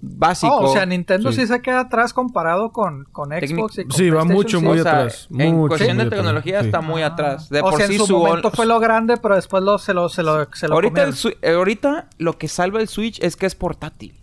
[0.00, 0.54] básico.
[0.54, 1.40] Oh, o sea, Nintendo sí.
[1.42, 1.46] Sí.
[1.46, 4.64] se queda atrás comparado con, con Xbox y con Sí, va mucho, sí.
[4.64, 5.28] muy O sea, atrás.
[5.30, 6.66] en mucho, cuestión muy de atrás, tecnología sí.
[6.66, 7.48] está muy atrás.
[7.48, 9.78] De o por sea, sí en su su momento fue lo grande, pero después lo,
[9.78, 13.18] se lo, se lo, se lo ahorita, el eh, ahorita lo que salva el Switch
[13.22, 14.14] es que es portátil.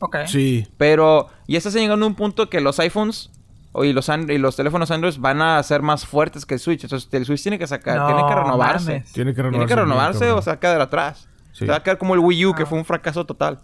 [0.00, 0.16] Ok.
[0.26, 0.66] Sí.
[0.76, 3.30] Pero ya estás llegando a un punto que los iPhones
[3.72, 6.60] o y los, and- y los teléfonos Android van a ser más fuertes que el
[6.60, 6.84] Switch.
[6.84, 8.92] Entonces el Switch tiene que sacar, No, tiene que renovarse.
[8.92, 9.12] mames.
[9.12, 9.68] Tiene que Tiene renovarse.
[9.68, 11.28] que bien, renovarse o se va a quedar atrás.
[11.52, 11.60] Sí.
[11.60, 12.56] Se va a quedar como el Wii U, Ah.
[12.56, 13.58] que fue un fracaso total.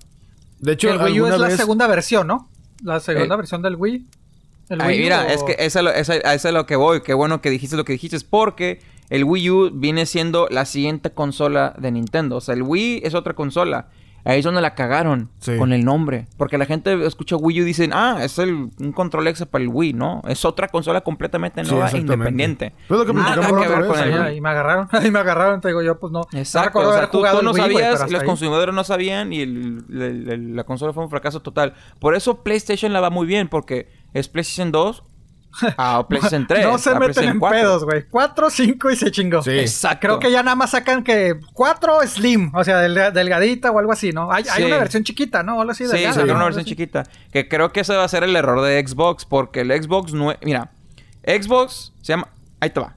[0.60, 2.48] De hecho, el Wii U es la vez- segunda versión, ¿no?
[2.82, 3.38] La segunda Eh.
[3.38, 4.06] versión del Wii.
[4.68, 7.00] El Ay, Wii mira, o- es que esa, es eso es lo que voy.
[7.02, 8.16] Qué bueno que dijiste lo que dijiste.
[8.16, 12.36] Es porque el Wii U viene siendo la siguiente consola de Nintendo.
[12.36, 13.88] O sea, el Wii es otra consola.
[14.24, 15.56] Ahí es donde la cagaron Sí.
[15.56, 16.26] con el nombre.
[16.36, 19.62] Porque la gente escucha Wii U y dicen, ah, es el, un control extra para
[19.64, 20.22] el Wii, ¿no?
[20.28, 22.72] Es otra consola completamente Sí, nueva e independiente.
[22.88, 24.24] Pues lo que Nada que ver con el ajá.
[24.24, 26.22] Ahí me agarraron, ahí me agarraron, te digo yo, pues no.
[26.32, 28.26] Exacto, o sea, tú, no Wii, sabías, pero hasta los ahí.
[28.26, 31.74] consumidores no sabían y el- el- el- la consola fue un fracaso total.
[31.98, 35.02] Por eso PlayStation la va muy bien, porque es PlayStation 2
[35.76, 36.64] a PlayStation 3.
[36.66, 37.58] No se meten en 4.
[37.58, 38.04] pedos, güey.
[38.08, 39.42] 4, 5 y se chingó.
[39.42, 39.50] Sí.
[39.50, 40.06] Exacto.
[40.06, 43.92] Creo que ya nada más sacan que 4 Slim, o sea, del- delgadita o algo
[43.92, 44.30] así, ¿no?
[44.32, 44.66] Hay, hay Sí.
[44.68, 45.56] una versión chiquita, ¿no?
[45.56, 46.34] O algo así Sí, delgada, sacaron ¿no?
[46.36, 46.70] una versión así.
[46.70, 47.04] chiquita.
[47.32, 49.24] Que creo que ese va a ser el error de Xbox.
[49.24, 50.32] Porque el Xbox no...
[50.42, 50.70] Mira.
[51.26, 52.28] Xbox se llama...
[52.60, 52.96] Ahí te va.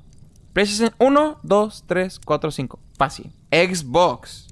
[0.53, 2.79] PlayStation 1, 2, 3, 4, 5.
[2.97, 3.31] Fácil.
[3.51, 4.47] Xbox.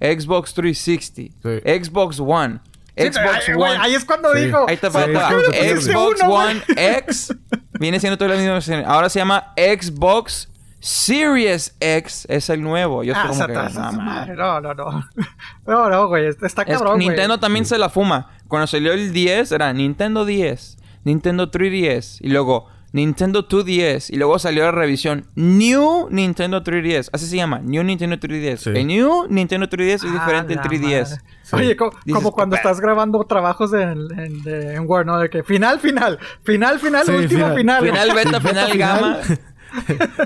[0.00, 1.34] Xbox 360.
[1.42, 1.82] Sí.
[1.84, 2.60] Xbox One.
[2.96, 3.76] Xbox One.
[3.80, 4.44] ahí es cuando Sí.
[4.46, 4.66] dijo.
[4.68, 5.28] Ahí te Sí, va, ahí te es va.
[5.28, 5.84] cuando te pierdes.
[5.84, 6.34] Xbox Uno.
[6.34, 7.34] One X.
[7.78, 8.84] Viene siendo toda la misma versión.
[8.86, 10.48] Ahora se llama Xbox
[10.80, 12.26] Series X.
[12.28, 13.02] Es el nuevo.
[13.04, 13.52] Yo Ah, estoy como que...
[13.52, 14.34] esa- esa- "No, esa madre".
[14.34, 14.36] madre.
[14.36, 15.08] No, no, no.
[15.66, 16.26] No, no, güey.
[16.26, 17.06] Está Es- cabrón, güey.
[17.08, 18.30] Nintendo también se la fuma.
[18.48, 24.38] Cuando salió el 10 era Nintendo 10, Nintendo 3DS y luego Nintendo 2DS y luego
[24.38, 27.08] salió la revisión New Nintendo 3DS.
[27.12, 28.56] Así se llama, New Nintendo 3DS.
[28.58, 28.70] Sí.
[28.74, 31.10] El New Nintendo 3DS es Ah, diferente del 3DS.
[31.10, 31.22] madre.
[31.42, 31.56] Sí.
[31.56, 35.18] Oye, co- Dices, como cuando estás grabando trabajos en, en, de- en Word, ¿no?
[35.18, 37.84] De que final, final, final, final, Sí, último, final.
[37.84, 39.18] Final beta, final gamma.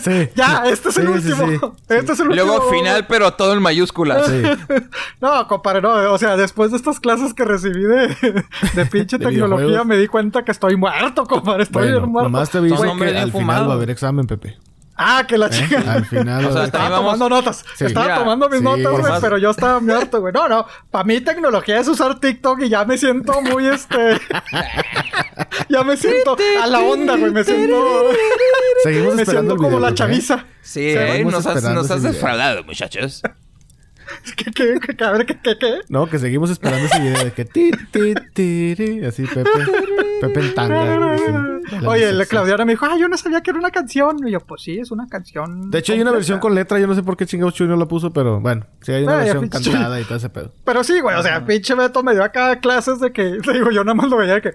[0.00, 0.28] Sí.
[0.36, 1.74] Ya, este es el Sí, sí, último.
[1.76, 1.82] sí.
[1.94, 2.70] Este es el Y luego último.
[2.72, 4.26] final, pero todo en mayúsculas.
[4.26, 4.42] Sí.
[5.20, 6.12] No, compadre, no.
[6.12, 8.08] O sea, después de estas clases que recibí de,
[8.74, 11.62] de pinche De tecnología, me di cuenta que estoy muerto, compadre.
[11.64, 12.30] Estoy Bueno, bien muerto.
[12.30, 14.56] nomás te aviso que al final va a haber examen, Pepe.
[14.96, 15.50] Ah, que la ¿eh?
[15.50, 15.82] chica.
[15.86, 16.44] Al final.
[16.46, 17.64] O sea, Estaba tomando notas.
[17.76, 17.84] Sí.
[17.86, 20.32] estaba Mira, tomando mis sí, notas, güey, más- pero yo estaba muerto, güey.
[20.32, 20.66] No, no.
[20.90, 24.20] Para mí tecnología es usar TikTok y ya me siento muy, este...
[25.68, 27.32] ya me siento a la onda, güey.
[27.32, 28.10] Me siento...
[28.82, 29.94] Seguimos me esperando siento el como la ¿eh?
[29.94, 30.44] chaviza.
[30.62, 33.22] Sí, eh, nos has, nos has defraudado, muchachos.
[34.36, 35.80] ¿Qué, qué, qué, ver, ¿qué, qué, qué?
[35.88, 39.50] No, que seguimos esperando ese video de que ti, ti, ti, así Pepe.
[40.20, 41.14] Pepe en tanga.
[41.14, 42.26] así, Oye, la.
[42.26, 44.16] Claudiana me dijo, ah, yo no sabía que era una canción.
[44.26, 45.70] Y yo, pues sí, es una canción.
[45.70, 46.78] De hecho, hay una versión con letra.
[46.78, 48.66] Yo no sé por qué chingados Chuy no la puso, pero bueno.
[48.80, 50.52] Sí, hay una Ay, versión pinche cantada y todo ese pedo.
[50.64, 53.70] Pero sí, güey, o sea, pinche Beto me dio acá clases de que, te digo,
[53.70, 54.54] yo nada más lo veía de que.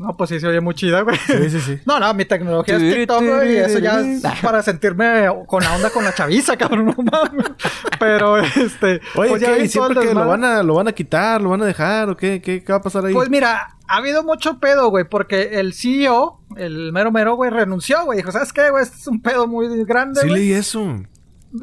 [0.00, 1.14] No, pues sí se oye muy chida, güey.
[1.26, 1.78] Sí, sí, sí.
[1.84, 5.76] No, no, mi tecnología es TikTok, güey, y eso ya es para sentirme con la
[5.76, 7.50] onda con la chaviza, cabrón, no mames.
[7.98, 9.02] Pero, este...
[9.14, 11.60] Oye, pues ya ¿Y siempre que lo van, a, lo van a quitar, lo van
[11.60, 12.40] a dejar o qué?
[12.40, 13.12] ¿Qué, qué va a pasar ahí?
[13.12, 18.02] Pues mira, ha habido mucho pedo, güey, porque el CEO, el mero mero, güey, renunció,
[18.06, 18.16] güey.
[18.16, 18.82] Dijo, ¿sabes qué, güey?
[18.82, 20.40] Este es un pedo muy grande, sí güey.
[20.40, 21.02] leí eso.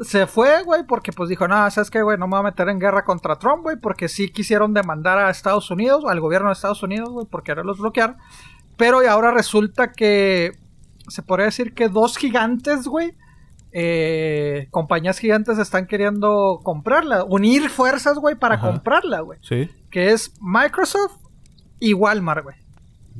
[0.02, 2.18] Se fue, güey, porque pues dijo, no, ¿sabes qué, güey?
[2.18, 5.30] No me voy a meter en guerra contra Trump, güey, porque sí quisieron demandar a
[5.30, 8.16] Estados Unidos, al gobierno de Estados Unidos, güey, por quererlos bloquear.
[8.76, 10.52] Pero y ahora resulta que
[11.08, 13.16] se podría decir que dos gigantes, güey,
[13.72, 18.68] eh, compañías gigantes están queriendo comprarla, unir fuerzas, güey, para Ajá.
[18.70, 19.38] comprarla, güey.
[19.42, 19.70] Sí.
[19.90, 21.16] Que es Microsoft
[21.80, 22.56] y Walmart, güey.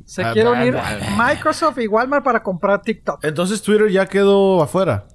[0.05, 0.77] Se Ah, quiere unir
[1.17, 3.23] Microsoft y Walmart para comprar TikTok.
[3.23, 5.07] Entonces Twitter ya quedó afuera.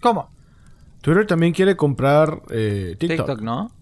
[0.00, 0.30] ¿Cómo?
[1.00, 3.26] Twitter también quiere comprar eh, TikTok.
[3.26, 3.72] TikTok, ¿no?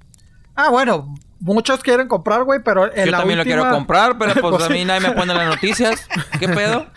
[0.55, 4.35] Ah, bueno, muchos quieren comprar, güey, pero en Yo la también lo quiero comprar, pero
[4.35, 4.73] pues Pues a sí.
[4.73, 6.07] mí nadie me pone las noticias.
[6.39, 6.87] ¿Qué pedo?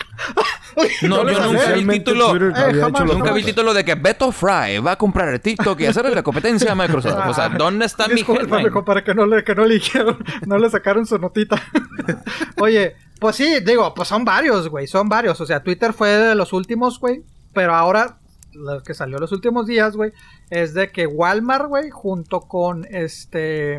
[1.01, 1.47] No, yo sé.
[1.51, 2.33] nunca vi el título.
[2.37, 5.41] Eh, jamás, Nunca vi el que- título de que Beto Fry va a comprar el
[5.41, 7.27] TikTok y hacerle la competencia a Microsoft.
[7.27, 10.17] O sea, ¿dónde está mi compadre, que no le, que no le dijeron,
[10.47, 11.61] no le sacaron su notita.
[12.61, 15.41] Oye, pues sí, digo, pues son varios, güey, son varios.
[15.41, 17.23] O sea, Twitter fue de los últimos, güey,
[17.53, 18.19] pero ahora,
[18.53, 20.11] lo que salió los últimos días, güey,
[20.49, 23.77] es de que Walmart, güey, junto con este...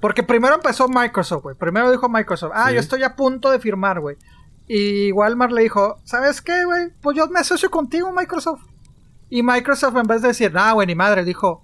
[0.00, 1.56] Porque primero empezó Microsoft, güey.
[1.56, 2.74] Primero dijo Microsoft, ah, Sí.
[2.74, 4.16] yo estoy a punto de firmar, güey.
[4.66, 6.88] Y Walmart le dijo, ¿sabes qué, güey?
[7.00, 8.62] Pues yo me asocio contigo, Microsoft.
[9.30, 11.62] Y Microsoft, en vez de decir, ah, güey, ni madre, dijo,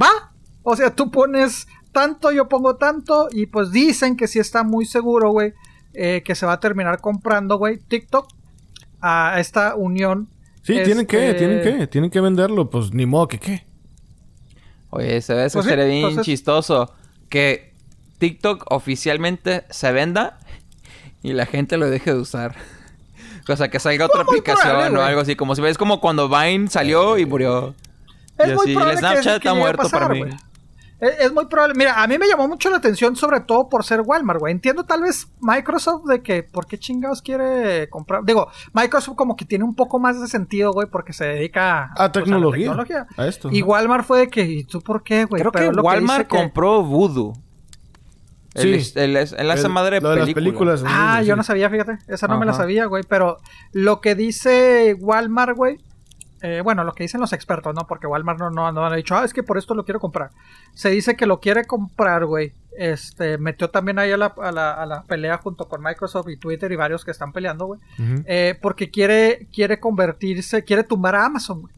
[0.00, 0.32] va.
[0.62, 3.28] O sea, tú pones tanto, yo pongo tanto.
[3.32, 5.52] Y pues dicen que sí está muy seguro, güey,
[5.92, 8.28] eh, que se va a terminar comprando, güey, TikTok
[9.00, 10.28] a esta unión.
[10.62, 12.68] Sí, tienen que, Este, tienen que, tienen que venderlo.
[12.70, 13.64] Pues ni modo que qué.
[14.90, 16.92] Oye, se ve eso Pues sí, sería bien entonces- chistoso.
[17.28, 17.72] Que
[18.18, 20.38] TikTok oficialmente se venda
[21.22, 22.54] y la gente lo deje de usar.
[23.48, 25.34] O sea, que salga otra muy aplicación probable, o algo así.
[25.34, 27.74] Como si ves como cuando Vine salió y murió.
[28.38, 30.30] Es y muy así, probable el que- Snapchat que está muerto pasar, para mí.
[31.00, 31.74] Es, es muy probable.
[31.76, 34.52] Mira, a mí me llamó mucho la atención, sobre todo por ser Walmart, güey.
[34.52, 38.22] Entiendo tal vez Microsoft de que, ¿por qué chingados quiere comprar?
[38.24, 41.86] Digo, Microsoft como que tiene un poco más de sentido, güey, porque se dedica A
[41.94, 42.66] pues, la tecnología.
[42.66, 43.06] tecnología.
[43.16, 43.48] A esto.
[43.50, 45.40] Y Walmart fue de que, ¿y tú por qué, güey?
[45.40, 47.32] Creo Pero que Walmart que- compró Voodoo.
[48.54, 48.92] El, Sí.
[48.96, 50.82] el, el- el- esa El- madre de lo de las películas.
[50.84, 51.98] Ah, sí, yo no sabía, fíjate.
[52.08, 53.04] Esa no me la sabía, güey.
[53.08, 53.38] Pero
[53.72, 55.78] lo que dice Walmart, güey.
[56.42, 57.86] Eh, bueno, lo que dicen los expertos, ¿no?
[57.86, 60.30] Porque Walmart no, no, no ha dicho, ah, es que por esto lo quiero comprar.
[60.74, 62.52] Se dice que lo quiere comprar, güey.
[62.76, 66.36] Este, metió también ahí a la, a la, a la pelea junto con Microsoft y
[66.36, 67.80] Twitter y varios que están peleando, güey.
[68.26, 71.74] Eh, porque quiere, quiere convertirse, quiere tumbar a Amazon, güey.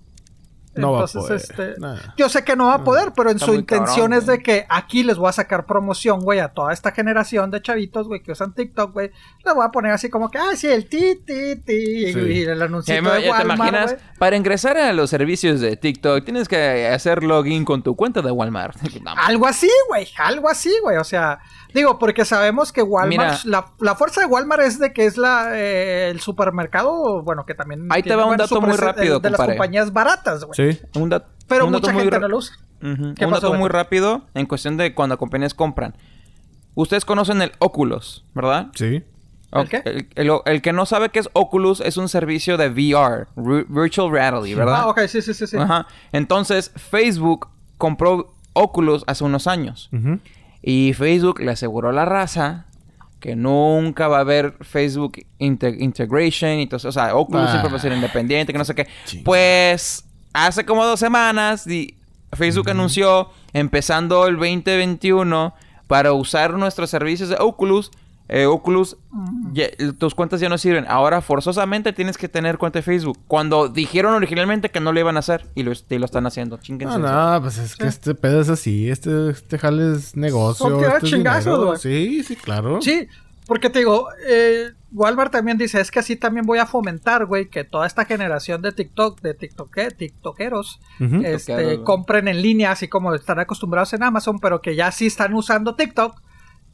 [0.74, 1.70] No va a Entonces, poder.
[1.70, 1.97] este, Nah.
[2.16, 4.39] yo sé que no va a poder, pero en Está su intención cabrón, es de
[4.43, 8.23] que aquí les voy a sacar promoción, güey, a toda esta generación de chavitos, güey,
[8.23, 9.11] que usan TikTok, güey.
[9.44, 12.19] Les voy a poner así como que, ah, sí, el ti, ti, ti, Sí.
[12.20, 14.05] y el anuncio ya te Walmart, imaginas, güey.
[14.19, 18.31] para ingresar a los servicios de TikTok tienes que hacer login con tu cuenta de
[18.31, 18.77] Walmart.
[19.16, 21.39] Algo así, güey, algo así, güey, o sea,
[21.74, 23.40] digo, porque sabemos que Walmart, Mira.
[23.44, 27.55] la, la fuerza de Walmart es de que es la eh, el supermercado, bueno, que
[27.55, 27.86] también...
[27.90, 29.57] Ahí te va un dato muy super- rápido, de las compadre.
[29.59, 30.73] compañías baratas, güey.
[30.74, 30.81] Sí.
[30.99, 32.57] Un, dat- Pero un dato mucha muy gente no lo usa.
[32.82, 33.15] Ujú.
[33.15, 35.94] ¿Qué Un pasó, dato muy rápido en cuestión de cuando compañías compran.
[36.74, 38.69] Ustedes conocen el Oculus, ¿verdad?
[38.74, 39.03] Sí.
[39.53, 39.82] ¿El qué?
[39.85, 44.11] El, el- el que no sabe qué es Oculus es un servicio de VR, Virtual
[44.11, 44.77] Reality, ¿verdad?
[44.82, 45.57] Ah, ok, sí, sí, sí, sí.
[45.59, 45.86] Ajá.
[46.12, 49.90] Entonces, Facebook compró Oculus hace unos años.
[49.93, 50.19] Ujú.
[50.62, 52.66] Y Facebook le aseguró a la raza
[53.20, 56.59] que nunca va a haber Facebook inte- Integration.
[56.60, 57.51] Y todo, o sea, Oculus Ah.
[57.51, 58.86] siempre va a ser independiente, que no sé qué.
[59.24, 61.97] Pues hace como dos semanas di-
[62.32, 65.55] Facebook anunció, empezando el 2021,
[65.86, 67.90] para usar nuestros servicios de Oculus.
[68.35, 68.97] Eh, Oculus,
[69.53, 69.69] ya-
[69.99, 70.87] tus cuentas ya no sirven.
[70.89, 73.19] Ahora forzosamente tienes que tener cuenta de Facebook.
[73.29, 76.57] Cuando dijeron originalmente que no lo iban a hacer y lo, y lo están haciendo.
[76.57, 76.99] Chinguense.
[76.99, 78.89] No, no, pues es que este pedo es así.
[78.91, 80.67] Este, este jale es negocio.
[80.69, 81.81] Son este chingazos.
[81.83, 82.81] Sí, sí, claro.
[82.81, 83.07] Sí,
[83.47, 87.51] porque te digo, eh, Walmart también dice, es que así también voy a fomentar, güey,
[87.51, 90.81] que toda esta generación de TikTok, de TikTok, TikTokeros,
[91.25, 95.35] este, compren en línea, así como están acostumbrados en Amazon, pero que ya sí están
[95.35, 96.17] usando TikTok.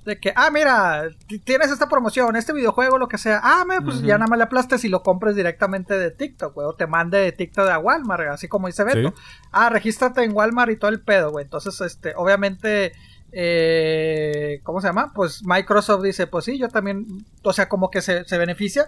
[0.09, 1.11] De que, ah, mira,
[1.45, 3.43] tienes esta promoción, este videojuego, lo que sea.
[3.45, 6.67] Ah, mira, pues ya nada más le aplastes y lo compres directamente de TikTok, güey.
[6.67, 9.11] O te mande de TikTok a Walmart, así como dice Beto.
[9.11, 9.23] Sí.
[9.53, 11.45] Ah, regístrate en Walmart y todo el pedo, güey.
[11.45, 12.93] Entonces, este, obviamente,
[13.33, 15.13] eh, ¿cómo se llama?
[15.15, 17.07] Pues Microsoft dice, pues sí, yo también,
[17.43, 18.87] o sea, como que se, se beneficia.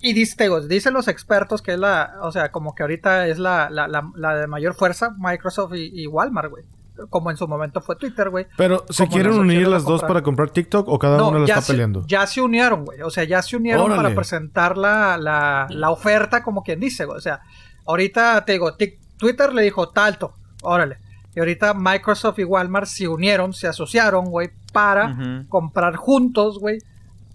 [0.00, 0.36] Y dice,
[0.66, 4.10] dicen los expertos que es la, o sea, como que ahorita es la, la, la,
[4.16, 6.64] la de mayor fuerza, Microsoft y, y Walmart, güey.
[7.08, 8.46] Como en su momento fue Twitter, güey.
[8.56, 11.66] Pero, ¿se quieren unir las dos para comprar TikTok o cada una lo ya está
[11.66, 12.04] se, peleando?
[12.06, 13.00] ya se unieron, güey.
[13.02, 14.02] O sea, ya se unieron Órale.
[14.02, 17.16] para presentar la, la, la oferta, como quien dice, güey.
[17.18, 17.40] O sea,
[17.86, 18.76] ahorita te digo,
[19.16, 20.98] Twitter le dijo talto, órale.
[21.34, 26.78] Y ahorita Microsoft y Walmart se unieron, se asociaron, güey, para comprar juntos, güey,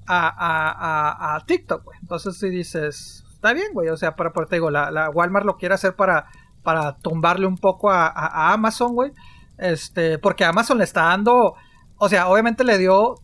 [0.06, 0.72] a, a,
[1.32, 1.98] a, a TikTok, güey.
[2.02, 3.88] Entonces, si dices, está bien, güey.
[3.90, 6.26] O sea, pero, pero te digo, la, la Walmart lo quiere hacer para,
[6.62, 9.12] para tumbarle un poco a, a- a Amazon, güey.
[9.58, 11.56] Este, porque Amazon le está dando,
[11.98, 13.16] o sea, obviamente le dio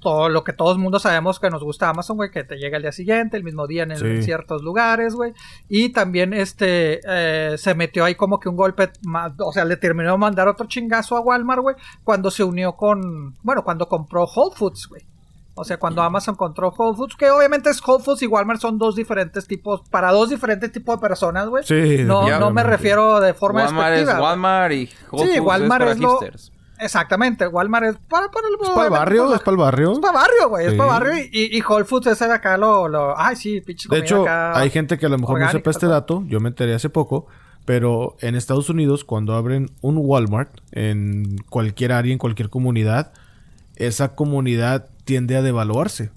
[0.00, 2.76] todo lo que todo el mundo sabemos que nos gusta Amazon, güey, que te llega
[2.76, 4.04] el día siguiente, el mismo día en, Sí.
[4.04, 5.32] en ciertos lugares, güey.
[5.68, 8.90] Y también este eh, se metió ahí como que un golpe,
[9.38, 13.36] o sea, le terminó de mandar otro chingazo a Walmart, güey, cuando se unió con,
[13.42, 15.02] bueno, cuando compró Whole Foods, güey.
[15.54, 18.78] O sea, cuando Amazon compró Whole Foods, que obviamente es Whole Foods y Walmart son
[18.78, 21.62] dos diferentes tipos, para dos diferentes tipos de personas, güey.
[21.64, 24.18] Sí, no, no me refiero de forma Walmart es despectiva.
[24.18, 24.30] güey.
[24.30, 26.20] Walmart y Whole Sí, Foods Walmart es para es lo-.
[26.78, 29.34] Exactamente, Walmart es para, para el, ¿Es para el barrio?
[29.34, 29.92] ¿Es para el barrio?
[29.92, 30.66] Es para barrio, güey.
[30.66, 31.28] Es para barrio.
[31.30, 33.16] Y, y Whole Foods es de acá lo, lo.
[33.16, 35.70] Ay, sí, pinche De comida hecho, acá hay gente que a lo mejor no sepa
[35.70, 36.24] este dato.
[36.26, 37.26] Yo me enteré hace poco.
[37.64, 43.12] Pero en Estados Unidos, cuando abren un Walmart en cualquier área, en cualquier comunidad,
[43.76, 46.10] esa comunidad tiende a devaluarse.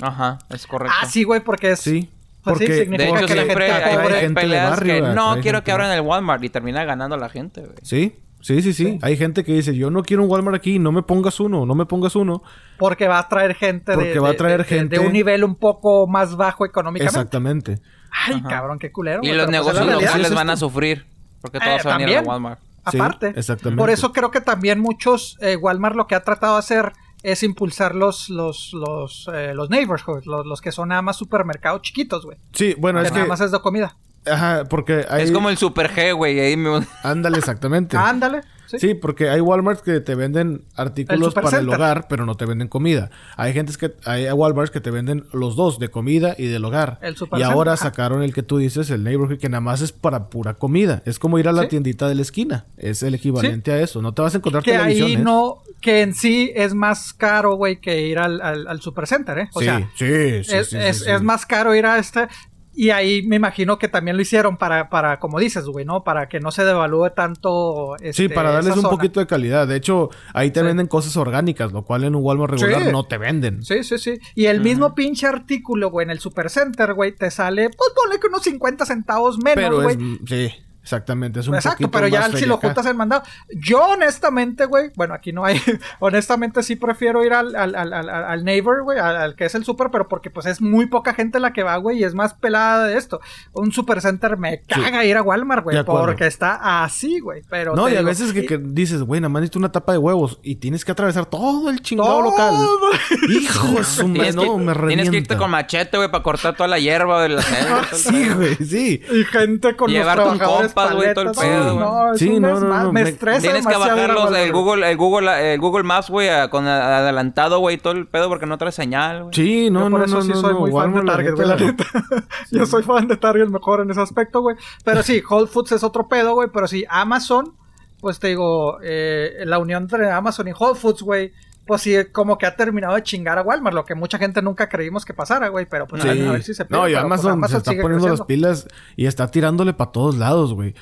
[0.00, 0.96] Ajá, es correcto.
[1.00, 1.80] Ah, sí, güey, porque es.
[1.80, 2.10] Sí.
[2.42, 4.70] Pues sí, Porque significa De hecho, que la gente hay, pobre- hay gente de peleas
[4.70, 7.76] barrio, que no quiero gente- que abran el Walmart y termina ganando la gente, güey.
[7.82, 10.90] Sí, sí, sí, sí, Hay gente que dice, yo no quiero un Walmart aquí, no
[10.90, 12.42] me pongas uno, no me pongas uno.
[12.78, 13.96] Porque va a traer gente de.
[13.96, 16.66] Porque va a de- traer de- de- gente- De un nivel un poco más bajo
[16.66, 17.16] económicamente.
[17.16, 17.78] Exactamente.
[18.10, 18.48] Ay, Ajá.
[18.48, 19.20] cabrón, qué culero.
[19.22, 21.06] Y los pues negocios locales es van a sufrir.
[21.40, 22.22] Porque Eh, todos se van a ir a.
[22.22, 22.60] Walmart.
[22.90, 23.32] Sí, aparte.
[23.36, 23.78] exactamente.
[23.80, 26.92] Por eso creo que también muchos, eh, Walmart lo que ha tratado de hacer
[27.22, 31.82] es impulsar los, los, los, eh, los neighborhoods, los, los que son nada más supermercados
[31.82, 32.38] chiquitos, güey.
[32.52, 33.28] Sí, bueno, que es nada que...
[33.28, 33.96] más es de comida.
[34.26, 35.24] Ajá, porque hay...
[35.24, 36.38] Es como el Super G, güey.
[36.38, 36.86] Ahí me...
[37.02, 37.96] Ándale, exactamente.
[37.96, 38.42] Ándale.
[38.66, 38.78] Sí.
[38.78, 42.68] Sí, porque hay Walmart que te venden artículos para el hogar, pero no te venden
[42.68, 43.10] comida.
[43.36, 46.98] Hay gentes que hay Walmart que te venden los dos, de comida y del hogar.
[47.02, 50.30] El y ahora sacaron el que tú dices, el neighborhood, que nada más es para
[50.30, 51.02] pura comida.
[51.04, 51.68] Es como ir a la Sí.
[51.68, 52.64] tiendita de la esquina.
[52.78, 54.00] Es el equivalente a eso.
[54.00, 57.80] No te vas a encontrar Que ahí no, que en sí es más caro, güey,
[57.80, 59.48] que ir al, al, al supercenter, ¿eh?
[59.52, 60.06] O sí, sea, sí,
[60.44, 62.28] sí, es, sí, es- es más caro ir a este.
[62.74, 66.04] Y ahí me imagino que también lo hicieron para, para como dices, güey, ¿no?
[66.04, 67.96] Para que no se devalúe tanto.
[68.00, 68.88] Sí, este, para darles un zona.
[68.96, 69.68] poquito de calidad.
[69.68, 73.18] De hecho, ahí te venden cosas orgánicas, lo cual en un Walmart regular no te
[73.18, 73.62] venden.
[73.62, 74.18] Sí, sí, sí.
[74.34, 78.28] Y el mismo pinche artículo, güey, en el supercenter, güey, te sale, pues ponle que
[78.28, 79.98] unos 50 centavos menos, güey.
[80.26, 80.50] sí,
[80.82, 81.40] exactamente.
[81.40, 83.22] Es un Exacto, poquito pero ya más si lo juntas el mandado.
[83.54, 85.60] Yo honestamente, güey, bueno, aquí no hay,
[86.00, 89.54] honestamente sí prefiero ir al, al, al, al, al neighbor, güey, al, al que es
[89.54, 92.14] el super, pero porque pues es muy poca gente la que va, güey, y es
[92.14, 93.20] más pelada de esto.
[93.52, 97.74] Un supercenter me caga ir a Walmart, güey, porque está así, güey, pero...
[97.74, 100.38] No, y a veces que, que dices, güey, nada más necesito una tapa de huevos
[100.42, 102.54] y tienes que atravesar todo el chingado todo- local.
[103.30, 104.86] Hijo de su madre, Tienes, no, que, me revienta.
[104.88, 107.82] tienes que irte con machete, güey, para cortar toda la hierba de la selva.
[107.92, 109.00] Sí, güey, sí.
[109.12, 112.40] Y gente con Llevar los un trabajadores compas, güey, todo el pedo, No, no, Sí,
[112.40, 114.52] no, no, no, me me- estresa Tienes que bajarlos el.
[114.52, 118.58] Google, el Google, el Google Maps, güey, con adelantado, güey, todo el pedo porque no
[118.58, 119.34] trae señal, güey.
[119.34, 121.48] Sí, no, no, por eso no, sí no, soy no, muy fan de Target, güey,
[121.48, 121.84] la neta.
[121.94, 122.26] neta.
[122.50, 124.56] Yo soy fan de Target mejor en ese aspecto, güey.
[124.84, 126.48] Pero sí, Whole Foods es otro pedo, güey.
[126.52, 127.54] Pero sí, Amazon,
[128.00, 131.32] pues te digo, eh, la unión entre Amazon y Whole Foods, güey,
[131.66, 134.68] pues sí, como que ha terminado de chingar a Walmart, lo que mucha gente nunca
[134.68, 135.66] creímos que pasara, güey.
[135.66, 136.08] Pero pues Sí.
[136.08, 138.66] a ver si se no, y pero, pues, Amazon, se está poniendo las pilas
[138.96, 140.74] y está tirándole para todos lados, güey.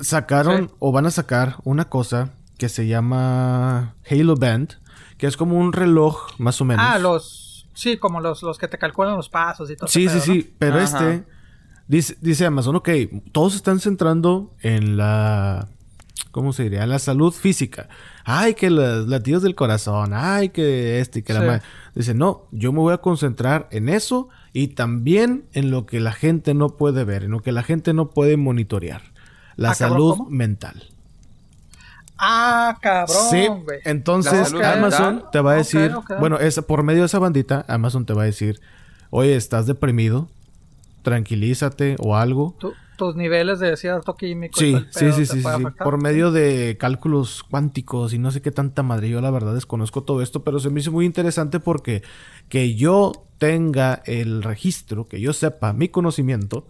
[0.00, 0.74] Sacaron Sí.
[0.78, 4.74] o van a sacar una cosa que se llama Halo Band,
[5.18, 6.84] que es como un reloj, más o menos.
[6.86, 7.66] Ah, los...
[7.74, 9.86] Sí, como los, los que te calculan los pasos y todo.
[9.88, 10.20] Sí, sí, pedo, ¿no?
[10.22, 10.84] sí, pero Ajá.
[10.84, 11.24] este
[11.88, 12.88] dice, dice Amazon, ok,
[13.32, 15.68] todos se están centrando en la,
[16.30, 16.82] ¿cómo se diría?
[16.84, 17.88] En la salud física.
[18.28, 21.62] Ay, que los latidos del corazón, ay, que este y que la madre.
[21.94, 26.10] Dice, no, yo me voy a concentrar en eso y también en lo que la
[26.10, 29.02] gente no puede ver, en lo que la gente no puede monitorear.
[29.54, 30.82] La Ah, salud mental.
[32.18, 33.46] Ah, cabrón, Sí,
[33.84, 35.30] entonces Amazon mental.
[35.30, 38.26] te va a decir, bueno, es, por medio de esa bandita, Amazon te va a
[38.26, 38.60] decir,
[39.10, 40.28] oye, ¿estás deprimido?
[41.02, 42.56] Tranquilízate o algo.
[42.96, 44.58] Tus niveles de cierto químico.
[44.58, 45.42] Sí, sí, sí.
[45.82, 49.08] Por medio de cálculos cuánticos y no sé qué tanta madre.
[49.08, 52.02] Yo la verdad desconozco todo esto, pero se me hizo muy interesante porque
[52.48, 56.68] que yo tenga el registro, que yo sepa mi conocimiento,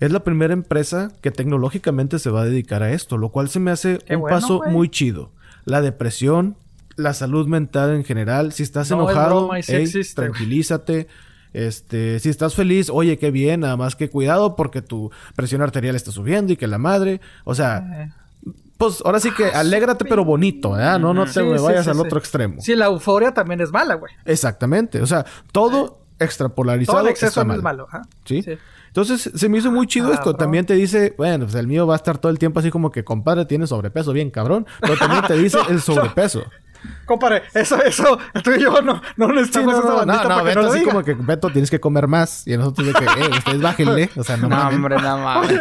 [0.00, 3.60] es la primera empresa que tecnológicamente se va a dedicar a esto, lo cual se
[3.60, 5.32] me hace Qué un bueno, paso muy chido.
[5.64, 6.56] La depresión,
[6.96, 10.28] la salud mental en general, si estás No, es enojado, broma y sí ey, existe,
[10.28, 10.32] güey.
[10.32, 11.08] tranquilízate.
[11.54, 15.96] Este, si estás feliz, oye, qué bien, nada más que cuidado porque tu presión arterial
[15.96, 18.12] está subiendo y que la madre, o sea, Eh,
[18.76, 20.98] pues ahora sí que alégrate pero bonito, ¿verdad?
[20.98, 22.60] No, no te Sí, me sí, vayas sí, al otro extremo.
[22.60, 24.12] Sí, la euforia también es mala, güey.
[24.24, 27.56] Exactamente, o sea, todo extrapolarizado Todo el exceso está mal.
[27.58, 27.86] es malo.
[27.88, 28.02] ajá.
[28.24, 28.44] ¿Sí?
[28.88, 30.18] Entonces se me hizo muy chido esto.
[30.24, 30.36] Cabrón.
[30.38, 32.90] También te dice, bueno, pues el mío va a estar todo el tiempo así como
[32.92, 34.66] que, compadre, tiene sobrepeso, bien cabrón.
[34.80, 36.44] Pero también te dice el sobrepeso.
[37.06, 40.28] Compadre, eso, eso, tú y yo no, no Sí, necesitamos no, esa no, bandita no,
[40.28, 40.92] no, para que Beto no lo así diga.
[40.92, 42.46] como que, Beto, tienes que comer más.
[42.46, 44.10] Y a nosotros de que, eh, ustedes bájenle.
[44.16, 44.74] O sea, no, No, mamen.
[44.76, 45.60] hombre, no mames.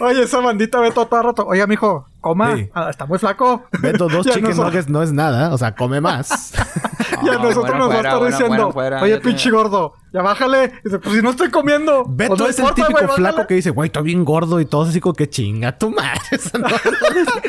[0.00, 1.46] Oye, esa bandita ve todo, todo el rato.
[1.46, 2.56] Oye, mijo, coma.
[2.56, 2.70] Sí.
[2.74, 3.64] Ah, está muy flaco.
[3.80, 5.52] Beto, dos chicken nuggets no es nada.
[5.54, 6.52] O sea, come más.
[7.24, 9.02] Y a nosotros bueno, nos va a estar bueno, diciendo, bueno, fuera.
[9.02, 10.64] oye, pinche gordo, ya bájale.
[10.64, 12.04] Y dice, pues si no estoy comiendo.
[12.06, 13.46] Beto pues no es el importa, típico flaco bájale.
[13.48, 16.20] que dice, güey, estoy bien gordo y todo así como que chinga tu madre.
[16.30, 16.68] Eso no,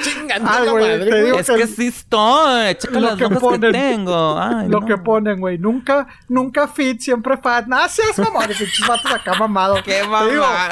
[0.02, 1.24] chingando Ay, la güey, madre, te güey.
[1.26, 2.76] digo Es que sí estoy.
[2.76, 4.40] Checa Lo las que ponen- que tengo.
[4.40, 4.86] Ay, Lo no.
[4.88, 5.58] que ponen, güey.
[5.58, 7.68] Nunca, nunca fit, siempre fat.
[7.68, 8.44] Nah, seas mamón.
[8.46, 9.82] Y pinches vatos acá mamados.
[9.84, 10.68] Qué Te digo, mamá.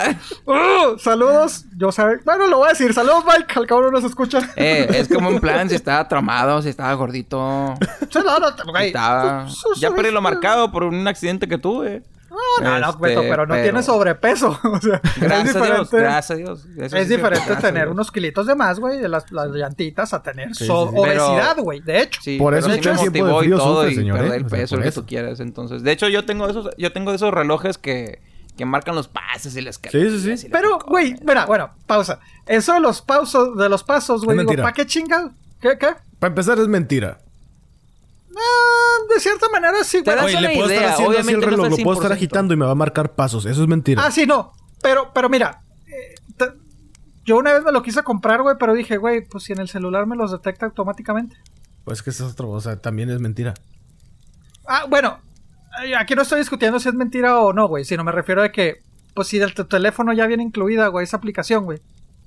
[0.93, 1.65] uh, saludos.
[1.77, 2.03] Yo sé.
[2.25, 2.93] Bueno, lo voy a decir.
[2.93, 3.53] Saludos, Mike.
[3.55, 4.39] Al cabo no nos escucha.
[4.55, 7.73] Eh, es como un plan si estaba tramado, si estaba gordito.
[8.09, 8.92] Sí, no, no, güey.
[8.97, 9.47] Estaba...
[9.77, 12.03] Ya perdí lo marcado por un accidente que tuve.
[12.29, 14.59] No, no, no, Este, Beto, pero no tiene sobrepeso.
[14.63, 16.65] O sea, Gracias es a Dios, gracias a Dios.
[16.77, 17.93] Eso Es sí diferente tener Dios.
[17.93, 20.99] unos kilitos de más, güey, de las, las llantitas, a tener Sí, so- sí, sí.
[20.99, 21.81] obesidad, güey.
[21.81, 22.19] De hecho.
[22.23, 24.33] Sí, Por eso que me tiempo de motivó y frío todo sufre, y señor, perder
[24.33, 24.37] ¿eh?
[24.37, 25.01] el O sea, peso, lo que eso.
[25.01, 25.39] tú quieras.
[25.41, 28.19] Entonces, de hecho, yo tengo esos, yo tengo esos relojes que,
[28.57, 30.47] que marcan los pases y las Sí, sí, sí.
[30.51, 32.19] Pero, güey, mira, bueno, pausa.
[32.47, 34.55] Eso de los pausos, de los pasos, güey, digo.
[34.63, 35.31] ¿para qué chingas?
[35.61, 35.89] ¿Qué, qué?
[36.17, 37.19] Para empezar, es mentira.
[38.35, 40.17] Ah, de cierta manera sí, güey.
[40.25, 42.13] Oye, le puedo estar idea, haciendo así el obviamente no reloj, lo puedo estar 100%.
[42.15, 43.45] agitando y me va a marcar pasos.
[43.45, 44.03] Eso es mentira.
[44.05, 44.53] Ah, sí, no.
[44.81, 46.15] Pero, pero mira, eh,
[47.25, 49.69] yo una vez me lo quise comprar, güey, pero dije, güey, pues si en el
[49.69, 51.37] celular me los detecta automáticamente.
[51.85, 53.53] Pues que eso es otro, o sea, también es mentira.
[54.67, 55.19] Ah, bueno,
[55.97, 58.81] aquí no estoy discutiendo si es mentira o no, güey, sino me refiero a que,
[59.13, 61.79] pues si del tu teléfono ya viene incluida, güey, esa aplicación, güey.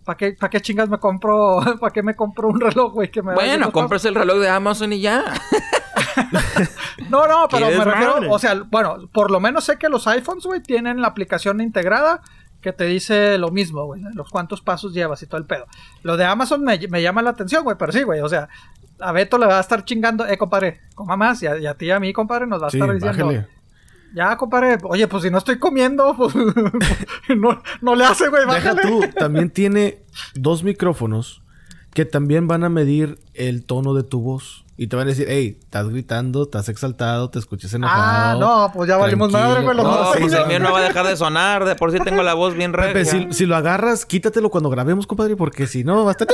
[0.05, 3.11] ¿Para qué, ¿Para qué chingas me compro, para qué me compro un reloj, güey?
[3.11, 5.25] Que me Bueno, compras el reloj de Amazon y ya.
[7.11, 10.45] No, no, pero me refiero, o sea, bueno, por lo menos sé que los iPhones,
[10.45, 12.21] güey, tienen la aplicación integrada
[12.61, 15.67] que te dice lo mismo, güey, los cuántos pasos llevas y todo el pedo.
[16.03, 18.49] Lo de Amazon me, me llama la atención, güey, pero sí, güey, o sea,
[18.99, 21.75] a Beto le va a estar chingando, eh, compadre, coma más, y a, y a
[21.75, 23.47] ti y a mí, compadre, nos va a Sí, estar diciendo, bájale.
[24.15, 26.35] ya, compadre, oye, pues si no estoy comiendo, pues
[27.37, 28.83] no, no le hace, güey, Deja bájale.
[28.83, 30.03] tú, también tiene
[30.35, 31.43] dos micrófonos
[31.95, 34.65] que también van a medir el tono de tu voz.
[34.79, 38.41] Y te van a decir, hey, estás gritando, estás exaltado, te escuchas Ah, enojado.
[38.41, 39.51] no, pues ya valimos tranquilo".
[39.55, 40.17] madre, güey, los No, dos.
[40.21, 41.65] pues el mío no va a dejar de sonar.
[41.65, 42.93] De por sí tengo la voz bien regia.
[42.93, 46.29] Pepe, si, si lo agarras, quítatelo cuando grabemos, compadre, porque si no, va a estar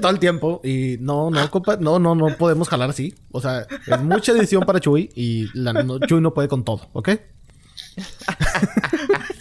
[0.00, 0.60] todo el tiempo.
[0.64, 3.14] Y no, no, compadre, no, no, no podemos jalar así.
[3.30, 6.88] O sea, es mucha edición para Chuy y la, no, Chuy no puede con todo,
[6.92, 7.08] ¿ok?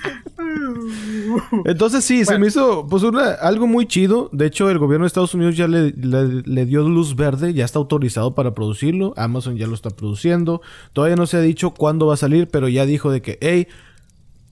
[1.66, 4.30] Entonces sí, se me hizo pues una, algo muy chido.
[4.32, 7.66] De hecho, el gobierno de Estados Unidos ya le, le- le dio luz verde, ya
[7.66, 9.14] está autorizado para producirlo.
[9.18, 10.62] Amazon ya lo está produciendo.
[10.94, 13.68] Todavía no se ha dicho cuándo va a salir, pero ya dijo de que, hey,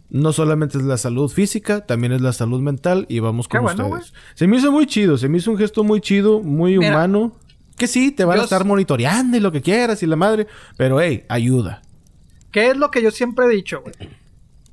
[0.09, 3.65] no solamente es la salud física, también es la salud mental y vamos Qué con
[3.65, 4.13] bueno, ustedes.
[4.35, 7.33] Se me hizo muy chido, se me hizo un gesto muy chido, muy Mira, humano.
[7.77, 10.99] Que sí, te van a estar monitoreando y lo que quieras y la madre, pero
[10.99, 11.81] hey, ayuda.
[12.51, 13.93] ¿Qué es lo que yo siempre he dicho, güey?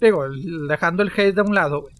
[0.00, 0.24] Digo,
[0.68, 1.94] dejando el hate de un lado, güey.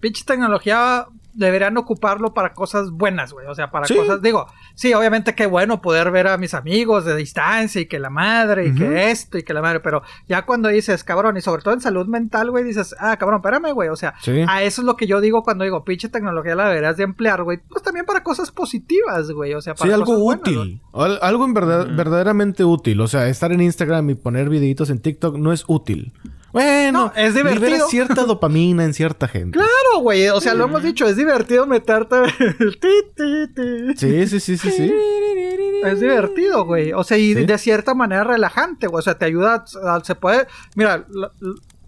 [0.00, 3.46] Pinche tecnología deberían ocuparlo para cosas buenas, güey.
[3.46, 3.94] O sea, para Sí.
[3.94, 4.20] cosas.
[4.22, 8.10] Digo, sí, obviamente qué bueno poder ver a mis amigos de distancia y que la
[8.10, 9.78] madre y que esto y que la madre.
[9.80, 13.38] Pero ya cuando dices, cabrón, y sobre todo en salud mental, güey, dices, ah, cabrón,
[13.38, 13.88] espérame, güey.
[13.88, 14.44] O sea, Sí.
[14.48, 17.44] a eso es lo que yo digo cuando digo, pinche tecnología la deberías de emplear,
[17.44, 17.58] güey.
[17.68, 19.54] Pues también para cosas positivas, güey.
[19.54, 20.80] O sea, para Sí, algo cosas útil.
[20.92, 23.00] Al- algo en verdad, verdaderamente útil.
[23.00, 26.12] O sea, estar en Instagram y poner videitos en TikTok no es útil.
[26.52, 27.66] Bueno, No, es divertido.
[27.66, 29.58] libera cierta dopamina en cierta gente.
[29.58, 30.28] Claro, güey.
[30.28, 32.16] O sea, lo hemos dicho, es divertido meterte
[32.60, 33.94] el ti.
[33.96, 34.92] Sí, sí, sí, sí, sí.
[35.84, 36.92] Es divertido, güey.
[36.92, 37.44] O sea, y Sí.
[37.44, 38.98] de cierta manera relajante, güey.
[39.00, 40.46] O sea, te ayuda, a- se puede...
[40.74, 41.06] Mira,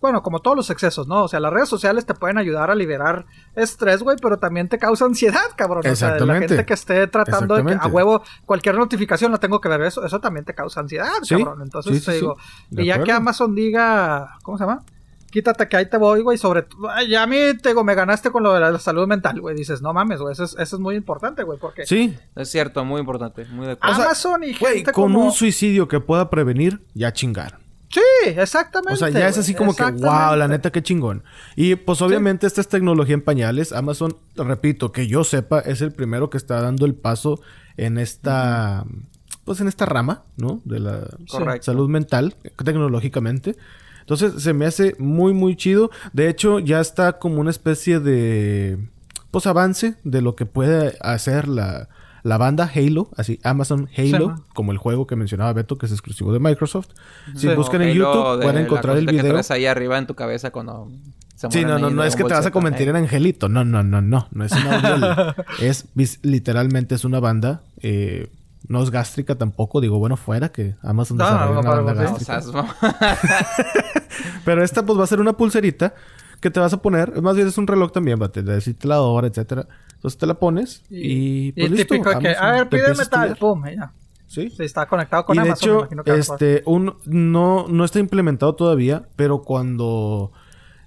[0.01, 1.25] bueno, como todos los excesos, ¿no?
[1.25, 4.79] O sea, las redes sociales te pueden ayudar a liberar estrés, güey, pero también te
[4.79, 5.83] causa ansiedad, cabrón.
[5.87, 9.39] O sea, de la gente que esté tratando de que a huevo cualquier notificación la
[9.39, 11.37] tengo que ver, eso, eso también te causa ansiedad, Sí.
[11.37, 11.61] cabrón.
[11.63, 12.37] Entonces, Sí, sí, te digo,
[12.71, 13.13] y ya que.
[13.13, 14.83] Amazon diga, ¿cómo se llama?
[15.31, 16.67] Quítate que ahí te voy, güey, sobre...
[17.09, 19.55] Ya a mí, te digo, me ganaste con lo de la salud mental, güey.
[19.55, 21.87] Dices, no mames, güey, eso es, eso es muy importante, güey, porque...
[21.87, 22.17] Sí.
[22.35, 23.45] Es cierto, muy importante.
[23.45, 24.03] Muy de acuerdo.
[24.03, 25.27] Amazon y Güey, gente con como...
[25.27, 27.61] un suicidio que pueda prevenir, ya chingaron.
[27.91, 28.95] Sí, exactamente.
[28.95, 31.25] O sea, ya es así como que, wow, la neta, qué chingón.
[31.57, 33.73] Y pues obviamente esta es tecnología en pañales.
[33.73, 37.41] Amazon, repito, que yo sepa, es el primero que está dando el paso
[37.77, 38.85] en esta,
[39.45, 40.61] pues en esta rama, ¿no?
[40.65, 41.65] De la Correcto.
[41.65, 43.57] salud mental, tecnológicamente.
[44.01, 45.91] Entonces se me hace muy, muy chido.
[46.13, 48.79] De hecho, ya está como una especie de,
[49.33, 51.89] pues avance de lo que puede hacer la,
[52.23, 56.33] la banda Halo, así Amazon Halo, como el juego que mencionaba Beto, que es exclusivo
[56.33, 56.89] de Microsoft.
[57.35, 57.55] Si Sí.
[57.55, 59.31] buscan en YouTube, de pueden la encontrar el que video.
[59.33, 60.89] traes ahí arriba en tu cabeza cuando
[61.37, 63.49] se Sí, no, no, no es que te vas a Ball convertir en angelito.
[63.49, 64.29] No, no, no, no.
[64.31, 65.35] No es una aureola.
[65.61, 65.87] es
[66.23, 67.63] literalmente es una banda.
[67.83, 68.29] eh,
[68.69, 69.81] no es gástrica tampoco.
[69.81, 72.05] Digo, bueno, fuera que Amazon No, desarrolle no, una no, banda no, ¿eh?
[72.05, 72.39] No, gástrica.
[72.39, 73.21] o sea, es-
[74.45, 75.95] Pero esta pues va a ser una pulserita
[76.41, 77.21] que te vas a poner.
[77.23, 79.67] Más bien es un reloj también, va a decirte la hora, etcétera.
[79.95, 81.95] Entonces te la pones y, Y, pues el listo.
[81.95, 83.93] típico de que, a ver, te pídeme tal, pum, y ya.
[84.27, 84.49] Sí.
[84.49, 87.99] Sí, está conectado con y de Amazon, me hecho, que este, un, no, no está
[87.99, 90.31] implementado todavía, pero cuando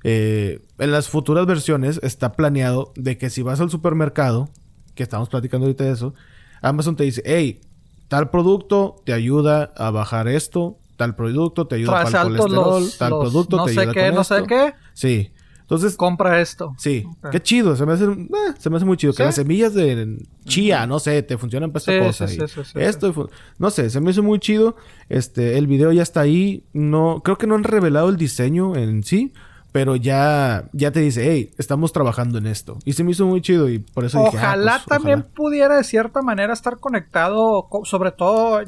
[0.03, 4.49] eh, en las futuras versiones está planeado de que si vas al supermercado,
[4.95, 6.13] que estamos platicando ahorita de eso,
[6.61, 7.61] Amazon te dice, hey,
[8.07, 12.97] tal producto te ayuda a bajar esto, tal producto te ayuda para el colesterol, los-
[12.97, 14.47] tal los producto no te sé ayuda qué, con no sé esto".
[14.47, 14.73] qué.
[14.93, 15.31] Sí.
[15.75, 16.75] Entonces, Compra esto.
[16.77, 18.27] Sí, qué chido, se me hace, eh,
[18.59, 19.13] se me hace muy chido.
[19.13, 22.27] Que las semillas de chía, no sé, te funcionan para esta Sí, cosa.
[22.27, 24.75] sí, y esto, no sé, se me hizo muy chido.
[25.09, 26.63] Este, el video ya está ahí.
[26.73, 29.33] No, creo que no han revelado el diseño en sí,
[29.71, 32.77] pero ya, ya te dice, hey, estamos trabajando en esto.
[32.85, 35.33] Y se me hizo muy chido y por eso dije, ah, Ojalá pues, también ojalá.
[35.35, 38.65] pudiera de cierta manera estar conectado, co- sobre todo, eh,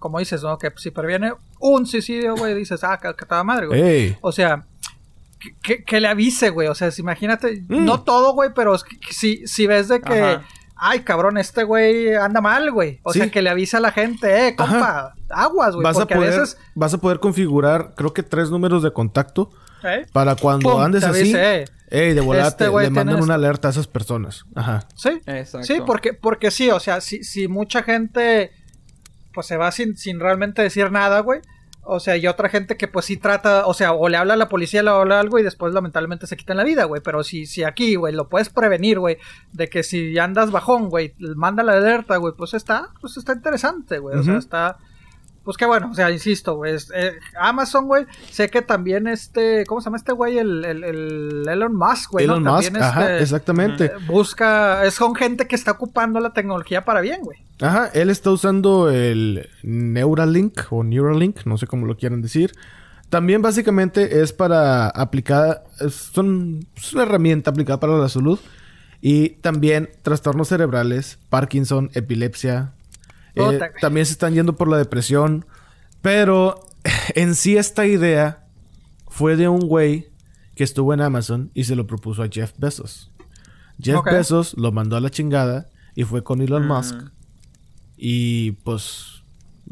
[0.00, 0.58] como dices, ¿no?
[0.58, 3.80] Que si previene un suicidio, güey, dices, ah, que, que toda madre, güey.
[3.80, 4.66] Ey, O sea,
[5.40, 6.68] que, que- que le avise, güey.
[6.68, 7.84] O sea, si imagínate, Mm.
[7.84, 8.76] no todo, güey, pero
[9.10, 10.44] si, si ves de que, Ajá.
[10.76, 13.00] ay, cabrón, este güey anda mal, güey.
[13.02, 13.18] O Sí.
[13.20, 15.84] sea, que le avise a la gente, eh, compa, aguas, güey.
[15.84, 18.92] vas a Porque poder, a veces, vas a poder configurar, creo que tres números de
[18.92, 19.50] contacto
[19.82, 20.06] ¿eh?
[20.12, 21.20] para cuando Pum, andes te así.
[21.20, 21.64] avise, eh.
[21.92, 24.44] Ey, de volate, Este le mandan una alerta a esas personas.
[24.54, 24.86] Ajá.
[24.94, 25.20] Sí.
[25.26, 25.66] Exacto.
[25.66, 28.52] Sí, porque, porque sí, o sea, si, si mucha gente
[29.34, 31.40] pues se va sin, sin realmente decir nada, güey.
[31.82, 34.36] O sea, y otra gente que pues sí trata, o sea, o le habla a
[34.36, 37.00] la policía, le habla algo y después lamentablemente se quitan la vida, güey.
[37.02, 39.18] Pero si, si aquí, güey, lo puedes prevenir, güey,
[39.52, 43.98] de que si andas bajón, güey, manda la alerta, güey, pues está, pues está interesante,
[43.98, 44.18] güey.
[44.18, 44.78] O sea, está...
[45.44, 46.76] Pues qué bueno, o sea, insisto, güey.
[46.94, 50.38] eh, Amazon, güey, sé que también este, ¿cómo se llama este güey?
[50.38, 52.26] El, el, el Elon Musk, güey.
[52.26, 52.34] ¿no?
[52.36, 53.84] Elon Musk, También, ajá, este, exactamente.
[53.86, 57.38] eh, busca, es son gente que está ocupando la tecnología para bien, güey.
[57.60, 62.52] Ajá, él está usando el Neuralink o Neuralink, no sé cómo lo quieran decir.
[63.08, 68.38] También básicamente es para aplicar, son, es una herramienta aplicada para la salud
[69.00, 72.72] y también trastornos cerebrales, Parkinson, epilepsia.
[73.34, 75.46] Eh, también se están yendo por la depresión,
[76.02, 76.60] pero
[77.14, 78.46] en sí esta idea
[79.08, 80.08] fue de un güey
[80.54, 83.10] que estuvo en Amazon y se lo propuso a Jeff Bezos.
[83.80, 84.04] Jeff.
[84.04, 86.68] Bezos lo mandó a la chingada y fue con Elon Mm.
[86.68, 86.96] Musk.
[87.96, 89.19] Y pues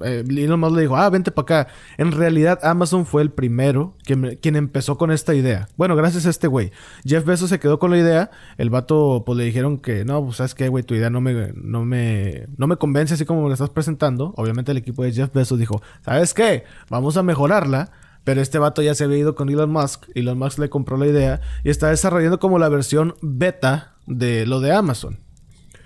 [0.03, 1.73] eh, Elon Musk le dijo, ah, vente para acá.
[1.97, 5.69] En realidad Amazon fue el primero que quien empezó con esta idea.
[5.77, 6.73] Bueno, gracias a este güey.
[7.05, 8.31] Jeff Bezos se quedó con la idea.
[8.57, 11.53] El vato pues le dijeron que, no, pues sabes qué, güey, tu idea no me,
[11.55, 14.35] no, me, no me convence así como me la estás presentando.
[14.37, 16.65] Obviamente el equipo de Jeff Bezos dijo, ¿sabes qué?
[16.91, 17.91] Vamos a mejorarla.
[18.25, 20.05] Pero este vato ya se había ido con Elon Musk.
[20.15, 24.61] Elon Musk le compró la idea y está desarrollando como la versión beta de lo
[24.61, 25.19] de Amazon.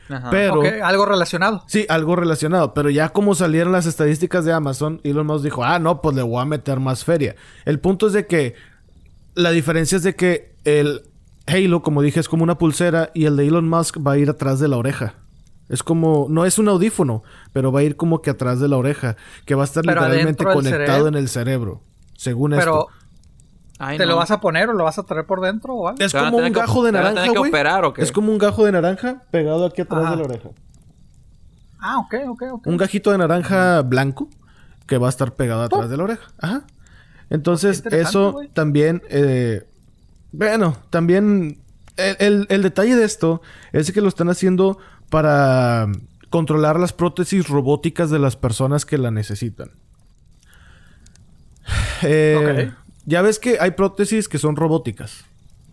[0.08, 0.30] Ajá.
[0.30, 0.62] Pero...
[0.82, 1.64] Algo relacionado.
[1.66, 2.74] Sí, algo relacionado.
[2.74, 6.22] Pero ya como salieron las estadísticas de Amazon, Elon Musk dijo, ah, no, pues le
[6.22, 7.36] voy a meter más feria.
[7.64, 8.54] El punto es de que
[9.34, 11.02] la diferencia es de que el
[11.46, 14.30] Halo, como dije, es como una pulsera y el de Elon Musk va a ir
[14.30, 15.14] atrás de la oreja.
[15.68, 17.22] Es como, no es un audífono,
[17.52, 19.16] pero va a ir como que atrás de la oreja,
[19.46, 21.82] que va a estar Pero literalmente conectado en el cerebro,
[22.14, 23.01] según Pero, esto.
[23.84, 24.10] Ay, ¿te no.
[24.12, 26.00] lo vas a poner o lo vas a traer por dentro o algo?
[26.02, 27.50] Es ¿Te van a como un que- gajo de naranja, tener que güey.
[27.50, 28.02] operar o qué?
[28.02, 30.10] Es como un gajo de naranja pegado aquí atrás Ajá.
[30.12, 30.48] de la oreja.
[31.80, 32.66] Ah, ok, ok, ok.
[32.68, 34.28] un gajito de naranja blanco
[34.86, 36.28] que va a estar pegado atrás de la oreja.
[36.38, 36.62] Ajá.
[37.28, 39.66] Entonces, eso también, eh,
[40.32, 41.58] bueno, también
[41.96, 43.42] el, el- el detalle de esto
[43.72, 44.78] es que lo están haciendo
[45.10, 45.88] para
[46.30, 49.70] controlar las prótesis robóticas de las personas que la necesitan.
[52.02, 52.81] Eh, Ok.
[53.06, 55.24] Ya ves que hay prótesis que son robóticas.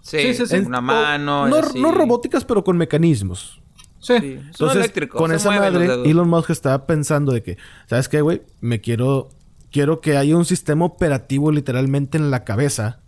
[0.01, 0.55] Sí, Sí, sí, sí.
[0.55, 1.47] en una mano.
[1.47, 3.61] No, no robóticas, pero con mecanismos.
[3.99, 4.13] Sí.
[4.19, 4.35] Sí.
[4.37, 5.19] Son Entonces, eléctricos.
[5.19, 6.09] con se esa madre.
[6.09, 7.57] Elon Musk estaba pensando de que,
[7.87, 8.41] ¿sabes qué, güey?
[8.61, 9.29] Me quiero,
[9.71, 13.01] quiero que haya un sistema operativo literalmente en la cabeza.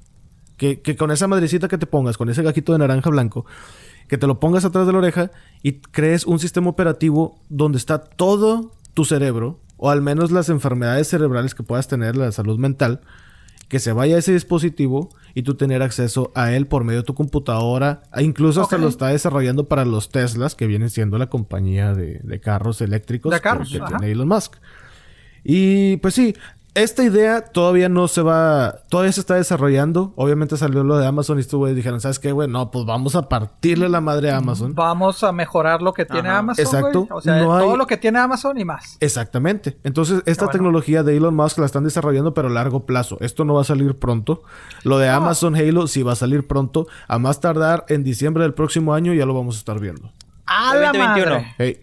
[0.57, 3.47] Que, que con esa madrecita que te pongas, con ese gajito de naranja blanco,
[4.07, 5.31] que te lo pongas atrás de la oreja
[5.63, 11.07] y crees un sistema operativo donde está todo tu cerebro, o al menos las enfermedades
[11.07, 13.01] cerebrales que puedas tener, la salud mental,
[13.71, 17.05] que se vaya a ese dispositivo y tú tener acceso a él por medio de
[17.05, 18.03] tu computadora.
[18.13, 22.19] E incluso hasta lo está desarrollando para los Teslas, que vienen siendo la compañía de,
[22.21, 24.57] de carros eléctricos De carros, que, tiene Elon Musk.
[25.45, 26.35] Y pues sí,
[26.73, 30.13] esta idea todavía no se va, todavía se está desarrollando.
[30.15, 32.47] Obviamente salió lo de Amazon y estuvo y dijeron, ¿sabes qué, güey?
[32.47, 34.73] No, pues vamos a partirle la madre a Amazon.
[34.73, 36.37] Vamos a mejorar lo que tiene Ajá.
[36.37, 36.99] Amazon, Exacto.
[37.01, 37.11] güey.
[37.11, 38.95] O sea, No hay- todo lo que tiene Amazon y más.
[39.01, 39.77] Exactamente.
[39.83, 40.51] Entonces, esta bueno.
[40.53, 43.17] tecnología de Elon Musk la están desarrollando, pero a largo plazo.
[43.19, 44.43] Esto no va a salir pronto.
[44.83, 46.87] Lo de Amazon Halo sí va a salir pronto.
[47.09, 50.13] A más tardar en diciembre del próximo año ya lo vamos a estar viendo.
[50.45, 51.31] ¡A De la 2021.
[51.31, 51.55] madre!
[51.57, 51.81] Hey,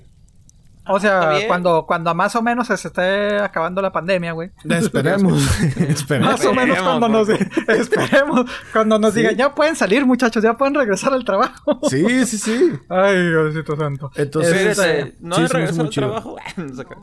[0.89, 4.51] O sea, cuando, cuando más o menos se esté acabando la pandemia, güey.
[4.69, 5.43] esperemos.
[5.77, 6.33] esperemos.
[6.33, 9.21] Más o menos cuando nos esperemos, cuando nos Sí.
[9.21, 11.81] digan, ya pueden salir, muchachos, ya pueden regresar al trabajo.
[11.89, 12.73] Sí, sí, sí.
[12.89, 14.11] Ay, Diosito santo.
[14.15, 16.07] Entonces, Este, ¿no Sí, hace regresado muy al chido.
[16.09, 16.37] trabajo?
[16.57, 16.95] No qué.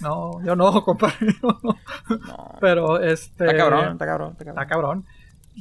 [0.00, 1.16] No, yo no, compadre.
[1.42, 1.76] yo no.
[2.60, 3.44] Pero este.
[3.46, 5.04] Está cabrón, está cabrón, está Está cabrón.
[5.04, 5.04] cabrón.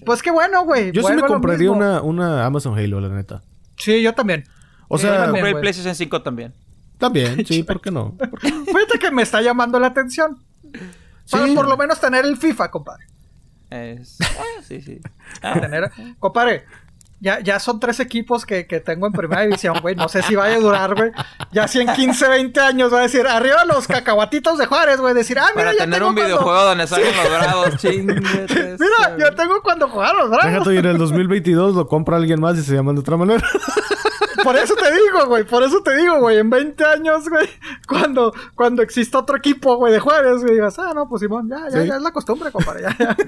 [0.05, 0.91] Pues qué bueno, güey.
[0.91, 3.43] yo sí me compraría una, una Amazon Halo, la neta.
[3.75, 4.45] Sí, yo también.
[4.87, 5.61] O Sí, sea, yo Compré también, el güey.
[5.61, 6.53] PlayStation 5 también.
[7.01, 8.15] También, sí, ¿por qué no?
[8.41, 10.41] Fíjate que me está llamando la atención.
[11.29, 13.05] Para por lo menos tener el FIFA, compadre.
[13.69, 14.17] Es...
[14.21, 14.99] ah, sí, sí.
[15.41, 15.91] Ah, Tener...
[16.19, 16.65] Compadre,
[17.21, 19.95] ya, ya son tres equipos que, que tengo en primera división, güey.
[19.95, 21.11] No sé si vaya a durar, güey.
[21.51, 25.13] Ya si en 15, 20 años va a decir, arriba los cacahuatitos de Juárez, güey.
[25.13, 28.75] Decir, ah, mira, para ya tener tengo un cuando- videojuego donde salgan los dorados, chingate.
[28.79, 30.51] Mira, yo tengo cuando jugaron, ¿verdad?
[30.51, 33.47] Déjate ir el 2022 lo compra alguien más y se llaman de otra manera.
[34.43, 35.43] Por eso te digo, güey.
[35.43, 36.37] Por eso te digo, güey.
[36.37, 37.47] En 20 años, güey.
[37.87, 40.53] Cuando, cuando exista otro equipo, güey, de Juárez, güey.
[40.53, 41.87] Digas, ah, no, pues Simón, ya, ya, Sí.
[41.87, 42.83] ya es la costumbre, compadre.
[42.83, 43.17] Ya, ya.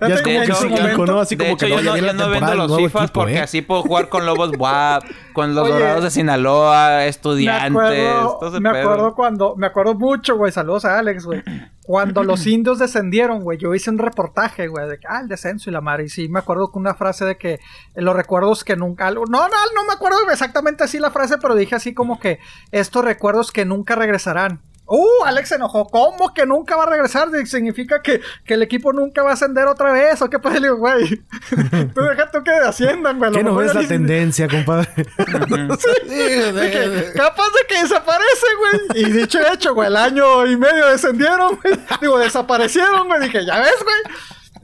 [0.00, 1.20] Ya es como que cíclico, ¿no?
[1.20, 2.76] Así de como hecho, que yo no, no, ya viene yo la no vendo los
[2.76, 3.40] FIFAs equipo, porque ¿eh?
[3.40, 7.70] así puedo jugar con Lobos WAP, con los Oye, Dorados de Sinaloa, Me estudiantes.
[7.70, 10.52] acuerdo, todo ese me acuerdo cuando, me acuerdo mucho, güey.
[10.52, 11.42] Saludos a Alex, güey.
[11.86, 15.70] Cuando los indios descendieron, güey, yo hice un reportaje, güey, de que, ah, el descenso
[15.70, 16.04] y la madre.
[16.04, 17.60] Y sí, me acuerdo con una frase de que eh,
[17.94, 19.10] los recuerdos que nunca.
[19.12, 22.40] No, no, no me acuerdo exactamente así la frase, pero dije así como que
[22.72, 24.60] estos recuerdos que nunca regresarán.
[24.86, 25.88] Uh, Alex se enojó.
[25.88, 27.28] ¿Cómo que nunca va a regresar?
[27.46, 30.22] ¿Significa que, que el equipo nunca va a ascender otra vez?
[30.22, 30.60] ¿O qué pasa?
[30.60, 31.16] Le digo, güey.
[31.94, 33.32] Tú deja tú que asciendan, güey.
[33.32, 34.88] ¿Qué no ves la tendencia, compadre?
[34.96, 37.12] sí.
[37.16, 39.02] capaz de que desaparece, güey.
[39.02, 41.74] Y dicho hecho, güey, el año y medio descendieron, güey.
[42.00, 43.20] Digo, desaparecieron, güey.
[43.20, 44.16] Dije, ya ves, güey.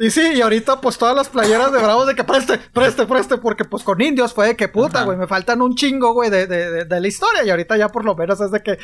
[0.03, 3.39] Y sí, y ahorita pues todas las playeras de Bravos de que preste, preste, preste,
[3.39, 6.49] porque pues con indios fue de que puta, güey, me faltan un chingo, güey, de,
[6.49, 7.45] de, de, la historia.
[7.45, 8.79] Y ahorita ya por lo menos es de que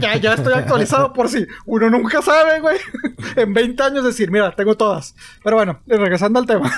[0.00, 2.78] ya, ya, estoy actualizado por si uno nunca sabe, güey.
[3.36, 5.14] en 20 años decir, mira, tengo todas.
[5.44, 6.72] Pero bueno, regresando al tema.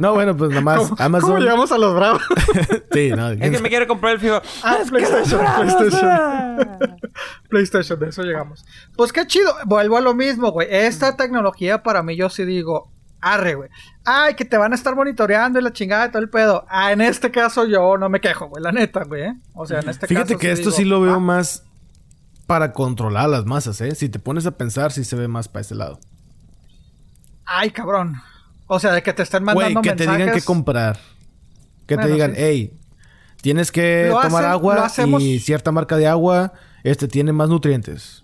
[0.00, 1.30] no, bueno, pues nada más Amazon.
[1.30, 2.22] ¿Cómo llegamos a los Bravos?
[2.92, 3.30] sí, no.
[3.30, 4.42] Es que me quiere comprar el FIFA.
[4.64, 6.78] Ah, PlayStation, PlayStation.
[7.48, 8.64] PlayStation, de eso llegamos.
[8.96, 9.54] Pues qué chido.
[9.66, 10.66] Vuelvo a lo mismo, güey.
[10.68, 12.90] Esta tecnología para mí yo sí digo,
[13.20, 13.70] arre, güey.
[14.04, 16.66] Ay, que te van a estar monitoreando y la chingada y todo el pedo.
[16.68, 19.22] Ah, en este caso yo no me quejo, güey, la neta, güey.
[19.22, 19.34] ¿eh?
[19.54, 21.20] O sea, en este Fíjate que esto sí lo veo ah".
[21.20, 21.64] más
[22.46, 23.94] para controlar las masas, ¿eh?
[23.94, 26.00] Si te pones a pensar, sí se ve más para ese lado.
[27.44, 28.16] Ay, cabrón.
[28.66, 30.98] O sea, de que te estén mandando Güey, que te digan qué comprar.
[31.86, 32.78] Que te digan, hey,
[33.42, 34.90] tienes que tomar agua
[35.20, 36.52] y cierta marca de agua
[36.82, 38.21] este tiene más nutrientes.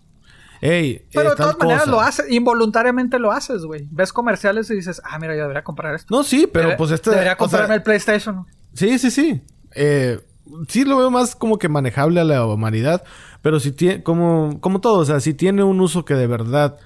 [0.61, 3.89] Ey, Pero de todas maneras lo haces, involuntariamente lo haces, güey.
[3.91, 6.15] Ves comerciales y dices, ah, mira, yo debería comprar esto.
[6.15, 7.11] No, sí, pero pues este.
[7.11, 8.47] Debería comprarme el PlayStation.
[8.75, 9.43] Sí, sí, sí.
[9.75, 10.21] Eh,
[10.69, 13.05] sí lo veo más como que manejable a la humanidad.
[13.43, 16.79] Pero si tiene, como, como todo, o sea, si tiene un uso que de verdad.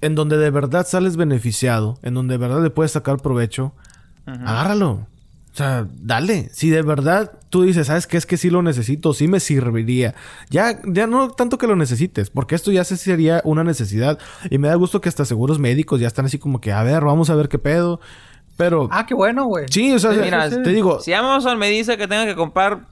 [0.00, 3.74] En donde de verdad sales beneficiado, en donde de verdad le puedes sacar provecho,
[4.26, 5.08] agárralo.
[5.52, 6.50] O sea, dale.
[6.52, 8.16] Si de verdad tú dices, ¿sabes qué?
[8.16, 10.14] Es que sí lo necesito, sí me serviría.
[10.50, 14.18] Ya, ya no tanto que lo necesites, porque esto ya sería una necesidad.
[14.50, 17.04] Y me da gusto que hasta seguros médicos ya están así como que, a ver,
[17.04, 18.00] vamos a ver qué pedo.
[18.56, 18.88] Pero.
[18.90, 19.66] Ah, qué bueno, güey.
[19.70, 21.00] Sí, o sea, Mira, te digo.
[21.00, 22.86] Si Amazon me dice que tenga que comprar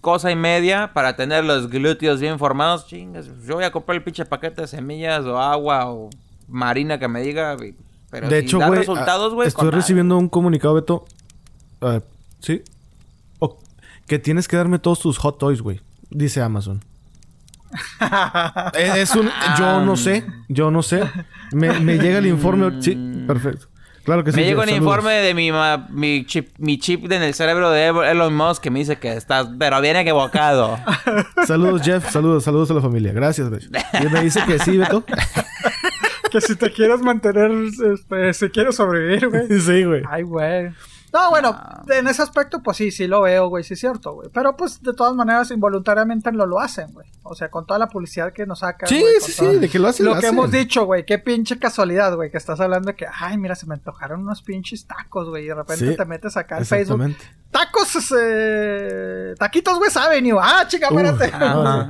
[0.00, 3.26] cosa y media para tener los glúteos bien formados, chingas.
[3.46, 6.10] Yo voy a comprar el pinche paquete de semillas o agua o
[6.48, 7.56] marina que me diga.
[8.10, 9.48] Pero de hecho, güey, resultados, güey.
[9.48, 11.04] Estoy recibiendo un comunicado, Beto,
[11.80, 12.00] Uh,
[12.40, 12.62] sí.
[14.06, 15.80] que tienes que darme todos tus hot toys, güey.
[16.10, 16.82] Dice Amazon.
[18.76, 19.30] es un.
[19.58, 20.24] Yo no sé.
[20.48, 21.02] Yo no sé.
[21.52, 22.82] Me, llega el informe.
[22.82, 22.96] Sí,
[23.26, 23.66] perfecto.
[24.04, 24.38] Claro que sí.
[24.38, 25.50] Me llega un informe de mi,
[25.90, 29.48] mi, chip, mi chip en el cerebro de Elon Musk que me dice que estás,
[29.58, 30.78] pero bien equivocado.
[31.46, 32.10] saludos, Jeff.
[32.10, 33.12] Saludos, saludos a la familia.
[33.12, 33.62] Gracias, güey.
[34.02, 35.04] Y me dice que sí, Beto.
[36.30, 37.50] que si te quieres mantener,
[37.92, 39.60] este, si quieres sobrevivir, güey.
[39.60, 40.02] Sí, güey.
[40.08, 40.70] Ay, güey.
[41.12, 41.58] No, bueno,
[41.88, 44.28] en ese aspecto, pues sí, sí lo veo, güey, sí es cierto, güey.
[44.32, 47.08] Pero pues de todas maneras, involuntariamente no lo hacen, güey.
[47.22, 48.88] O sea, con toda la publicidad que nos sacan.
[48.88, 50.06] Sí, sí, sí, de que lo hacen.
[50.06, 53.38] Lo, que hemos dicho, güey, qué pinche casualidad, güey, que estás hablando de que, ay,
[53.38, 55.44] mira, se me antojaron unos pinches tacos, güey.
[55.44, 57.16] Y de repente te metes acá en Facebook.
[57.50, 60.38] Tacos, eh, taquitos West Avenue.
[60.40, 61.32] Ah, chica, espérate.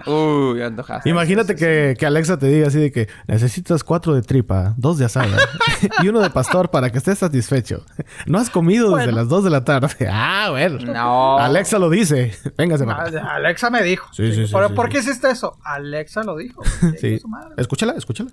[0.09, 1.09] Uh, Uy, antojaste.
[1.11, 5.05] Imagínate que, que, Alexa te diga así de que necesitas cuatro de tripa, dos de
[5.05, 5.37] asada
[6.03, 7.85] y uno de pastor para que estés satisfecho.
[8.24, 10.09] No has comido desde las dos de la tarde.
[10.23, 10.78] Ah, bueno.
[10.78, 11.39] No.
[11.39, 12.35] Alexa lo dice.
[12.57, 14.09] Véngase, ah, Alexa me dijo.
[14.12, 14.53] Sí, sí, sí.
[14.53, 15.59] ¿Por, qué hiciste eso?
[15.62, 16.62] Alexa lo dijo.
[17.01, 17.20] Sí.
[17.57, 18.31] Escúchala, escúchala.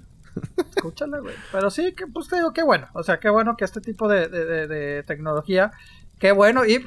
[0.76, 1.36] Escúchala, güey.
[1.52, 2.88] Pero sí, que pues te digo, qué bueno.
[2.94, 5.72] O sea, qué bueno que este tipo de, de, de tecnología,
[6.20, 6.66] qué bueno.
[6.66, 6.86] Y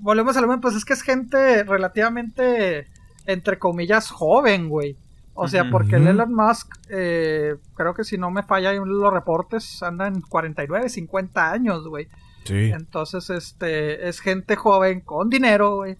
[0.00, 2.86] volvemos a lo mismo, pues es que es gente relativamente,
[3.26, 4.96] entre comillas, joven, güey.
[5.38, 9.82] O sea, porque el Elon Musk, eh, creo que si no me falla los reportes,
[9.82, 12.08] anda en 49, 50 años, güey.
[12.44, 12.70] Sí.
[12.72, 15.98] Entonces, este, es gente joven con dinero, güey.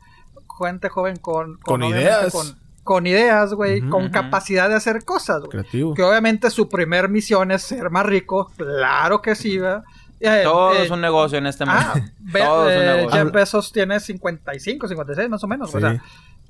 [0.59, 1.59] Gente joven con...
[1.59, 2.57] Con, ideas.
[2.83, 3.83] Con, ideas, güey.
[3.83, 5.51] con capacidad de hacer cosas, güey.
[5.51, 5.93] Creativo.
[5.93, 8.51] Que obviamente su primer misión es ser más rico.
[8.57, 9.85] Claro que sí, ¿verdad?
[10.21, 12.13] Eh, Todo es eh, un negocio en este ah, momento.
[12.33, 13.25] Todo es un eh, negocio.
[13.25, 15.75] Jeff Bezos tiene 55, 56 más o menos.
[15.75, 16.03] O sea,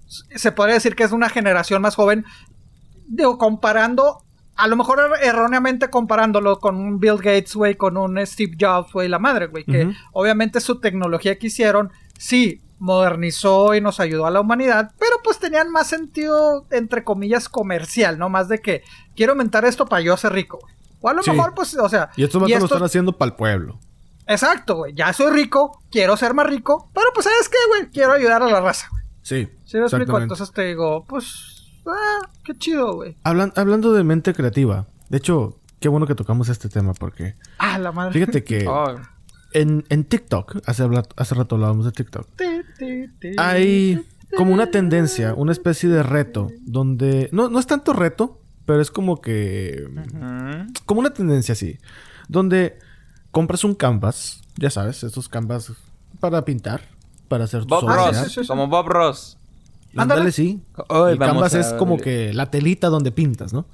[0.07, 2.25] se puede decir que es una generación más joven.
[3.09, 4.23] Digo, comparando,
[4.57, 8.93] a lo mejor er, erróneamente comparándolo con un Bill Gates, güey, con un Steve Jobs,
[8.93, 14.27] güey, la madre, güey, que obviamente su tecnología que hicieron, sí, modernizó y nos ayudó
[14.27, 18.29] a la humanidad, pero pues tenían más sentido, entre comillas, comercial, ¿no?
[18.29, 18.83] Más de que
[19.15, 20.76] quiero aumentar esto para yo ser rico, güey.
[21.01, 22.11] O a lo mejor, pues, o sea.
[22.17, 23.79] Y estos vatos lo están haciendo para el pueblo.
[24.27, 24.95] Exacto, güey.
[24.95, 27.91] Ya soy rico, quiero ser más rico, pero pues, ¿sabes qué, güey?
[27.91, 29.05] Quiero ayudar a la raza, güey.
[29.23, 29.49] Sí.
[29.65, 30.21] Sí, me explico.
[30.21, 33.17] Entonces te digo, pues, ah, qué chido, güey.
[33.23, 37.37] hablando de mente creativa, de hecho, qué bueno que tocamos este tema porque.
[37.59, 38.13] Ah, la madre.
[38.13, 38.67] Fíjate que.
[38.77, 38.97] Oh.
[39.53, 40.87] En, en, TikTok, hace,
[41.17, 42.27] hace rato hablábamos de TikTok.
[43.39, 44.05] hay
[44.37, 48.91] como una tendencia, una especie de reto, donde no, no es tanto reto, pero es
[48.91, 49.89] como que...
[50.85, 51.79] Como una tendencia así.
[52.29, 52.79] Donde
[53.31, 55.73] compras un canvas, ya sabes, estos canvas
[56.21, 56.83] para pintar,
[57.29, 58.17] para hacer tus Bob obras Ross.
[58.17, 58.31] arte.
[58.31, 58.47] sí, sí.
[58.47, 59.39] Como Bob Ross.
[59.97, 60.61] Ándale, sí.
[60.89, 63.67] Hoy el canvas es como que la telita donde pintas, ¿no?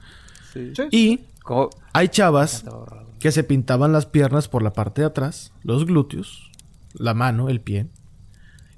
[0.52, 0.72] Sí.
[0.90, 1.20] Y
[1.92, 2.64] hay chavas
[3.18, 6.50] que se pintaban las piernas por la parte de atrás, los glúteos,
[6.94, 7.86] la mano, el pie,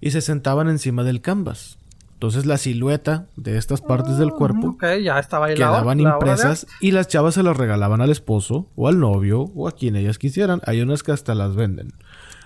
[0.01, 1.79] y se sentaban encima del canvas.
[2.25, 5.21] Entonces la silueta de estas partes del cuerpo Ok, ya
[5.55, 9.73] quedaban impresas y las chavas se las regalaban al esposo o al novio o a
[9.73, 10.63] quien ellas quisieran.
[10.67, 11.93] Hay unas que hasta las venden.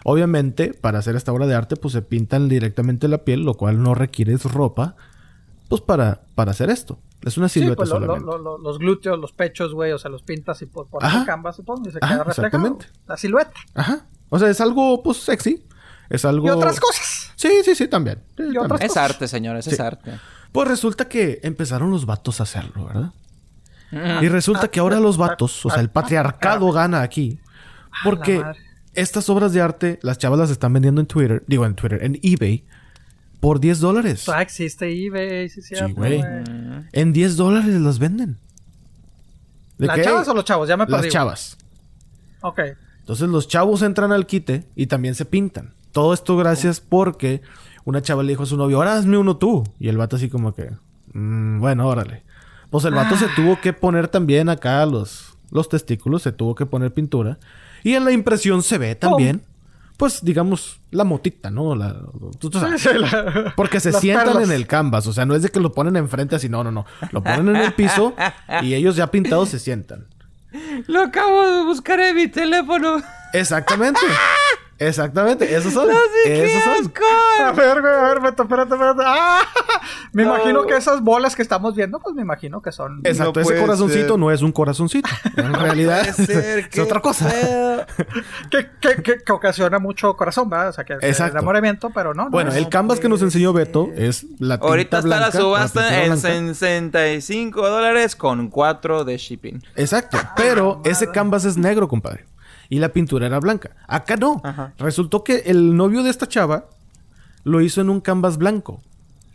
[0.05, 3.81] Obviamente, para hacer esta obra de arte, pues se pintan directamente la piel, lo cual
[3.81, 4.97] no requiere ropa,
[5.69, 6.99] pues para, para hacer esto.
[7.23, 8.27] Es una Sí, silueta pues lo- solamente.
[8.27, 11.25] lo- lo- los glúteos, los pechos, güey, o sea, los pintas y por, por Ajá.
[11.25, 12.47] canvas, supongo, y se Ajá, queda reflejado.
[12.47, 12.87] exactamente.
[13.07, 13.53] La silueta.
[13.75, 14.07] Ajá.
[14.29, 15.65] O sea, es algo, pues, sexy.
[16.11, 16.47] Es algo...
[16.47, 17.28] Y otras cosas.
[17.39, 18.19] Sí, sí, sí, también.
[18.37, 18.43] Sí.
[18.81, 19.81] Es arte, señores, es Sí.
[19.83, 20.19] arte.
[20.51, 23.13] Pues resulta que empezaron los vatos a hacerlo, ¿verdad?
[23.93, 24.25] Mm.
[24.25, 27.39] Y resulta que ahora los vatos, o sea, el patriarcado gana aquí.
[28.03, 28.43] Porque
[28.93, 32.19] estas obras de arte, las chavas las están vendiendo en Twitter, digo en Twitter, en
[32.23, 32.65] eBay,
[33.39, 34.29] por 10 dólares.
[34.29, 36.21] Ah, existe eBay, sí, cierto, güey.
[36.21, 36.89] Mm.
[36.93, 38.37] En 10 dólares las venden.
[39.79, 40.03] ¿De ¿Las qué?
[40.03, 40.69] chavas o los chavos?
[40.69, 41.03] Ya me Las perdí.
[41.03, 41.11] güey.
[41.13, 41.57] chavas.
[42.41, 42.61] Ok.
[42.99, 45.73] Entonces los chavos entran al quite y también se pintan.
[45.99, 47.43] Todo esto gracias porque
[47.85, 49.65] una chava le dijo a su novio, ahora hazme uno tú.
[49.81, 50.71] Y el vato así como que,
[51.13, 52.23] "Mm, bueno, órale.
[52.71, 53.31] Pues el vato se Ah.
[53.35, 57.39] tuvo que poner también acá los, los testículos, se tuvo que poner pintura.
[57.83, 59.43] Y en la impresión se ve también,
[59.97, 61.75] pues digamos, la motita, ¿no?
[61.75, 61.97] La,
[62.39, 62.81] tú- tú sabes.
[62.81, 65.59] Sí, sí, la- Porque se sientan en el canvas, o sea, no es de que
[65.59, 66.87] lo ponen enfrente así, no, no, no.
[67.11, 68.15] Lo ponen en el piso
[68.63, 70.07] y ellos ya pintados se sientan.
[70.87, 73.03] Lo acabo de buscar en mi teléfono.
[73.33, 73.99] Exactamente.
[74.79, 75.89] Exactamente, esos son.
[75.89, 76.93] No sé qué esos son.
[77.47, 79.03] A ver, güey, a ver, Beto, espérate, espérate.
[79.05, 79.41] ¡Ah!
[80.13, 80.35] Me No.
[80.35, 83.01] imagino que esas bolas que estamos viendo, pues me imagino que son.
[83.05, 84.19] Exacto, No ese corazoncito ser.
[84.19, 85.09] no es un corazoncito.
[85.37, 87.31] En realidad Puede ser, es otra cosa.
[88.51, 90.69] Que, que, que, que ocasiona mucho corazón, ¿verdad?
[90.71, 91.33] O sea, que que Exacto.
[91.39, 92.25] enamoramiento, pero no.
[92.25, 95.33] no Bueno, es- el canvas que nos enseñó Beto es la tinta Ahorita está la
[95.33, 96.29] subasta en blanca.
[96.29, 99.63] 65 dólares con 4 de shipping.
[99.77, 102.27] Exacto, pero ese canvas es negro, compadre.
[102.69, 103.71] Y la pintura era blanca.
[103.87, 104.41] Acá no.
[104.45, 104.75] Ajá.
[104.79, 106.67] Resultó que el novio de esta chava
[107.45, 108.83] lo hizo en un canvas blanco.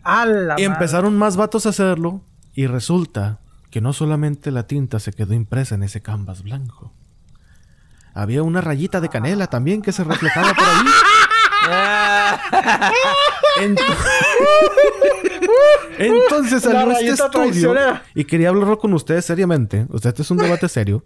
[0.04, 0.64] ¡A la Y madre!
[0.66, 2.22] empezaron más vatos a hacerlo.
[2.54, 3.40] Y resulta
[3.72, 6.92] que no solamente la tinta se quedó impresa en ese canvas blanco.
[8.14, 10.86] Había una rayita de canela también que se reflejaba por ahí.
[11.66, 12.40] Ah,
[13.62, 13.80] Ent-
[15.98, 18.04] Entonces salió este estudio traicionera.
[18.16, 19.88] y quería hablarlo con ustedes seriamente.
[19.94, 21.04] Este es un debate serio.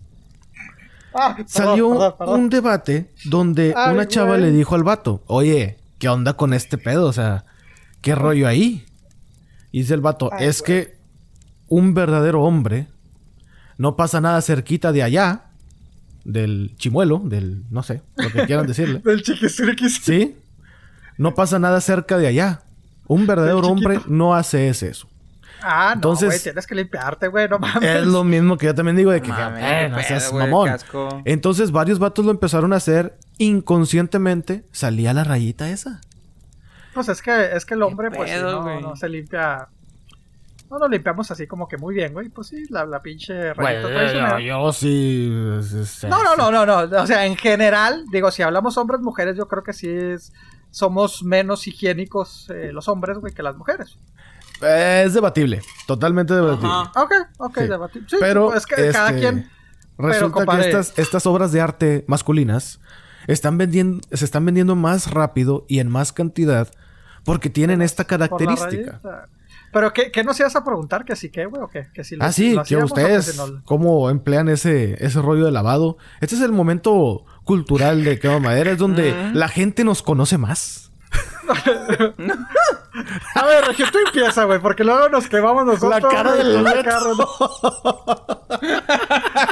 [1.18, 2.39] Ah, perdón, Salió perdón, perdón.
[2.39, 4.41] un debate donde Ay, una chava güey.
[4.41, 7.07] le dijo al vato, oye, ¿qué onda con este pedo?
[7.07, 7.45] O sea,
[8.02, 8.85] ¿qué rollo ahí?
[9.72, 10.98] Y dice el vato, Ay, es que
[11.68, 12.88] un verdadero hombre
[13.77, 15.45] no pasa nada cerquita de allá,
[16.23, 18.99] del chimuelo, del, no sé, lo que quieran decirle.
[19.03, 20.02] Del chiquisriquis.
[20.03, 20.35] ¿Sí?
[21.18, 22.61] No pasa nada cerca de allá.
[23.07, 25.07] Un verdadero hombre no hace ese eso.
[25.62, 27.84] Ah, no, Entonces- güey, tienes que limpiarte, güey, no mames.
[27.84, 30.72] Es lo mismo que yo también digo de que, Mames, eh, no seas mamón.
[31.26, 34.66] Entonces varios vatos lo empezaron a hacer inconscientemente.
[34.72, 36.02] Salía la rayita esa.
[36.94, 38.82] Pues es que, es que el hombre, pues, sí, pedo, no, güey?
[38.82, 39.68] no se limpia.
[40.70, 42.28] No nos limpiamos así como que muy bien, güey.
[42.30, 44.40] Pues sí, la, la pinche rayita Bueno, traicionera.
[44.40, 45.32] yo, yo sí.
[45.60, 47.02] es- es- No, no, no, no, no.
[47.02, 50.34] O sea, en general, digo, si hablamos hombres, mujeres, yo creo que sí es,
[50.72, 53.98] somos menos higiénicos eh, los hombres, güey, que las mujeres.
[54.62, 55.62] Es debatible.
[55.86, 56.70] Totalmente debatible.
[56.72, 56.92] Ajá.
[57.04, 57.64] Ok, ok, Sí.
[57.66, 59.50] debati- sí, Pero es que cada este, quien.
[59.98, 62.80] Resulta compadre- que estas, estas obras de arte masculinas
[63.28, 66.70] están vendiendo, se están vendiendo más rápido y en más cantidad
[67.26, 69.02] porque tienen esta característica.
[69.74, 71.04] Pero, ¿qué, qué nos ibas a preguntar?
[71.04, 71.62] ¿Que sí qué, güey?
[71.62, 71.88] ¿O qué?
[71.94, 75.46] ¿Que si lo- Ah, sí, lo que ustedes si no- cómo emplean ese, ese rollo
[75.46, 75.98] de lavado.
[76.22, 80.92] Este es el momento cultural de Quema Madera, es donde la gente nos conoce más.
[83.35, 86.02] A ver, Regio, tú empieza, güey, porque luego nos quemamos nosotros.
[86.02, 87.27] La cara del ¿no?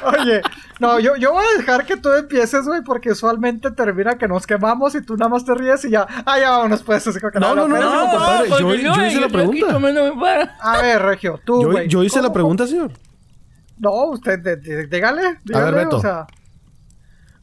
[0.19, 0.41] Oye,
[0.79, 4.45] no, yo, yo voy a dejar que tú empieces, güey, porque usualmente termina que nos
[4.47, 6.07] quemamos y tú nada más te ríes y ya.
[6.25, 7.07] Ah, ya vámonos, pues.
[7.07, 9.77] Así que No, no, no, no, compadre, yo- yo hice la pregunta.
[10.61, 12.91] A ver, Regio, tú, Yo, hice la ¿cómo- pregunta, señor.
[13.77, 15.97] No, usted, de- de- dígale, dígale, Beto.
[15.97, 16.25] o sea.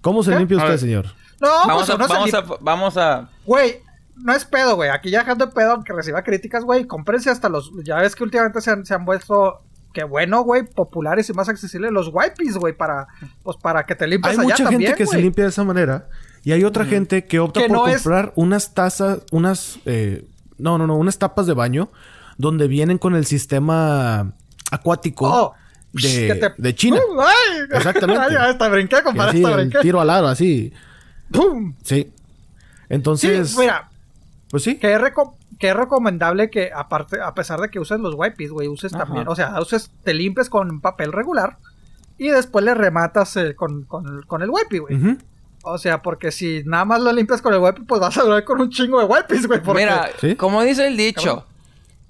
[0.01, 0.39] ¿Cómo se ¿Qué?
[0.39, 0.79] limpia A usted, ver.
[0.81, 1.07] señor?
[1.41, 3.29] No, Vamos pues a, vamos lim- a, vamos a.
[3.45, 3.83] Güey,
[4.17, 4.91] no es pedo, güey.
[4.91, 6.87] Aquí ya dejando de pedo, aunque reciba críticas, güey.
[6.87, 7.71] Cómprense hasta los.
[7.85, 9.61] Ya ves que últimamente se han, se han vuelto.
[9.93, 13.09] Que bueno, güey, populares y más accesibles los wipes, güey, para,
[13.43, 15.65] pues para que te limpies Hay allá mucha también, gente que se limpia de esa
[15.65, 16.09] manera
[16.43, 19.81] y hay otra gente que opta Que por no es- comprar unas tazas, unas...
[19.85, 20.25] eh,
[20.57, 21.91] no, no, no, unas tapas de baño
[22.39, 24.33] donde vienen con el sistema
[24.71, 25.55] acuático Oh,
[25.93, 26.97] de, te- de China.
[27.71, 28.23] Exactamente.
[28.31, 29.79] Ay, hasta brinqué, compadre, así, hasta el brinqué.
[29.81, 30.73] tiro al aro, así.
[31.31, 31.75] ¡Pum!
[31.85, 32.05] Sí.
[32.05, 32.13] Sí,
[32.89, 33.91] Entonces, mira,
[34.53, 34.79] pues sí.
[34.79, 38.51] que es, reco- que es recomendable que, aparte, a pesar de que uses los wipes,
[38.53, 39.07] güey, uses Ajá.
[39.07, 41.59] también, o sea, uses, te limpies con papel regular
[42.19, 45.17] y después le rematas eh, con, con, con el wipe, güey.
[45.65, 48.45] O sea, porque si nada más lo limpias con el wipe, pues vas a durar
[48.45, 49.61] con un chingo de wipes, güey.
[49.63, 49.83] Porque...
[49.83, 50.37] Mira, ¿Sí?
[50.37, 51.47] como dice el dicho,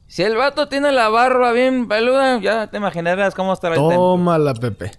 [0.07, 3.97] si el vato tiene la barba bien peluda, ya te imaginarás cómo estará el templo.
[3.97, 4.93] Tómala, Pepe.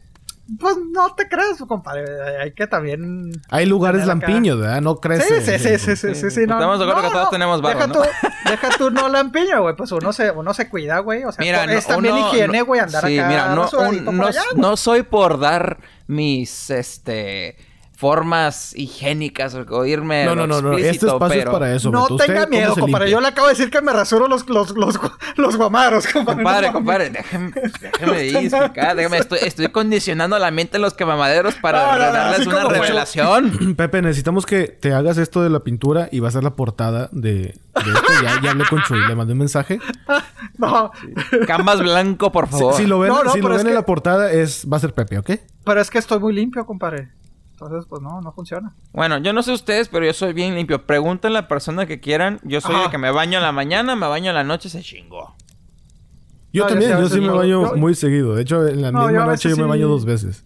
[0.60, 2.04] Pues no te creas, compadre.
[2.42, 3.32] Hay que también.
[3.50, 4.82] Hay lugares lampiños, ¿verdad?
[4.82, 5.42] No Sí, crece.
[5.42, 7.62] sí, sí, sí, sí, sí, sí, no, Estamos de acuerdo no, que todos no, tenemos
[7.62, 7.94] barba, deja ¿no?
[7.94, 8.10] Tú,
[8.50, 9.76] deja tú no lampiño, güey.
[9.78, 11.24] Pues uno se, uno se cuida, güey.
[11.24, 13.28] O sea, Mira, es no, también uno- higiene, no- güey, andar sí, acá.
[13.30, 17.56] mira, no, un- por no, allá, no soy por dar mis, este,
[17.96, 20.78] formas higiénicas o, irme No, a no, no, no.
[20.78, 21.92] Este espacio pero- es para eso.
[21.92, 22.16] No Beto.
[22.16, 23.10] ¿Usted tenga miedo, compadre.
[23.12, 25.00] Yo le acabo de decir que me rasuro los, los, los,
[25.38, 26.36] los guamaros, compadre.
[26.44, 31.56] Compadre, No, compadre, déjeme, déjeme explicar, déjeme, estoy, estoy condicionando la mente de los quemamaderos
[31.56, 33.76] para No, no, no, darles una revelación.
[33.78, 37.10] Pepe, necesitamos que te hagas esto de la pintura y va a ser la portada
[37.12, 38.14] de, de esto.
[38.24, 39.80] Ya, ya hablé con Chuy, le mandé un mensaje.
[40.58, 40.92] No,
[41.48, 42.76] Canvas blanco, por favor.
[42.76, 44.80] si lo ven, No, no, si lo ven en que- la portada, es, va a
[44.80, 45.32] ser Pepe, ¿ok?
[45.66, 47.10] pero es que estoy muy limpio, compadre.
[47.66, 48.74] Entonces, pues no, no funciona.
[48.92, 50.86] Bueno, yo no sé ustedes, pero yo soy bien limpio.
[50.86, 52.40] Pregúntenle a la persona que quieran.
[52.44, 52.86] Yo soy Ajá.
[52.86, 55.34] el que me baño en la mañana, me baño en la noche, se chingó.
[56.52, 58.36] Yo No, también, yo sí me baño yo- muy seguido.
[58.36, 60.44] De hecho, en la No, misma noche yo me baño dos veces.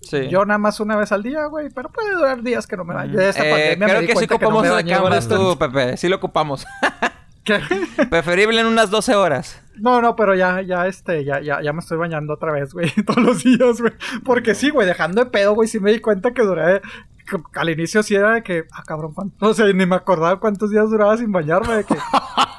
[0.00, 0.28] Sí.
[0.28, 1.70] Yo nada más una vez al día, güey.
[1.70, 3.18] Pero puede durar días que no me baño.
[3.18, 5.96] Esta Eh, me creo que sí que no ocupamos me tú, Pepe.
[5.96, 6.66] Sí lo ocupamos.
[7.44, 7.60] ¿Qué?
[8.10, 9.60] Preferible en unas 12 horas.
[9.76, 12.90] No, no, pero ya, ya, este, ya, ya, ya me estoy bañando otra vez, güey,
[13.06, 13.92] todos los días, güey.
[14.24, 16.80] Porque sí, güey, dejando de pedo, güey, sí me di cuenta que duré,
[17.26, 19.46] que al inicio sí era de que, ah, cabrón, ¿cuánto?
[19.48, 21.94] O sea, ni me acordaba cuántos días duraba sin bañarme, de que,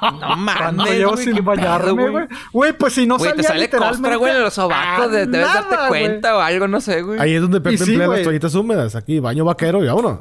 [0.02, 2.26] No ¿cuánto mames, llevo güey, sin bañarme, güey?
[2.52, 4.00] Güey, pues si no Güey, te salía sale literalmente...
[4.02, 5.10] costra, güey, en los sobacos.
[5.10, 5.88] De- Debes darte güey.
[5.88, 7.18] cuenta o algo, no sé, güey.
[7.18, 8.94] Ahí es donde Pepe sí, emplea las toallitas húmedas.
[8.94, 10.20] Aquí, baño vaquero y vámonos.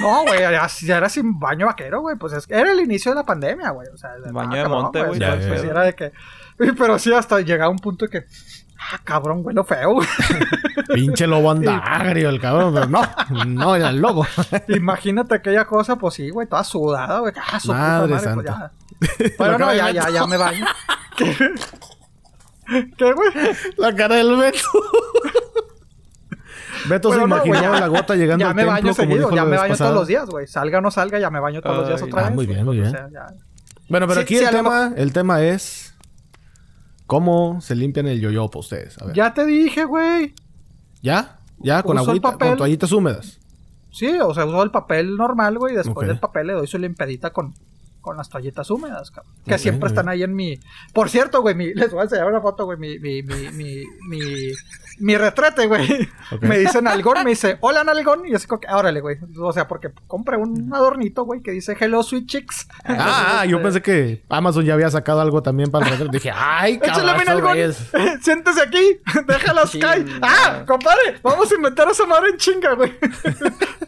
[0.00, 2.16] No, güey, ya, ya era sin baño vaquero, güey.
[2.16, 3.88] Pues es que era el inicio de la pandemia, güey.
[3.88, 5.18] O sea, Baño ah, de cabrón, monte, güey.
[5.18, 6.12] Pues, pues, era de que...
[6.56, 8.24] Pero sí, hasta llegaba un punto que...
[8.78, 10.08] Ah, cabrón, huelo feo, güey.
[10.94, 12.74] Pinche lobo anda agrio el cabrón.
[12.74, 13.02] Pero no,
[13.46, 14.26] no era el lobo.
[14.68, 17.32] Imagínate aquella cosa, pues sí, güey, toda sudada, güey.
[17.36, 18.72] Ah, su puta Madre pues ya.
[19.38, 20.66] Pero no, ya, ya me baño.
[21.16, 21.34] ¿Qué?
[22.96, 23.30] ¿Qué, güey?
[23.76, 24.58] La cara del Beto.
[26.88, 29.44] Beto Bueno, se no, ya- la gota llegando Ya al me templo baño seguido, ya
[29.44, 29.90] me baño pasada.
[29.90, 30.46] todos los días, güey.
[30.46, 32.34] Salga o no salga, ya me baño todos los días otra ah, vez.
[32.34, 32.90] muy bien, muy o bien.
[32.92, 33.26] sea, ya.
[33.88, 35.94] Bueno, pero Sí, aquí sí, el, lo tema, el tema es...
[37.06, 39.00] ¿Cómo se limpian el yoyopo ustedes?
[39.00, 39.14] A ver.
[39.14, 40.34] Ya te dije, güey.
[41.02, 41.38] ¿Ya?
[41.58, 41.82] ¿Ya?
[41.82, 42.48] Con Uso agüita, papel.
[42.48, 43.38] con toallitas húmedas.
[43.90, 46.08] Sí, o sea, uso el papel normal, güey, después Ok.
[46.08, 47.54] del papel le doy su limpiadita con,
[48.04, 49.32] con las toallitas húmedas, cabrón.
[49.46, 50.60] Que siempre están ahí en mi...
[50.92, 51.72] Por cierto, güey, mi...
[51.72, 52.98] les voy a enseñar una foto, güey, mi...
[52.98, 54.52] mi, mi, mi, mi,
[54.98, 56.08] mi retrete, güey.
[56.42, 59.16] Me dice Nalgón, me dice, hola Nalgón, y yo así como que, "Ah, órale, güey.
[59.40, 62.68] O sea, porque compré un adornito, güey, que dice Hello Sweet Chicks.
[62.84, 66.12] Ah, ah, yo pensé que Amazon ya había sacado algo también para el retrato.
[66.12, 67.56] Dije, ay, Échale cabrón.
[68.22, 69.00] Siéntese aquí.
[69.80, 70.04] Caer.
[70.04, 70.18] no.
[70.22, 71.18] Ah, compadre.
[71.22, 72.92] Vamos a inventar esa madre en chinga, güey.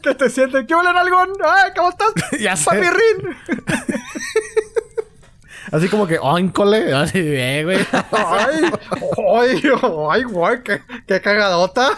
[0.02, 0.64] que te sientes.
[0.66, 1.30] ¿Qué hola, Nalgón?
[1.44, 2.12] Ay, ¿cómo estás?
[2.40, 2.64] Ya sé.
[2.64, 3.36] Papirrín.
[5.72, 6.94] Así como que, óncole.
[6.94, 7.78] Así, eh, güey.
[8.12, 8.70] Ay,
[9.18, 9.62] ay,
[10.10, 11.90] ay, güey, qué, qué cagadota.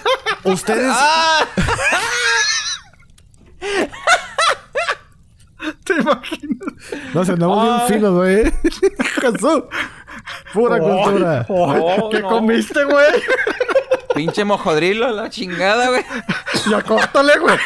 [0.45, 0.95] Ustedes,
[5.85, 6.59] ¿Te imaginas?
[7.15, 8.53] no sé, andamos bien finos, güey.
[9.21, 9.65] Jesús.
[10.53, 11.41] Pura Ay, cultura.
[11.41, 12.29] ay, Oh, ¿Qué no.
[12.29, 13.23] comiste, güey?
[14.15, 16.05] Pinche mojodrilo, la chingada, güey.
[16.71, 17.57] Ya córtale, güey.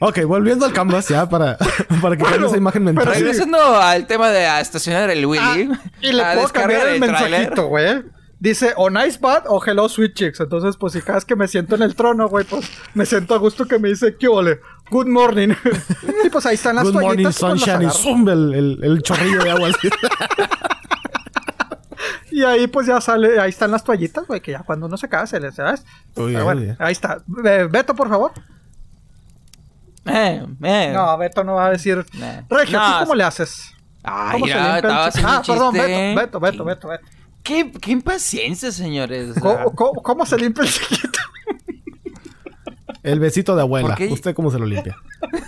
[0.00, 1.56] Ok, volviendo al canvas ya para,
[2.02, 3.04] para que Bueno, esa imagen mental.
[3.04, 3.22] pero sí.
[3.22, 5.70] Regresando al tema de a estacionar el Ah, Willy.
[6.00, 7.30] y le puedo cambiar el tráiler.
[7.30, 8.02] mensajito, güey.
[8.38, 10.40] Dice o nice bad o hello sweet chicks.
[10.40, 13.34] Entonces, pues si cada vez que me siento en el trono, güey, pues me siento
[13.34, 14.60] a gusto que me dice ¿qué ole?
[14.90, 15.48] Good morning.
[16.24, 17.38] y pues ahí están las Good morning, toallitas.
[17.38, 17.82] pues, las sunshine.
[17.88, 19.68] Y zumba el, el, el chorrillo de agua.
[19.68, 19.88] así.
[22.32, 25.08] Y ahí pues ya sale, ahí están las toallitas, güey, que ya cuando uno se
[25.08, 25.84] cae se les, ¿sabes?
[26.16, 27.18] Muy Pero bueno, ahí está.
[27.44, 28.30] Eh, Beto, por favor.
[30.12, 30.90] Eh, eh.
[30.94, 32.04] No, Beto no va a decir.
[32.14, 32.42] Nah.
[32.48, 33.72] Regio, ¿tú No, cómo le haces?
[34.02, 35.72] Ay, ¿Cómo se mira, limpia el estaba haciendo Ah, perdón.
[35.74, 37.04] Beto, Beto, Beto, Beto, Beto.
[37.42, 39.34] ¿Qué, qué impaciencia, señores.
[39.40, 41.18] ¿Cómo, cómo- cómo se limpia el chiquito?
[43.02, 43.96] El besito de abuela.
[44.10, 44.94] ¿Usted cómo se lo limpia?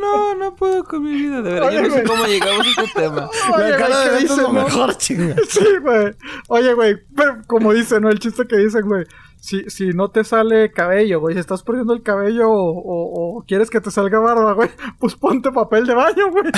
[0.00, 1.68] No, no puedo con mi vida, de verdad.
[1.68, 3.30] Oye, Yo no sé cómo llegamos a este tema.
[3.54, 5.36] Oye, la cara güey, de ¿qué Beto es lo mejor, chinga.
[5.48, 6.14] Sí, güey.
[6.48, 8.10] Oye, güey, pero como dicen, ¿no?
[8.10, 9.04] El chiste que dicen, güey.
[9.40, 13.44] Si, si no te sale cabello, güey, si estás perdiendo el cabello o, o- o
[13.46, 16.44] quieres que te salga barba, güey, pues ponte papel de baño, güey.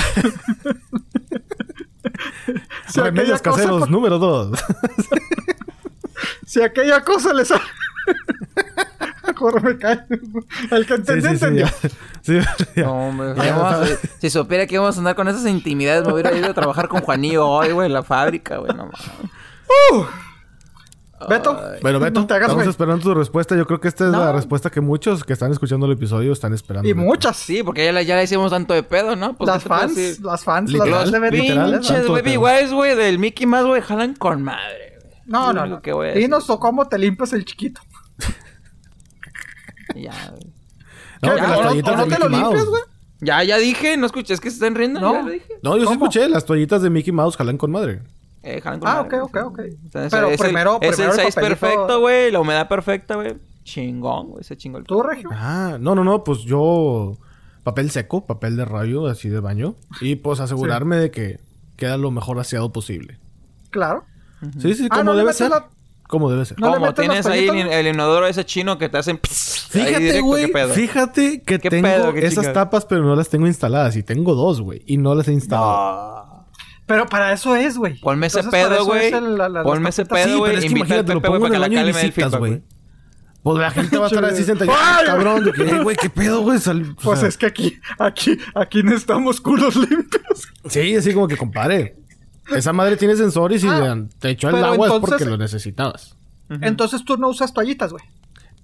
[2.87, 4.51] Si Remedios caseros pa- número 2.
[6.45, 7.51] Si aquella cosa les...
[9.27, 10.05] Mejor me cae.
[10.71, 11.65] El que sí, entendió, sí, sí, entendió.
[11.65, 11.89] ya.
[12.21, 12.39] Sí,
[12.75, 12.83] ya.
[12.83, 13.31] No, hombre.
[13.49, 13.85] A-
[14.19, 17.01] si supiera que íbamos a andar con esas intimidades, me hubiera ido a trabajar con
[17.01, 18.73] Juanillo hoy, güey, en la fábrica, güey.
[18.75, 20.07] No mames.
[21.29, 21.59] Beto.
[21.81, 23.55] Bueno, Beto, No te hagas, estamos esperando tu respuesta.
[23.55, 26.53] Yo creo que esta es la respuesta que muchos que están escuchando el episodio están
[26.53, 26.87] esperando.
[26.87, 27.05] Y Beto.
[27.05, 27.37] muchas.
[27.37, 29.35] Sí, porque ya le, ya le hicimos tanto de pedo, ¿no?
[29.35, 31.35] Pues, las ¿qué te puedo fans, las fans, Literal, las de Beto.
[31.35, 31.71] literal.
[31.71, 31.79] ¿verdad?
[31.87, 34.99] Pinches baby guys, güey, del Mickey Mouse, güey, jalan con madre.
[35.03, 35.13] güey.
[35.25, 35.81] No, no, no.
[35.81, 36.23] que voy a decir.
[36.23, 37.81] Dinos o cómo te limpias el chiquito.
[39.95, 40.53] Ya, güey.
[41.21, 41.35] No, ¿Qué?
[41.35, 42.69] que las ¿O no- toallitas o no de te lo Mickey limpias, Mouse.
[42.69, 42.81] güey?
[43.21, 45.13] Ya, ya dije, no escuché, es que se están riendo, No.
[45.13, 45.53] ya lo dije.
[45.61, 46.27] No, yo sí escuché.
[46.27, 48.01] Las toallitas de Mickey Mouse jalan con madre.
[48.43, 49.59] Eh, jalan con Ah, madre, ok, ok, ok.
[49.59, 52.67] Entonces, Pero es primero- el, es primero el el 6 papelito- perfecto, güey, la humedad
[52.67, 53.35] perfecta, güey.
[53.63, 54.83] Chingón, güey, ese chingón.
[54.83, 55.29] ¿Tú, Regio?
[55.31, 56.23] Ah, no, no, no.
[56.23, 57.17] Pues yo...
[57.63, 59.75] Papel seco, papel de rayo, así de baño.
[60.01, 61.39] Y pues asegurarme de que
[61.77, 63.17] queda lo mejor aseado posible.
[63.69, 64.03] Claro.
[64.59, 65.49] Sí, sí, Ah, como ¿no le debe ser.
[65.49, 65.69] la-
[66.09, 66.59] Como debe ser.
[66.59, 69.17] ¿No Como tienes ahí el, el inodoro ese chino que te hacen...
[69.23, 70.47] Fíjate, güey.
[70.47, 70.73] ¿qué pedo?
[70.73, 73.95] Fíjate que ¿Qué tengo pedo, qué esas tapas, pero no las tengo instaladas.
[73.95, 74.83] Y tengo dos, güey.
[74.85, 76.32] Y no las he instalado.
[76.93, 77.99] Pero para eso es, güey.
[77.99, 79.11] Ponme ese pedo, güey.
[79.63, 80.51] Ponme ese pedo, Sí, güey.
[80.51, 82.61] pero es que Invita al imagínate, lo pongo en el visitas, feedback, güey.
[83.41, 84.71] Pues la gente va a estar así sentada.
[84.99, 85.43] Ay, cabrón.
[85.43, 86.59] De que, "Ey, güey, ¿qué pedo, güey?
[87.03, 90.47] Pues sea, es que aquí, aquí, aquí necesitamos culos limpios.
[90.69, 91.95] Sí, así como que compare.
[92.55, 96.15] Esa madre tiene sensores y Ah, te echó el agua es porque lo necesitabas.
[96.61, 98.03] Entonces tú no usas toallitas, güey.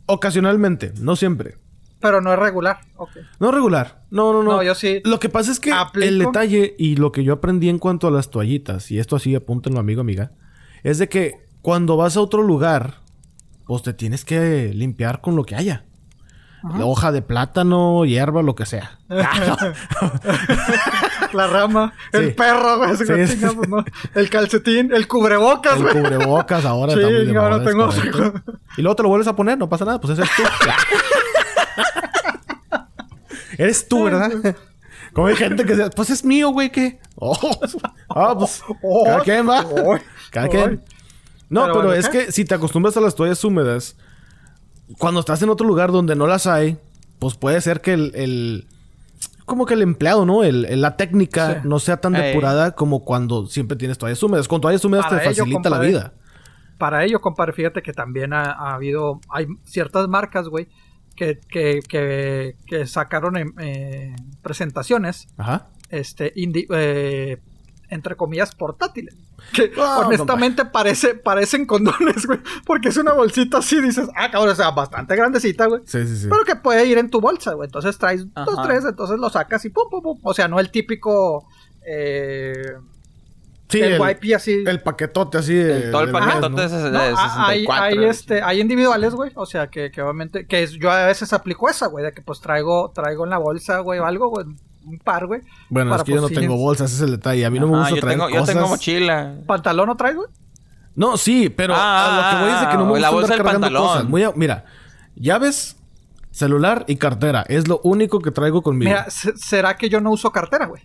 [0.05, 1.55] Ocasionalmente, no siempre.
[1.99, 2.79] Pero no es regular.
[3.39, 4.03] No regular.
[4.09, 4.51] No, no, no.
[4.53, 6.07] No, yo sí Lo que pasa es que aplico.
[6.07, 9.35] el detalle y lo que yo aprendí en cuanto a las toallitas, y esto así
[9.35, 10.31] apúntenlo, amigo, amiga,
[10.83, 12.95] es de que cuando vas a otro lugar,
[13.67, 15.85] pues te tienes que limpiar con lo que haya.
[16.77, 18.99] La hoja de plátano, hierba, lo que sea.
[21.33, 22.97] La rama, el perro, güey.
[22.97, 23.39] Sí,
[23.69, 23.85] ¿no?
[24.15, 27.89] El calcetín, el cubrebocas, El cubrebocas ahora Sí, ahora es tengo-.
[28.77, 30.43] Y luego te lo vuelves a poner, no pasa nada, pues ese es tú.
[33.59, 34.31] Eres tú, ¿verdad?
[35.13, 36.99] Como hay gente que dice, pues es mío, güey, ¿qué?
[37.21, 37.37] Oh,
[38.09, 39.61] ah, pues, Oh, cada quien va.
[39.65, 39.97] oh,
[40.31, 40.49] Cada oh.
[40.49, 40.83] quien.
[41.49, 43.97] No, Pero pero, bueno, es que si te acostumbras a las toallas húmedas,
[44.97, 46.77] cuando estás en otro lugar donde no las hay,
[47.19, 48.11] pues puede ser que el...
[48.15, 48.67] el-
[49.45, 50.43] como que el empleado, ¿no?
[50.43, 51.67] El, el- la técnica Sí.
[51.67, 52.27] no sea tan Ey.
[52.27, 54.47] depurada como cuando siempre tienes toallas húmedas.
[54.47, 56.13] Con toallas húmedas Para te ello, facilita la vida.
[56.77, 60.69] Para ello, compadre, fíjate que también ha, ha habido, hay ciertas marcas, güey,
[61.19, 65.67] que, que, que, que sacaron en, eh, presentaciones, Ajá.
[65.89, 67.41] este, indi- eh,
[67.89, 69.15] entre comillas, portátiles.
[69.53, 74.53] Que Ah, honestamente parece, parecen condones, güey, porque es una bolsita así, dices, ah, cabrón,
[74.53, 75.81] o sea, bastante grandecita, güey.
[75.85, 76.27] Sí, sí, sí.
[76.29, 77.67] Pero que puede ir en tu bolsa, güey.
[77.67, 80.19] Entonces traes dos, tres, entonces lo sacas y pum, pum, pum.
[80.23, 81.47] O sea, no el típico.
[81.85, 82.53] Eh,
[83.69, 84.63] Sí, el, el, YP así.
[84.65, 86.77] el paquetote así de, El- todo el paquetote mes, ¿no?
[86.79, 87.83] de No, hay, 64.
[87.83, 89.31] hay, este, hay individuales, güey.
[89.35, 90.47] O sea, que, que obviamente.
[90.47, 92.03] Que es- yo a veces aplico esa, güey.
[92.03, 94.45] De que pues traigo, traigo en la bolsa, güey, o algo, güey.
[94.85, 95.41] Un par, güey.
[95.69, 97.45] Bueno, es que yo no tengo bolsas, ese es el detalle.
[97.45, 98.55] A mí no me gusta yo traer tengo, yo cosas.
[98.55, 99.35] tengo mochila.
[99.45, 100.27] ¿Pantalón no traes, güey?
[100.95, 103.09] No, sí, pero Ah, a lo que voy es de que no me gusta la
[103.11, 103.87] bolsa andar cargando pantalón.
[103.87, 104.05] cosas.
[104.09, 104.65] Muy a- mira,
[105.15, 105.75] llaves,
[106.31, 107.45] celular y cartera.
[107.47, 108.89] Es lo único que traigo conmigo.
[108.89, 110.81] Mira, se- ¿será que yo no uso cartera, güey?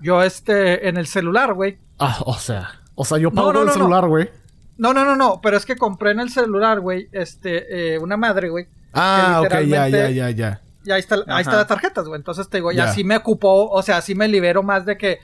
[0.00, 1.78] Yo, este, en el celular, güey.
[1.98, 2.80] Ah, o sea.
[2.94, 4.30] O sea, yo No, pago no, el no, celular, güey.
[4.76, 5.40] No, no, no, no.
[5.42, 8.66] Pero es que compré en el celular, güey, este, eh, una madre, güey.
[8.92, 10.62] Ah, ok, ya, ya, ya, ya.
[10.84, 12.18] Y ahí está, ahí está las tarjetas, güey.
[12.18, 12.92] Entonces te digo, ya Ya.
[12.94, 15.18] sí me ocupó, o sea, sí me libero más de que.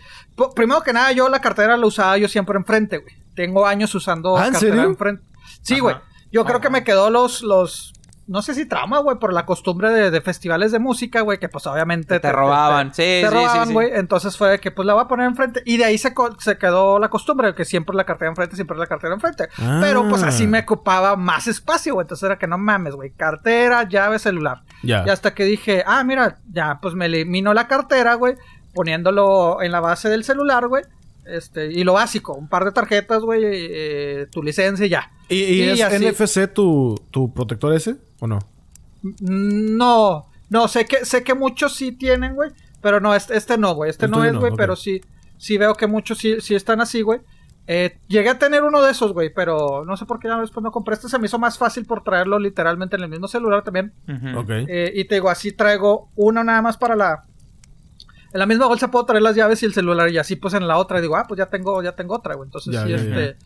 [0.54, 3.14] Primero que nada, yo la cartera la usaba yo siempre enfrente, güey.
[3.34, 4.90] Tengo años usando ¿Ah, en cartera serio?
[4.90, 5.22] enfrente.
[5.62, 5.82] Sí, Ajá.
[5.82, 5.96] güey.
[6.32, 7.93] Yo creo que me quedó los, los.
[8.26, 11.48] No sé si trauma, güey, por la costumbre de, de festivales de música, güey, que
[11.50, 12.88] pues obviamente Te robaban.
[12.94, 13.72] Sí, te sí, sí, robaban, sí.
[13.74, 13.90] güey.
[13.92, 15.62] Entonces fue de que pues la voy a poner enfrente.
[15.66, 18.56] Y de ahí se, co- se quedó la costumbre de que siempre la cartera enfrente,
[18.56, 19.48] siempre la cartera enfrente.
[19.58, 19.78] Ah.
[19.82, 22.04] Pero pues así me ocupaba más espacio, güey.
[22.04, 23.10] Entonces era que no mames, güey.
[23.10, 24.62] Cartera, llave, celular.
[24.82, 25.04] Ya.
[25.06, 28.36] Y hasta que dije, ah, mira, ya, pues me elimino la cartera, güey,
[28.72, 30.84] poniéndolo en la base del celular, güey.
[31.26, 35.10] Este, y lo básico, un par de tarjetas, güey, eh, tu licencia y ya.
[35.28, 38.38] ¿Y, y Y es así- NFC tu, tu protector ese o no?
[39.20, 43.74] No, no, sé que, sé que muchos sí tienen, güey, pero no, este, este no,
[43.74, 45.00] güey, este El no es, no, güey, pero sí,
[45.38, 47.20] sí veo que muchos sí, sí están así, güey.
[47.66, 50.62] Eh, llegué a tener uno de esos, güey, pero no sé por qué ya después
[50.62, 50.94] no compré.
[50.94, 53.92] Este se me hizo más fácil por traerlo literalmente en el mismo celular también.
[54.68, 57.24] Eh, y te digo, así traigo uno nada más para la.
[58.34, 60.10] En la misma bolsa puedo traer las llaves y el celular.
[60.10, 62.48] Y así, pues en la otra, digo, ah, pues ya tengo, ya tengo otra, güey.
[62.48, 63.36] Entonces, Ya, sí, ya, este.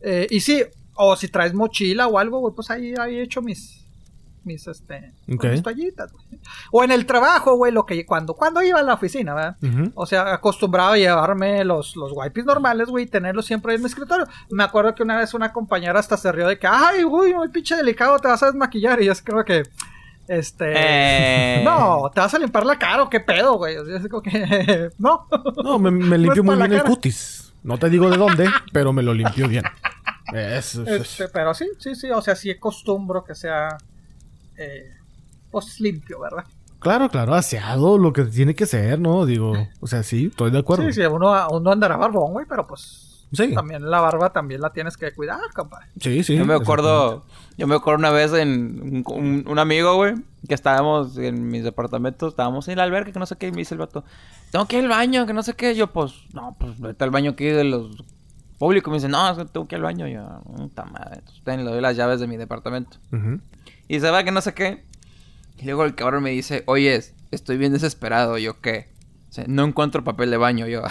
[0.00, 0.62] eh, y sí,
[0.94, 3.84] o si traes mochila o algo, güey, pues ahí, ahí he hecho mis.
[4.44, 5.44] mis, este, Ok.
[5.46, 6.12] mis toallitas.
[6.12, 6.24] güey.
[6.72, 9.56] O en el trabajo, güey, lo que cuando, cuando iba a la oficina, ¿verdad?
[9.94, 13.88] O sea, acostumbrado a llevarme los, los wipes normales, güey, y tenerlos siempre en mi
[13.88, 14.26] escritorio.
[14.50, 17.48] Me acuerdo que una vez una compañera hasta se rió de que, ay, güey, muy
[17.48, 19.02] pinche delicado, te vas a desmaquillar.
[19.02, 19.64] Y yo creo que,
[20.28, 20.72] este...
[20.76, 21.62] Eh.
[21.64, 23.76] No, te vas a limpiar la cara o qué pedo, güey.
[23.76, 25.26] O sea, es como que, no.
[25.62, 27.52] No, me, me limpio No muy bien el cutis.
[27.62, 29.64] No te digo de dónde, pero me lo limpio bien.
[30.32, 30.94] Eso, eso, eso.
[30.94, 33.78] Este, pero sí, sí, sí, o sea, sí acostumbro que sea,
[34.56, 34.92] eh,
[35.50, 36.44] pues limpio, ¿verdad?
[36.78, 39.26] Claro, claro, aseado, lo que tiene que ser, ¿no?
[39.26, 40.84] Digo, o sea, sí, estoy de acuerdo.
[40.84, 43.52] Sí, sí, uno, uno andará barbón, güey, pero pues Sí.
[43.54, 45.86] también la barba también la tienes que cuidar, compadre.
[46.00, 46.36] Sí, sí.
[46.36, 46.62] Yo me exactamente.
[46.62, 47.24] acuerdo,
[47.58, 50.14] yo me acuerdo una vez en un, un- un amigo, güey,
[50.48, 53.58] que estábamos en mis departamentos, estábamos en el albergue, que no sé qué, y me
[53.58, 54.04] dice el vato,
[54.50, 55.74] tengo que ir al baño, que no sé qué.
[55.74, 58.02] Yo, pues, no, pues, vete al baño aquí de los
[58.58, 58.90] públicos.
[58.90, 60.06] Me dice, no, tengo que ir al baño.
[60.06, 62.96] Yo, puta madre, entonces ten, le doy las llaves de mi departamento.
[63.88, 64.84] Y se va que no sé qué.
[65.58, 67.02] Y luego el cabrón me dice, oye,
[67.32, 68.38] estoy bien desesperado.
[68.38, 68.88] Yo, ¿qué?
[69.46, 70.66] No encuentro papel de baño.
[70.66, 70.82] Yo,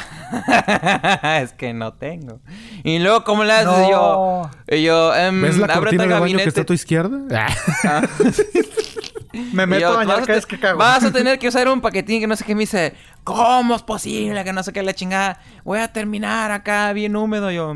[1.42, 2.40] es que no tengo.
[2.84, 3.90] Y luego, ¿cómo le haces?
[3.90, 6.50] Yo, y yo em, ¿Ves la cortina de baño que gabinete.
[6.50, 7.20] está a tu izquierda?
[7.84, 8.02] Ah.
[9.54, 10.80] Me meto yo, a bañar vas, a cada vez que cago.
[10.80, 12.96] vas a tener que usar un paquetín que no sé qué me dice.
[13.24, 15.40] ¿Cómo es posible que no sé qué la chingada?
[15.64, 17.52] Voy a terminar acá bien húmedo.
[17.52, 17.76] Yo,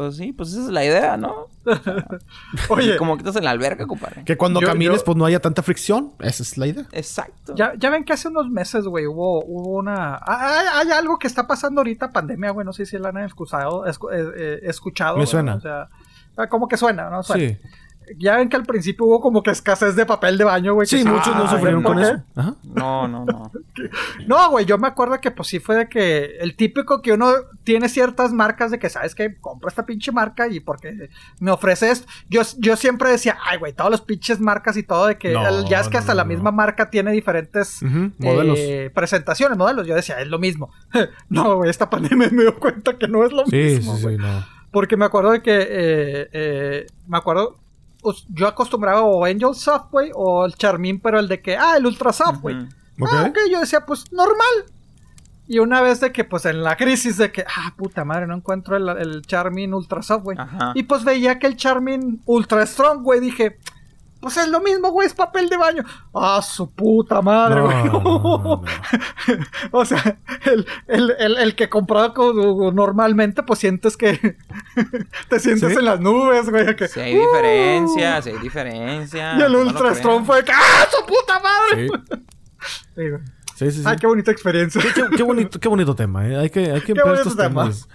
[0.00, 1.48] pues sí, pues esa es la idea, ¿no?
[2.70, 4.24] Oye, Como que estás en la alberca, compadre.
[4.24, 6.12] Que cuando Yo- camines, yo- pues no haya tanta fricción.
[6.20, 6.86] Esa es la idea.
[6.92, 7.54] Exacto.
[7.54, 10.18] ya, ya ven que hace unos meses, güey, hubo, hubo una...
[10.26, 13.84] Hay, hay algo que está pasando ahorita, pandemia, güey, no sé si la han escuchado,
[13.84, 15.18] escu- eh, eh, escuchado.
[15.18, 15.56] Me suena.
[15.56, 15.88] O sea,
[16.36, 17.22] ah, como que suena, ¿no?
[17.22, 17.48] Suena.
[17.48, 17.58] Sí.
[18.18, 20.88] Ya ven que al principio hubo como que escasez de papel de baño, güey.
[20.88, 22.22] que Sí, muchos no ah, sufrieron ¿por con eso.
[22.36, 22.54] Ajá.
[22.64, 23.50] No, no, no.
[24.26, 27.32] No, güey, yo me acuerdo que pues sí fue de que el típico que uno
[27.64, 31.08] tiene ciertas marcas de que sabes que compro esta pinche marca y porque
[31.40, 32.06] me ofrece esto.
[32.28, 35.46] Yo, yo siempre decía, ay, güey, todos los pinches marcas y todo de que No,
[35.48, 36.28] el- ya es que hasta no, la no.
[36.28, 38.58] misma marca tiene diferentes Ujú, modelos.
[38.60, 39.86] eh, presentaciones, modelos.
[39.86, 40.70] Yo decía, es lo mismo.
[41.28, 43.96] no, güey, esta pandemia me dio cuenta que no es lo Sí, mismo.
[43.96, 44.16] sí, güey.
[44.16, 44.44] sí, no.
[44.72, 47.56] Porque me acuerdo de que, eh, eh, me acuerdo,
[48.28, 51.86] yo acostumbraba o Angel Soft, güey, o el Charmin, pero el de que, ah, el
[51.86, 52.56] Ultra Soft, güey.
[53.02, 54.66] Ah, ok, yo decía, pues normal.
[55.46, 58.36] Y una vez de que, pues en la crisis de que, ah, puta madre, no
[58.36, 60.38] encuentro el, el Charmin Ultra Soft, güey.
[60.74, 63.58] Y pues veía que el Charmin Ultra Strong, güey, dije,
[64.20, 65.82] pues es lo mismo, güey, es papel de baño.
[66.14, 67.84] Ah, su puta madre, güey.
[67.84, 68.62] no, no, no.
[69.72, 74.36] o sea, el, el, el, el que compraba co- normalmente, pues sientes que
[75.28, 75.78] te sientes ¿Sí?
[75.78, 76.76] en las nubes, güey.
[76.76, 77.20] Que, Si hay ¡uh!
[77.20, 79.36] diferencia, si hay diferencia.
[79.38, 79.94] Y el Ultra.
[79.94, 81.88] Strong fue que, ¡ah, su puta madre!
[81.88, 82.20] Sí,
[82.94, 83.20] Sí, güey.
[83.54, 83.78] sí, sí.
[83.78, 83.82] sí.
[83.86, 84.82] Ay, qué bonita experiencia.
[84.94, 86.36] Qué, qué bonito, qué bonito tema, ¿eh?
[86.36, 87.62] Hay que, hay que Qué estos tema.
[87.64, 87.88] temas.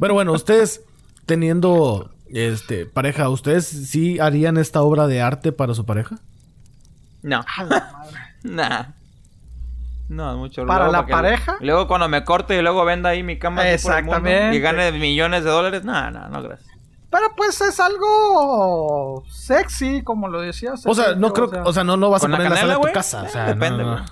[0.00, 0.82] Pero bueno, ustedes
[1.24, 6.16] teniendo este pareja, ¿ustedes sí harían esta obra de arte para su pareja?
[7.22, 7.44] No.
[7.56, 8.18] A la madre.
[8.44, 8.84] Nah.
[10.08, 11.56] No, mucho ¿Para luego la pareja?
[11.60, 14.56] luego cuando me corte y luego venda ahí mi cama así por el mundo Exactamente.
[14.56, 16.68] y gane millones de dólares, no, no, no, gracias.
[17.10, 20.86] Pero pues es algo sexy, como lo decías.
[20.86, 22.60] O sea, no creo, o sea, no, no vas a ¿Con la poner en la
[22.60, 23.22] sala de tu casa.
[23.22, 24.04] O Eh, sea, depende, no,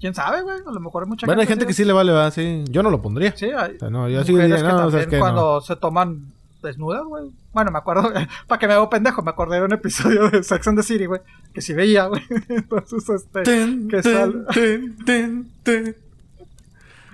[0.00, 0.58] quién sabe, güey.
[0.66, 2.32] A lo mejor hay mucha Bueno, hay gente que sí le vale, ¿verdad?
[2.32, 3.36] Sí, yo no lo pondría.
[3.36, 5.06] Sí, hay O sea, no, yo sí mujeres diría, que no, o sea, también es
[5.08, 6.32] que cuando se toman
[6.62, 7.30] desnudas, güey.
[7.52, 8.12] Bueno, me acuerdo,
[8.46, 11.06] para que me hago pendejo, me acordé de un episodio de Sex and the City,
[11.06, 11.20] güey,
[11.52, 12.22] que sí veía, güey.
[12.48, 15.96] Entonces, este, Ten, que sal- ten, ten, ten.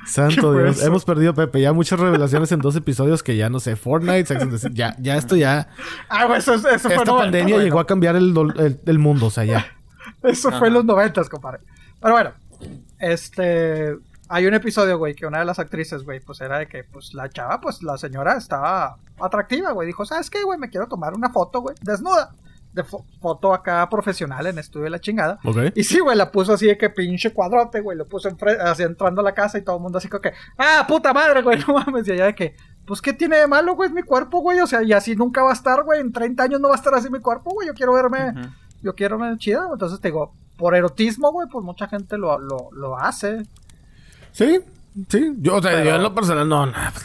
[0.07, 0.87] Santo ¿Qué fue Dios, eso?
[0.87, 4.43] hemos perdido Pepe, ya muchas revelaciones en dos episodios que ya no sé, Fortnite, Sex
[4.43, 5.69] and the City, ya, ya esto ya,
[6.09, 9.31] Ah, güey, eso, eso fue esta noventa, pandemia llegó a cambiar el- el mundo, o
[9.31, 9.67] sea, ya.
[10.23, 11.61] Eso fue en los noventas, compadre.
[12.01, 12.33] Pero bueno,
[12.99, 13.97] este.
[14.35, 17.15] Hay un episodio, güey, que una de las actrices, güey, pues era de que, pues
[17.15, 19.87] la chava, pues la señora estaba atractiva, güey.
[19.87, 20.59] Dijo, ¿sabes qué, güey?
[20.59, 22.31] Me quiero tomar una foto, güey, desnuda.
[22.73, 25.39] De fo- foto acá profesional en estudio de la chingada.
[25.45, 25.59] Ok.
[25.77, 27.97] Y sí, güey, la puso así de que pinche cuadrote, güey.
[27.97, 28.29] Lo puso
[28.65, 31.41] así entrando a la casa y todo el mundo así como que, ah, puta madre,
[31.43, 32.09] güey, no mames.
[32.09, 33.91] Y allá de que, pues, ¿qué tiene de malo, güey?
[33.91, 34.59] Es mi cuerpo, güey.
[34.59, 36.01] O sea, y así nunca va a estar, güey.
[36.01, 37.69] En 30 años no va a estar así mi cuerpo, güey.
[37.69, 38.33] Yo quiero verme
[38.83, 39.69] yo quiero una chida.
[39.73, 43.45] Entonces te digo, por erotismo, güey, pues mucha gente lo, lo, lo hace.
[44.35, 44.61] Sí,
[45.09, 45.33] sí.
[45.39, 46.73] Yo, o sea, Pero- yo en lo personal, no, no.
[46.73, 47.05] pues,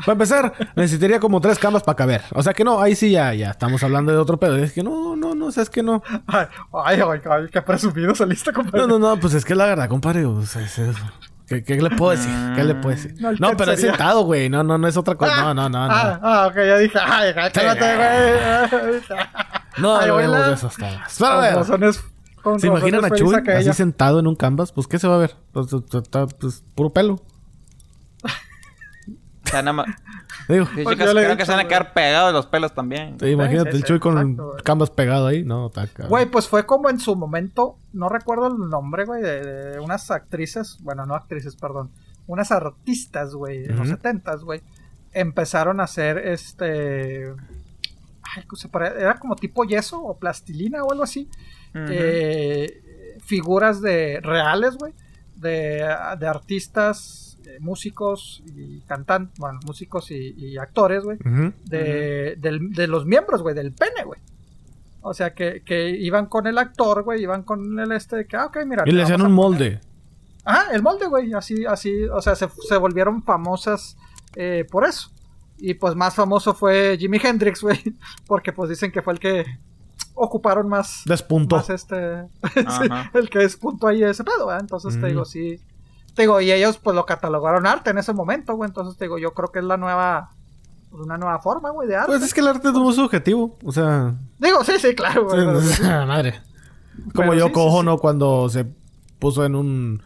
[0.00, 2.22] Para empezar, necesitaría como tres camas para caber.
[2.34, 4.56] O sea que no, ahí sí ya, ya estamos hablando de otro pedo.
[4.56, 6.02] Es que no, no, no, o sea, es que no.
[6.26, 6.46] Ay,
[6.84, 8.80] ay, ay, qué presumido saliste, compadre.
[8.86, 10.26] No, no, no, pues es que la verdad, compadre.
[10.26, 11.00] O sea, es eso.
[11.46, 12.32] ¿Qué, qué le puedo decir?
[12.56, 13.14] ¿Qué le puedo decir?
[13.20, 14.48] No, No, pero es sentado, güey.
[14.50, 15.36] No, no, no es otra cosa.
[15.42, 15.94] No, no, no, no.
[15.94, 19.00] Ah, ah, ok, ya dije, ay, cálmate, güey.
[19.78, 22.02] No, no a Con ver, razones-
[22.46, 24.70] con ¿se imaginan a Chuy así sentado en un canvas?
[24.70, 25.34] Pues, ¿qué se va a ver?
[25.52, 27.14] Pues, está, pues, puro pelo.
[29.44, 29.86] O sea, nada más.
[30.48, 33.18] Digo, Sí, Pues chicas, creo que se van a quedar pegados los pelos también.
[33.18, 35.44] sí, imagínate sí, el sí, Chuy con exacto, canvas pegado ahí.
[35.44, 36.08] No, cabrón.
[36.08, 40.10] Güey, pues fue como en su momento, no recuerdo el nombre, güey, de, de unas
[40.12, 41.90] actrices, bueno, no actrices, perdón,
[42.28, 43.96] unas artistas, güey, en los Ujú.
[43.96, 44.62] setentas, güey,
[45.12, 47.32] empezaron a hacer este...
[48.36, 51.28] Ay, ¿cómo se pare- era como tipo yeso o plastilina o algo así.
[51.90, 54.92] Eh, figuras de reales, güey,
[55.36, 55.86] de,
[56.18, 61.18] de artistas, eh, músicos y cantantes, bueno, músicos y, y actores, güey,
[61.64, 64.20] de, del- de los miembros, güey, del pene, güey.
[65.02, 68.36] O sea, que, que iban con el actor, güey, iban con el este, de que,
[68.36, 68.82] ah, ok, mira.
[68.86, 69.80] Y le hacían un molde.
[70.44, 73.96] Ajá, el molde, güey, así, así, o sea, se, se volvieron famosas
[74.34, 75.10] eh, por eso.
[75.58, 77.82] Y pues más famoso fue Jimi Hendrix, güey,
[78.26, 79.44] porque pues dicen que fue el que
[80.14, 81.56] ocuparon más, Despuntó.
[81.56, 82.22] más este,
[82.54, 84.60] sí, el que despuntó ahí ese pedo, ¿verdad?
[84.62, 85.00] Entonces Mm.
[85.00, 85.60] te digo, sí,
[86.14, 89.18] te digo, y ellos pues lo catalogaron arte en ese momento, güey, entonces te digo,
[89.18, 90.30] yo creo que es la nueva,
[90.90, 92.06] pues, una nueva forma, güey, de arte.
[92.08, 93.56] Pues es que el arte es muy subjetivo.
[93.64, 95.36] O sea, Digo, sí, sí, claro, güey.
[95.46, 95.60] pero-
[96.06, 96.40] madre.
[97.14, 97.98] Como Pero yo sí, cojo, sí, ¿no?
[97.98, 98.66] Cuando se
[99.18, 100.02] puso en un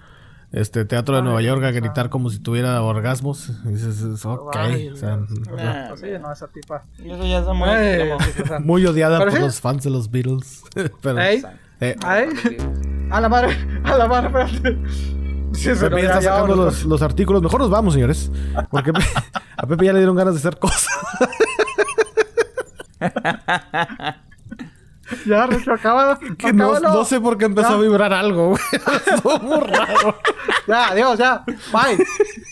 [0.53, 3.51] este teatro de Ay, Nueva York a gritar como si tuviera orgasmos.
[3.65, 4.55] Y dices, es ok.
[4.57, 5.19] Ay, o sea,
[5.89, 6.85] pues sí, no, esa tipa.
[6.99, 8.11] Y eso ya está muy Ay,
[8.61, 9.39] muy odiada por sí.
[9.39, 10.63] los fans de los Beatles.
[11.03, 12.29] Pero, eh, ay,
[13.11, 14.79] a la madre, a la madre, espérate.
[15.53, 17.43] Sí, Pepe pero ya está sacando los, los artículos.
[17.43, 18.31] Mejor nos vamos, señores.
[18.71, 18.93] Porque
[19.57, 20.89] a Pepe ya le dieron ganas de hacer cosas.
[25.27, 26.19] Ya, Regio, acaba.
[26.39, 27.75] Que no, no sé por qué empezó Ya.
[27.75, 28.63] a vibrar algo, güey.
[29.07, 30.19] Estuvo muy raro.
[30.67, 31.43] Ya, adiós, ya.
[31.73, 32.05] Bye.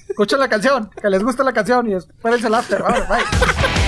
[0.09, 2.83] Escuchen la canción, que les guste la canción y espérense el after.
[2.83, 3.88] Vale, bye.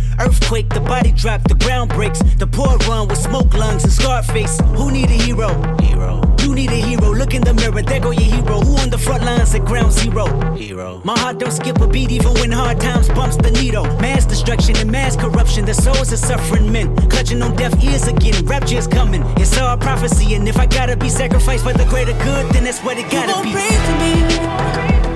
[0.19, 2.19] Earthquake, the body drop, the ground breaks.
[2.37, 4.59] The poor run with smoke lungs and scarred face.
[4.75, 5.49] Who need a hero?
[5.81, 6.21] Hero.
[6.41, 7.13] You need a hero.
[7.13, 8.59] Look in the mirror, there go your hero.
[8.59, 10.25] Who on the front lines at ground zero?
[10.55, 11.01] Hero.
[11.03, 13.85] My heart don't skip a beat even when hard times bumps the needle.
[13.99, 15.65] Mass destruction and mass corruption.
[15.65, 18.45] The souls of suffering men clutching on deaf ears again.
[18.45, 19.23] Rapture is coming.
[19.37, 22.79] It's all prophecy, and if I gotta be sacrificed for the greater good, then that's
[22.79, 23.51] what it gotta gon' be.
[23.51, 25.10] pray for me.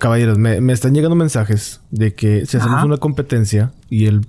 [0.00, 2.86] Caballeros, me, me están llegando mensajes de que si hacemos Ajá.
[2.86, 4.26] una competencia y el,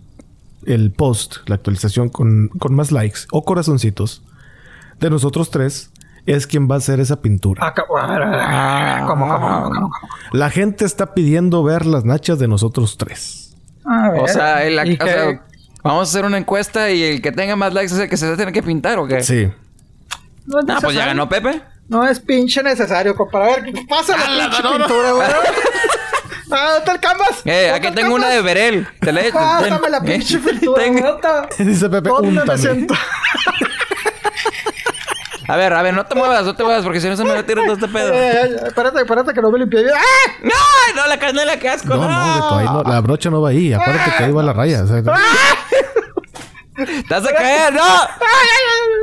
[0.68, 4.22] el post, la actualización con, con más likes o corazoncitos
[5.00, 5.90] de nosotros tres
[6.28, 7.66] es quien va a hacer esa pintura.
[7.66, 7.86] Acá-
[9.08, 9.90] ¿Cómo, cómo, cómo, cómo?
[10.34, 13.56] La gente está pidiendo ver las nachas de nosotros tres.
[13.86, 14.22] A ver.
[14.22, 15.06] O sea, el- ¿Y o qué?
[15.12, 15.44] sea,
[15.84, 18.36] vamos a hacer una encuesta y el que tenga más likes es el que se
[18.36, 19.22] tiene que pintar o qué?
[19.24, 19.48] Sí.
[20.46, 21.62] No Ah, pues ya ganó Pepe.
[21.92, 23.44] No es pinche necesario, compa.
[23.44, 25.28] A ver, pasa la pinche pintura, güey.
[26.54, 27.30] Ah, está el canvas.
[27.46, 28.36] Eh, ¿Dónde aquí el tengo una canvas?
[28.36, 28.88] de Berel.
[29.00, 31.22] Te le Pásame la pinche pintura, Tengo- güey.
[31.22, 32.94] ¿Dónde- Dice Pepe, ¿Dónde me siento?
[35.48, 37.34] A ver, a ver, no te muevas, no te muevas, porque si no se me
[37.34, 38.14] va a tirar todo este pedo.
[38.14, 39.82] Eh, eh, eh, espérate, espérate que no me limpié.
[39.94, 40.00] ¡Ah!
[40.44, 41.90] ¡Ay, no, la canela, qué asco!
[41.90, 43.74] No, no, Beto, ahí no, la brocha no va ahí.
[43.74, 44.84] Acuérdate que ahí va la raya.
[44.84, 45.02] o sea,
[46.76, 47.74] ¡Te vas a caer!
[47.74, 47.84] ¡No!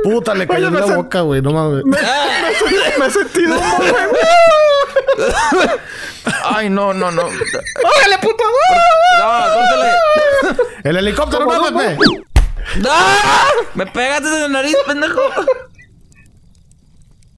[0.03, 1.41] puta, le cayó en me la boca, güey.
[1.41, 1.83] No mames.
[1.85, 3.59] Me he sentido un
[5.53, 5.69] güey.
[6.43, 7.23] ¡Ay, no, no, no!
[7.23, 8.43] ¡Órale, puto!
[9.19, 9.91] ¡No, córtale!
[10.83, 11.97] El helicóptero, no, Pepe.
[12.77, 12.91] ¡No!
[13.75, 15.21] ¡Me pegaste en la nariz, pendejo!